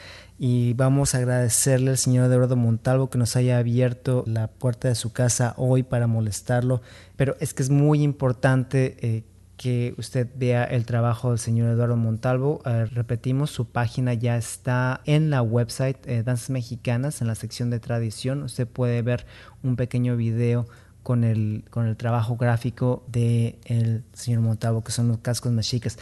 y 0.42 0.72
vamos 0.72 1.14
a 1.14 1.18
agradecerle 1.18 1.90
al 1.90 1.98
señor 1.98 2.24
Eduardo 2.24 2.56
Montalvo 2.56 3.10
que 3.10 3.18
nos 3.18 3.36
haya 3.36 3.58
abierto 3.58 4.24
la 4.26 4.48
puerta 4.48 4.88
de 4.88 4.94
su 4.94 5.12
casa 5.12 5.52
hoy 5.58 5.82
para 5.82 6.06
molestarlo, 6.06 6.80
pero 7.16 7.36
es 7.40 7.52
que 7.52 7.62
es 7.62 7.68
muy 7.68 8.02
importante 8.02 8.96
eh, 9.02 9.24
que 9.58 9.94
usted 9.98 10.28
vea 10.36 10.64
el 10.64 10.86
trabajo 10.86 11.28
del 11.28 11.38
señor 11.38 11.68
Eduardo 11.68 11.98
Montalvo. 11.98 12.62
Eh, 12.64 12.86
repetimos, 12.86 13.50
su 13.50 13.66
página 13.66 14.14
ya 14.14 14.38
está 14.38 15.02
en 15.04 15.28
la 15.28 15.42
website 15.42 15.98
eh, 16.06 16.22
Danzas 16.22 16.48
Mexicanas, 16.48 17.20
en 17.20 17.26
la 17.26 17.34
sección 17.34 17.68
de 17.68 17.78
tradición. 17.78 18.42
Usted 18.42 18.66
puede 18.66 19.02
ver 19.02 19.26
un 19.62 19.76
pequeño 19.76 20.16
video 20.16 20.66
con 21.02 21.24
el, 21.24 21.64
con 21.68 21.86
el 21.86 21.96
trabajo 21.96 22.36
gráfico 22.36 23.04
del 23.08 23.56
el 23.64 24.04
señor 24.14 24.40
Montalvo, 24.40 24.82
que 24.82 24.92
son 24.92 25.08
los 25.08 25.18
cascos 25.18 25.52
mexicas. 25.52 25.98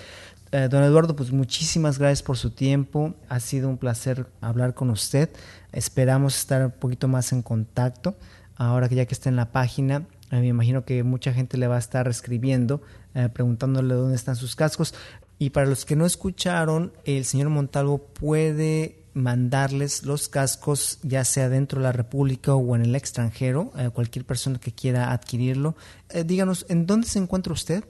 Eh, 0.50 0.68
don 0.70 0.82
Eduardo, 0.82 1.14
pues 1.14 1.30
muchísimas 1.30 1.98
gracias 1.98 2.22
por 2.22 2.36
su 2.36 2.50
tiempo. 2.50 3.14
Ha 3.28 3.40
sido 3.40 3.68
un 3.68 3.76
placer 3.76 4.26
hablar 4.40 4.74
con 4.74 4.90
usted. 4.90 5.28
Esperamos 5.72 6.36
estar 6.38 6.64
un 6.64 6.70
poquito 6.70 7.08
más 7.08 7.32
en 7.32 7.42
contacto. 7.42 8.16
Ahora 8.56 8.88
que 8.88 8.94
ya 8.94 9.06
que 9.06 9.14
está 9.14 9.28
en 9.28 9.36
la 9.36 9.52
página, 9.52 10.06
me 10.30 10.46
imagino 10.46 10.84
que 10.84 11.02
mucha 11.02 11.32
gente 11.32 11.58
le 11.58 11.68
va 11.68 11.76
a 11.76 11.78
estar 11.78 12.08
escribiendo 12.08 12.82
eh, 13.14 13.28
preguntándole 13.28 13.94
dónde 13.94 14.16
están 14.16 14.36
sus 14.36 14.56
cascos. 14.56 14.94
Y 15.38 15.50
para 15.50 15.66
los 15.66 15.84
que 15.84 15.96
no 15.96 16.06
escucharon, 16.06 16.92
el 17.04 17.24
señor 17.24 17.48
Montalvo 17.50 17.98
puede 17.98 18.98
mandarles 19.14 20.04
los 20.04 20.28
cascos, 20.28 20.98
ya 21.02 21.24
sea 21.24 21.48
dentro 21.48 21.80
de 21.80 21.84
la 21.84 21.92
República 21.92 22.54
o 22.54 22.76
en 22.76 22.82
el 22.82 22.94
extranjero, 22.94 23.72
a 23.74 23.90
cualquier 23.90 24.24
persona 24.24 24.58
que 24.58 24.72
quiera 24.72 25.12
adquirirlo. 25.12 25.76
Eh, 26.10 26.24
díganos, 26.24 26.66
¿en 26.68 26.86
dónde 26.86 27.06
se 27.06 27.18
encuentra 27.18 27.52
usted? 27.52 27.84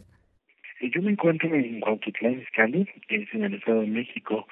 Yo 0.81 1.03
me 1.03 1.11
encuentro 1.11 1.53
en 1.53 1.81
Cuautitlán 1.81 2.41
Izcalli, 2.41 2.89
es 3.09 3.35
en 3.35 3.45
el 3.45 3.55
Estado 3.55 3.81
de 3.81 3.89
México, 3.89 4.47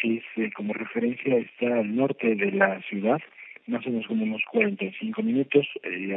que 0.00 0.18
es 0.18 0.24
eh, 0.36 0.50
como 0.54 0.72
referencia 0.72 1.36
está 1.36 1.80
al 1.80 1.96
norte 1.96 2.36
de 2.36 2.52
la 2.52 2.80
ciudad, 2.82 3.20
más 3.66 3.84
o 3.86 3.90
menos 3.90 4.06
como 4.06 4.22
unos 4.22 4.42
45 4.50 5.22
minutos. 5.22 5.66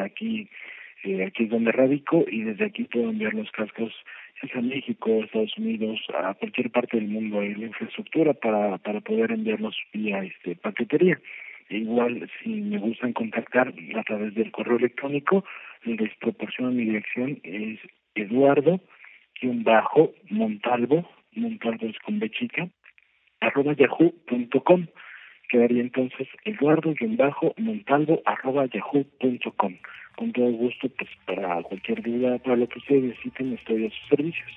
aquí 0.01 0.47
aquí 1.25 1.43
es 1.43 1.49
donde 1.49 1.71
radico 1.71 2.25
y 2.27 2.43
desde 2.43 2.65
aquí 2.65 2.83
puedo 2.85 3.09
enviar 3.09 3.33
los 3.33 3.51
cascos 3.51 3.93
a 4.53 4.61
México, 4.61 5.23
Estados 5.23 5.57
Unidos, 5.57 5.99
a 6.13 6.35
cualquier 6.35 6.69
parte 6.69 6.97
del 6.97 7.07
mundo 7.07 7.39
hay 7.39 7.55
la 7.55 7.65
infraestructura 7.65 8.33
para, 8.33 8.77
para 8.77 9.01
poder 9.01 9.31
enviarlos 9.31 9.75
vía 9.93 10.23
este 10.23 10.55
paquetería. 10.55 11.19
Igual, 11.69 12.29
si 12.43 12.49
me 12.49 12.77
gustan 12.77 13.13
contactar 13.13 13.73
a 13.95 14.03
través 14.03 14.35
del 14.35 14.51
correo 14.51 14.77
electrónico, 14.77 15.43
les 15.83 16.15
proporciono 16.17 16.71
mi 16.71 16.85
dirección, 16.85 17.39
es 17.43 17.79
eduardo 18.13 18.79
bajo 19.41 20.13
montalvo, 20.29 21.07
montalvo 21.33 21.87
es 21.87 21.97
con 21.99 22.19
bechica, 22.19 22.67
arroba 23.41 23.73
yahoo.com. 23.73 24.87
Quedaría 25.49 25.81
entonces 25.81 26.27
eduardo-montalvo 26.43 28.21
arroba 28.25 28.65
yahoo.com 28.65 29.75
con 30.15 30.31
todo 30.31 30.49
gusto, 30.51 30.89
pues 30.97 31.09
para 31.25 31.61
cualquier 31.63 32.01
duda, 32.01 32.37
para 32.39 32.55
lo 32.55 32.67
que 32.67 32.79
ustedes 32.79 33.03
necesiten, 33.03 33.53
estoy 33.53 33.85
a 33.85 33.89
sus 33.89 34.07
servicios. 34.09 34.51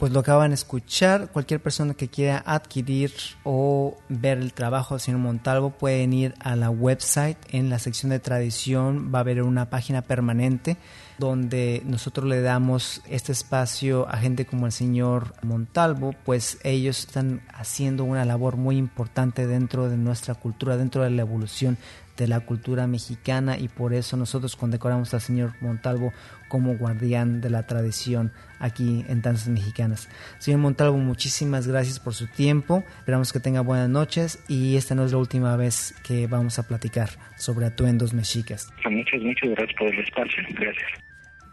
Pues 0.00 0.12
lo 0.12 0.20
acaban 0.20 0.48
de 0.48 0.54
escuchar. 0.54 1.28
Cualquier 1.30 1.60
persona 1.60 1.92
que 1.92 2.08
quiera 2.08 2.42
adquirir 2.46 3.12
o 3.44 3.98
ver 4.08 4.38
el 4.38 4.54
trabajo 4.54 4.94
del 4.94 5.02
señor 5.02 5.20
Montalvo 5.20 5.72
pueden 5.72 6.14
ir 6.14 6.34
a 6.40 6.56
la 6.56 6.70
website. 6.70 7.36
En 7.50 7.68
la 7.68 7.78
sección 7.78 8.08
de 8.08 8.18
tradición 8.18 9.12
va 9.14 9.18
a 9.18 9.20
haber 9.20 9.42
una 9.42 9.68
página 9.68 10.00
permanente 10.00 10.78
donde 11.18 11.82
nosotros 11.84 12.26
le 12.26 12.40
damos 12.40 13.02
este 13.10 13.32
espacio 13.32 14.08
a 14.08 14.16
gente 14.16 14.46
como 14.46 14.64
el 14.64 14.72
señor 14.72 15.34
Montalvo, 15.42 16.14
pues 16.24 16.58
ellos 16.64 17.00
están 17.00 17.42
haciendo 17.52 18.04
una 18.04 18.24
labor 18.24 18.56
muy 18.56 18.78
importante 18.78 19.46
dentro 19.46 19.90
de 19.90 19.98
nuestra 19.98 20.34
cultura, 20.34 20.78
dentro 20.78 21.02
de 21.02 21.10
la 21.10 21.20
evolución 21.20 21.76
de 22.20 22.28
la 22.28 22.40
cultura 22.40 22.86
mexicana 22.86 23.58
y 23.58 23.68
por 23.68 23.94
eso 23.94 24.14
nosotros 24.18 24.54
condecoramos 24.54 25.14
al 25.14 25.22
señor 25.22 25.54
Montalvo 25.62 26.12
como 26.48 26.76
guardián 26.76 27.40
de 27.40 27.48
la 27.48 27.66
tradición 27.66 28.30
aquí 28.58 29.06
en 29.08 29.22
Danzas 29.22 29.48
Mexicanas. 29.48 30.10
Señor 30.38 30.60
Montalvo, 30.60 30.98
muchísimas 30.98 31.66
gracias 31.66 31.98
por 31.98 32.12
su 32.12 32.26
tiempo. 32.26 32.84
Esperamos 32.98 33.32
que 33.32 33.40
tenga 33.40 33.62
buenas 33.62 33.88
noches 33.88 34.44
y 34.48 34.76
esta 34.76 34.94
no 34.94 35.06
es 35.06 35.12
la 35.12 35.18
última 35.18 35.56
vez 35.56 35.94
que 36.06 36.26
vamos 36.26 36.58
a 36.58 36.68
platicar 36.68 37.08
sobre 37.38 37.64
atuendos 37.64 38.12
mexicas. 38.12 38.70
Muchas, 38.84 39.22
muchas 39.22 39.50
gracias 39.50 39.78
por 39.78 39.88
el 39.88 40.00
espacio. 40.00 40.42
Gracias. 40.50 40.90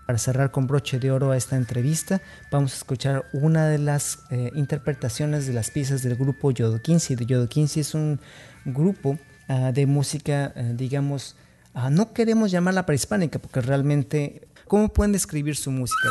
Para 0.05 0.19
cerrar 0.19 0.51
con 0.51 0.67
broche 0.67 0.99
de 0.99 1.11
oro 1.11 1.31
a 1.31 1.37
esta 1.37 1.55
entrevista, 1.55 2.21
vamos 2.51 2.73
a 2.73 2.77
escuchar 2.77 3.25
una 3.31 3.67
de 3.67 3.77
las 3.77 4.25
eh, 4.31 4.51
interpretaciones 4.53 5.47
de 5.47 5.53
las 5.53 5.71
piezas 5.71 6.03
del 6.03 6.15
grupo 6.15 6.51
Yodo 6.51 6.81
15. 6.81 7.15
Yodo 7.25 7.47
15 7.47 7.79
es 7.79 7.93
un 7.93 8.19
grupo 8.65 9.17
uh, 9.49 9.71
de 9.71 9.85
música, 9.85 10.53
uh, 10.55 10.75
digamos, 10.75 11.35
uh, 11.73 11.89
no 11.89 12.13
queremos 12.13 12.51
llamarla 12.51 12.85
prehispánica, 12.85 13.39
porque 13.39 13.61
realmente, 13.61 14.47
¿cómo 14.67 14.89
pueden 14.89 15.11
describir 15.11 15.55
su 15.55 15.71
música? 15.71 16.09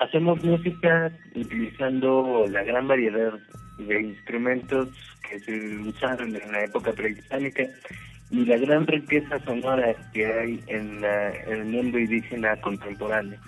Hacemos 0.00 0.42
música 0.44 1.10
utilizando 1.34 2.44
la 2.50 2.62
gran 2.64 2.86
variedad 2.88 3.32
de 3.78 4.02
instrumentos 4.02 4.88
que 5.28 5.38
se 5.40 5.78
usaron 5.78 6.36
en 6.36 6.52
la 6.52 6.64
época 6.64 6.92
prehispánica 6.92 7.64
y 8.30 8.44
la 8.44 8.56
gran 8.56 8.86
riqueza 8.86 9.38
sonora 9.44 9.94
que 10.12 10.26
hay 10.26 10.64
en, 10.66 11.00
la, 11.00 11.30
en 11.30 11.52
el 11.52 11.64
mundo 11.64 11.98
indígena 11.98 12.60
contemporáneo. 12.60 13.38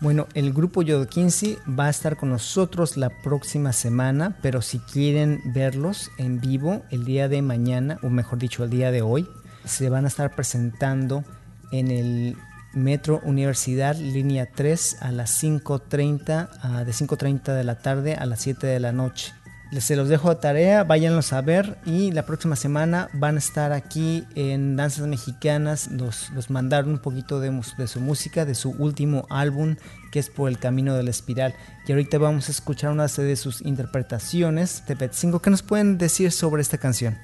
Bueno, 0.00 0.26
el 0.34 0.52
grupo 0.52 0.82
Yodo 0.82 1.06
15 1.06 1.58
va 1.78 1.86
a 1.86 1.90
estar 1.90 2.18
con 2.18 2.28
nosotros 2.28 2.98
la 2.98 3.08
próxima 3.08 3.72
semana, 3.72 4.36
pero 4.42 4.60
si 4.60 4.78
quieren 4.78 5.40
verlos 5.54 6.10
en 6.18 6.38
vivo 6.38 6.82
el 6.90 7.06
día 7.06 7.28
de 7.28 7.40
mañana, 7.40 7.98
o 8.02 8.10
mejor 8.10 8.38
dicho, 8.38 8.62
el 8.62 8.70
día 8.70 8.90
de 8.90 9.00
hoy, 9.00 9.26
se 9.64 9.88
van 9.88 10.04
a 10.04 10.08
estar 10.08 10.34
presentando 10.34 11.24
en 11.72 11.90
el 11.90 12.36
Metro 12.74 13.22
Universidad, 13.24 13.96
línea 13.96 14.46
3, 14.54 14.98
a 15.00 15.12
las 15.12 15.42
5.30, 15.42 16.84
de 16.84 16.92
5.30 16.92 17.54
de 17.54 17.64
la 17.64 17.78
tarde 17.78 18.16
a 18.16 18.26
las 18.26 18.40
7 18.42 18.66
de 18.66 18.80
la 18.80 18.92
noche. 18.92 19.32
Se 19.72 19.96
los 19.96 20.08
dejo 20.08 20.30
de 20.30 20.36
tarea, 20.36 20.84
váyanlos 20.84 21.32
a 21.32 21.42
ver 21.42 21.76
y 21.84 22.12
la 22.12 22.24
próxima 22.24 22.54
semana 22.54 23.08
van 23.12 23.34
a 23.34 23.38
estar 23.38 23.72
aquí 23.72 24.22
en 24.36 24.76
Danzas 24.76 25.08
Mexicanas. 25.08 25.90
Nos, 25.90 26.30
nos 26.32 26.50
mandaron 26.50 26.92
un 26.92 26.98
poquito 26.98 27.40
de, 27.40 27.50
su 27.86 28.00
música, 28.00 28.44
de 28.44 28.54
su 28.54 28.70
último 28.70 29.26
álbum 29.28 29.74
que 30.12 30.20
es 30.20 30.30
Por 30.30 30.48
el 30.48 30.58
Camino 30.58 30.94
de 30.94 31.02
la 31.02 31.10
Espiral. 31.10 31.52
Y 31.86 31.92
ahorita 31.92 32.16
vamos 32.16 32.48
a 32.48 32.52
escuchar 32.52 32.92
una 32.92 33.06
de 33.06 33.36
sus 33.36 33.60
interpretaciones 33.60 34.86
de 34.86 34.94
Petzingo. 34.94 35.42
¿Qué 35.42 35.50
nos 35.50 35.64
pueden 35.64 35.98
decir 35.98 36.30
sobre 36.30 36.62
esta 36.62 36.78
canción? 36.78 37.16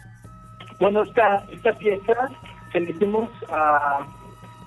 Bueno, 0.80 1.04
esta, 1.04 1.46
esta 1.52 1.72
pieza 1.78 2.28
se 2.72 2.78
a 3.48 4.06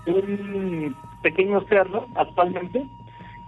un 0.08 0.96
pequeño 1.22 1.62
cerro 1.68 2.08
actualmente 2.16 2.86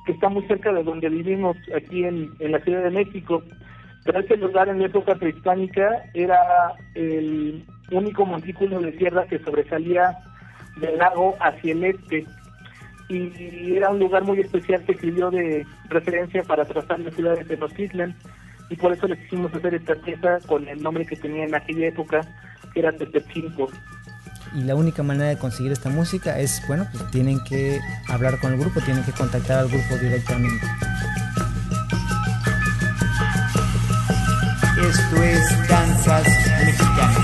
que 0.06 0.12
está 0.12 0.28
muy 0.28 0.46
cerca 0.48 0.74
de 0.74 0.84
donde 0.84 1.10
vivimos 1.10 1.56
aquí 1.76 2.04
en, 2.04 2.30
en 2.40 2.52
la 2.52 2.60
Ciudad 2.60 2.84
de 2.84 2.92
México 2.92 3.42
pero 4.08 4.22
este 4.22 4.38
lugar 4.38 4.70
en 4.70 4.82
época 4.82 5.16
prehispánica 5.16 6.06
era 6.14 6.40
el 6.96 7.66
único 7.92 8.26
montículo 8.26 8.80
de 8.80 8.94
tierra 8.94 9.28
que 9.28 9.38
sobresalía 9.40 10.18
del 10.78 10.98
lago 10.98 11.36
hacia 11.42 11.74
el 11.74 11.84
este. 11.84 12.26
Y 13.10 13.76
era 13.76 13.90
un 13.90 14.00
lugar 14.00 14.24
muy 14.24 14.40
especial 14.40 14.82
que 14.86 14.94
sirvió 14.94 15.30
de 15.30 15.66
referencia 15.90 16.42
para 16.44 16.64
trazar 16.64 17.02
la 17.02 17.12
ciudad 17.12 17.38
de 17.38 17.44
Tenochtitlan. 17.44 18.16
Y 18.70 18.78
por 18.78 18.94
eso 18.94 19.08
les 19.08 19.20
quisimos 19.20 19.54
hacer 19.54 19.74
esta 19.76 19.96
pieza 19.96 20.40
con 20.48 20.66
el 20.70 20.82
nombre 20.82 21.06
que 21.06 21.18
tenía 21.18 21.44
en 21.44 21.56
aquella 21.56 21.88
época 21.88 22.22
que 22.74 22.80
era 22.80 22.94
Tetepcinco 22.94 23.68
y 24.56 24.62
la 24.62 24.76
única 24.76 25.04
manera 25.04 25.30
de 25.30 25.38
conseguir 25.38 25.74
esta 25.74 25.90
música 25.90 26.40
es, 26.40 26.62
bueno, 26.68 26.88
pues 26.92 27.12
tienen 27.12 27.44
que 27.44 27.80
hablar 28.08 28.40
con 28.40 28.54
el 28.54 28.60
grupo, 28.60 28.80
tienen 28.82 29.04
que 29.04 29.12
contactar 29.12 29.60
al 29.60 29.68
grupo 29.68 29.98
directamente. 29.98 30.66
Esto 34.78 35.24
es 35.24 35.68
Danzas 35.68 36.28
Mexicanas. 36.64 37.17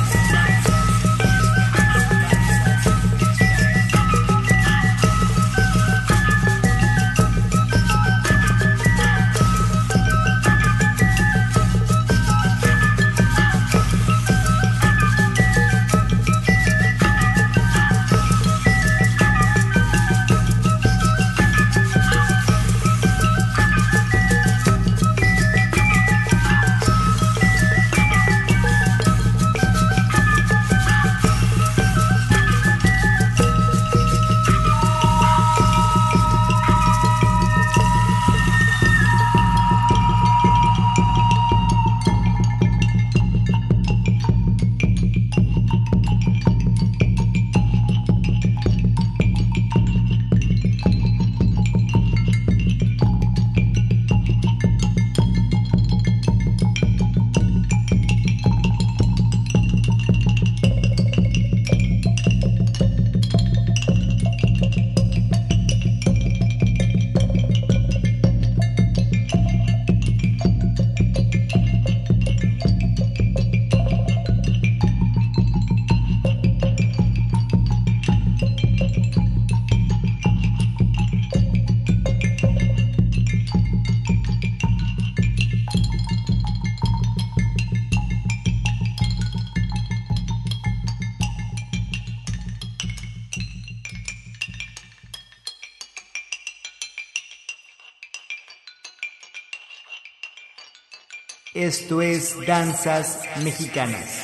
Esto 101.74 102.04
es 102.04 102.36
Danzas 102.46 103.18
Mexicanas. 103.44 104.23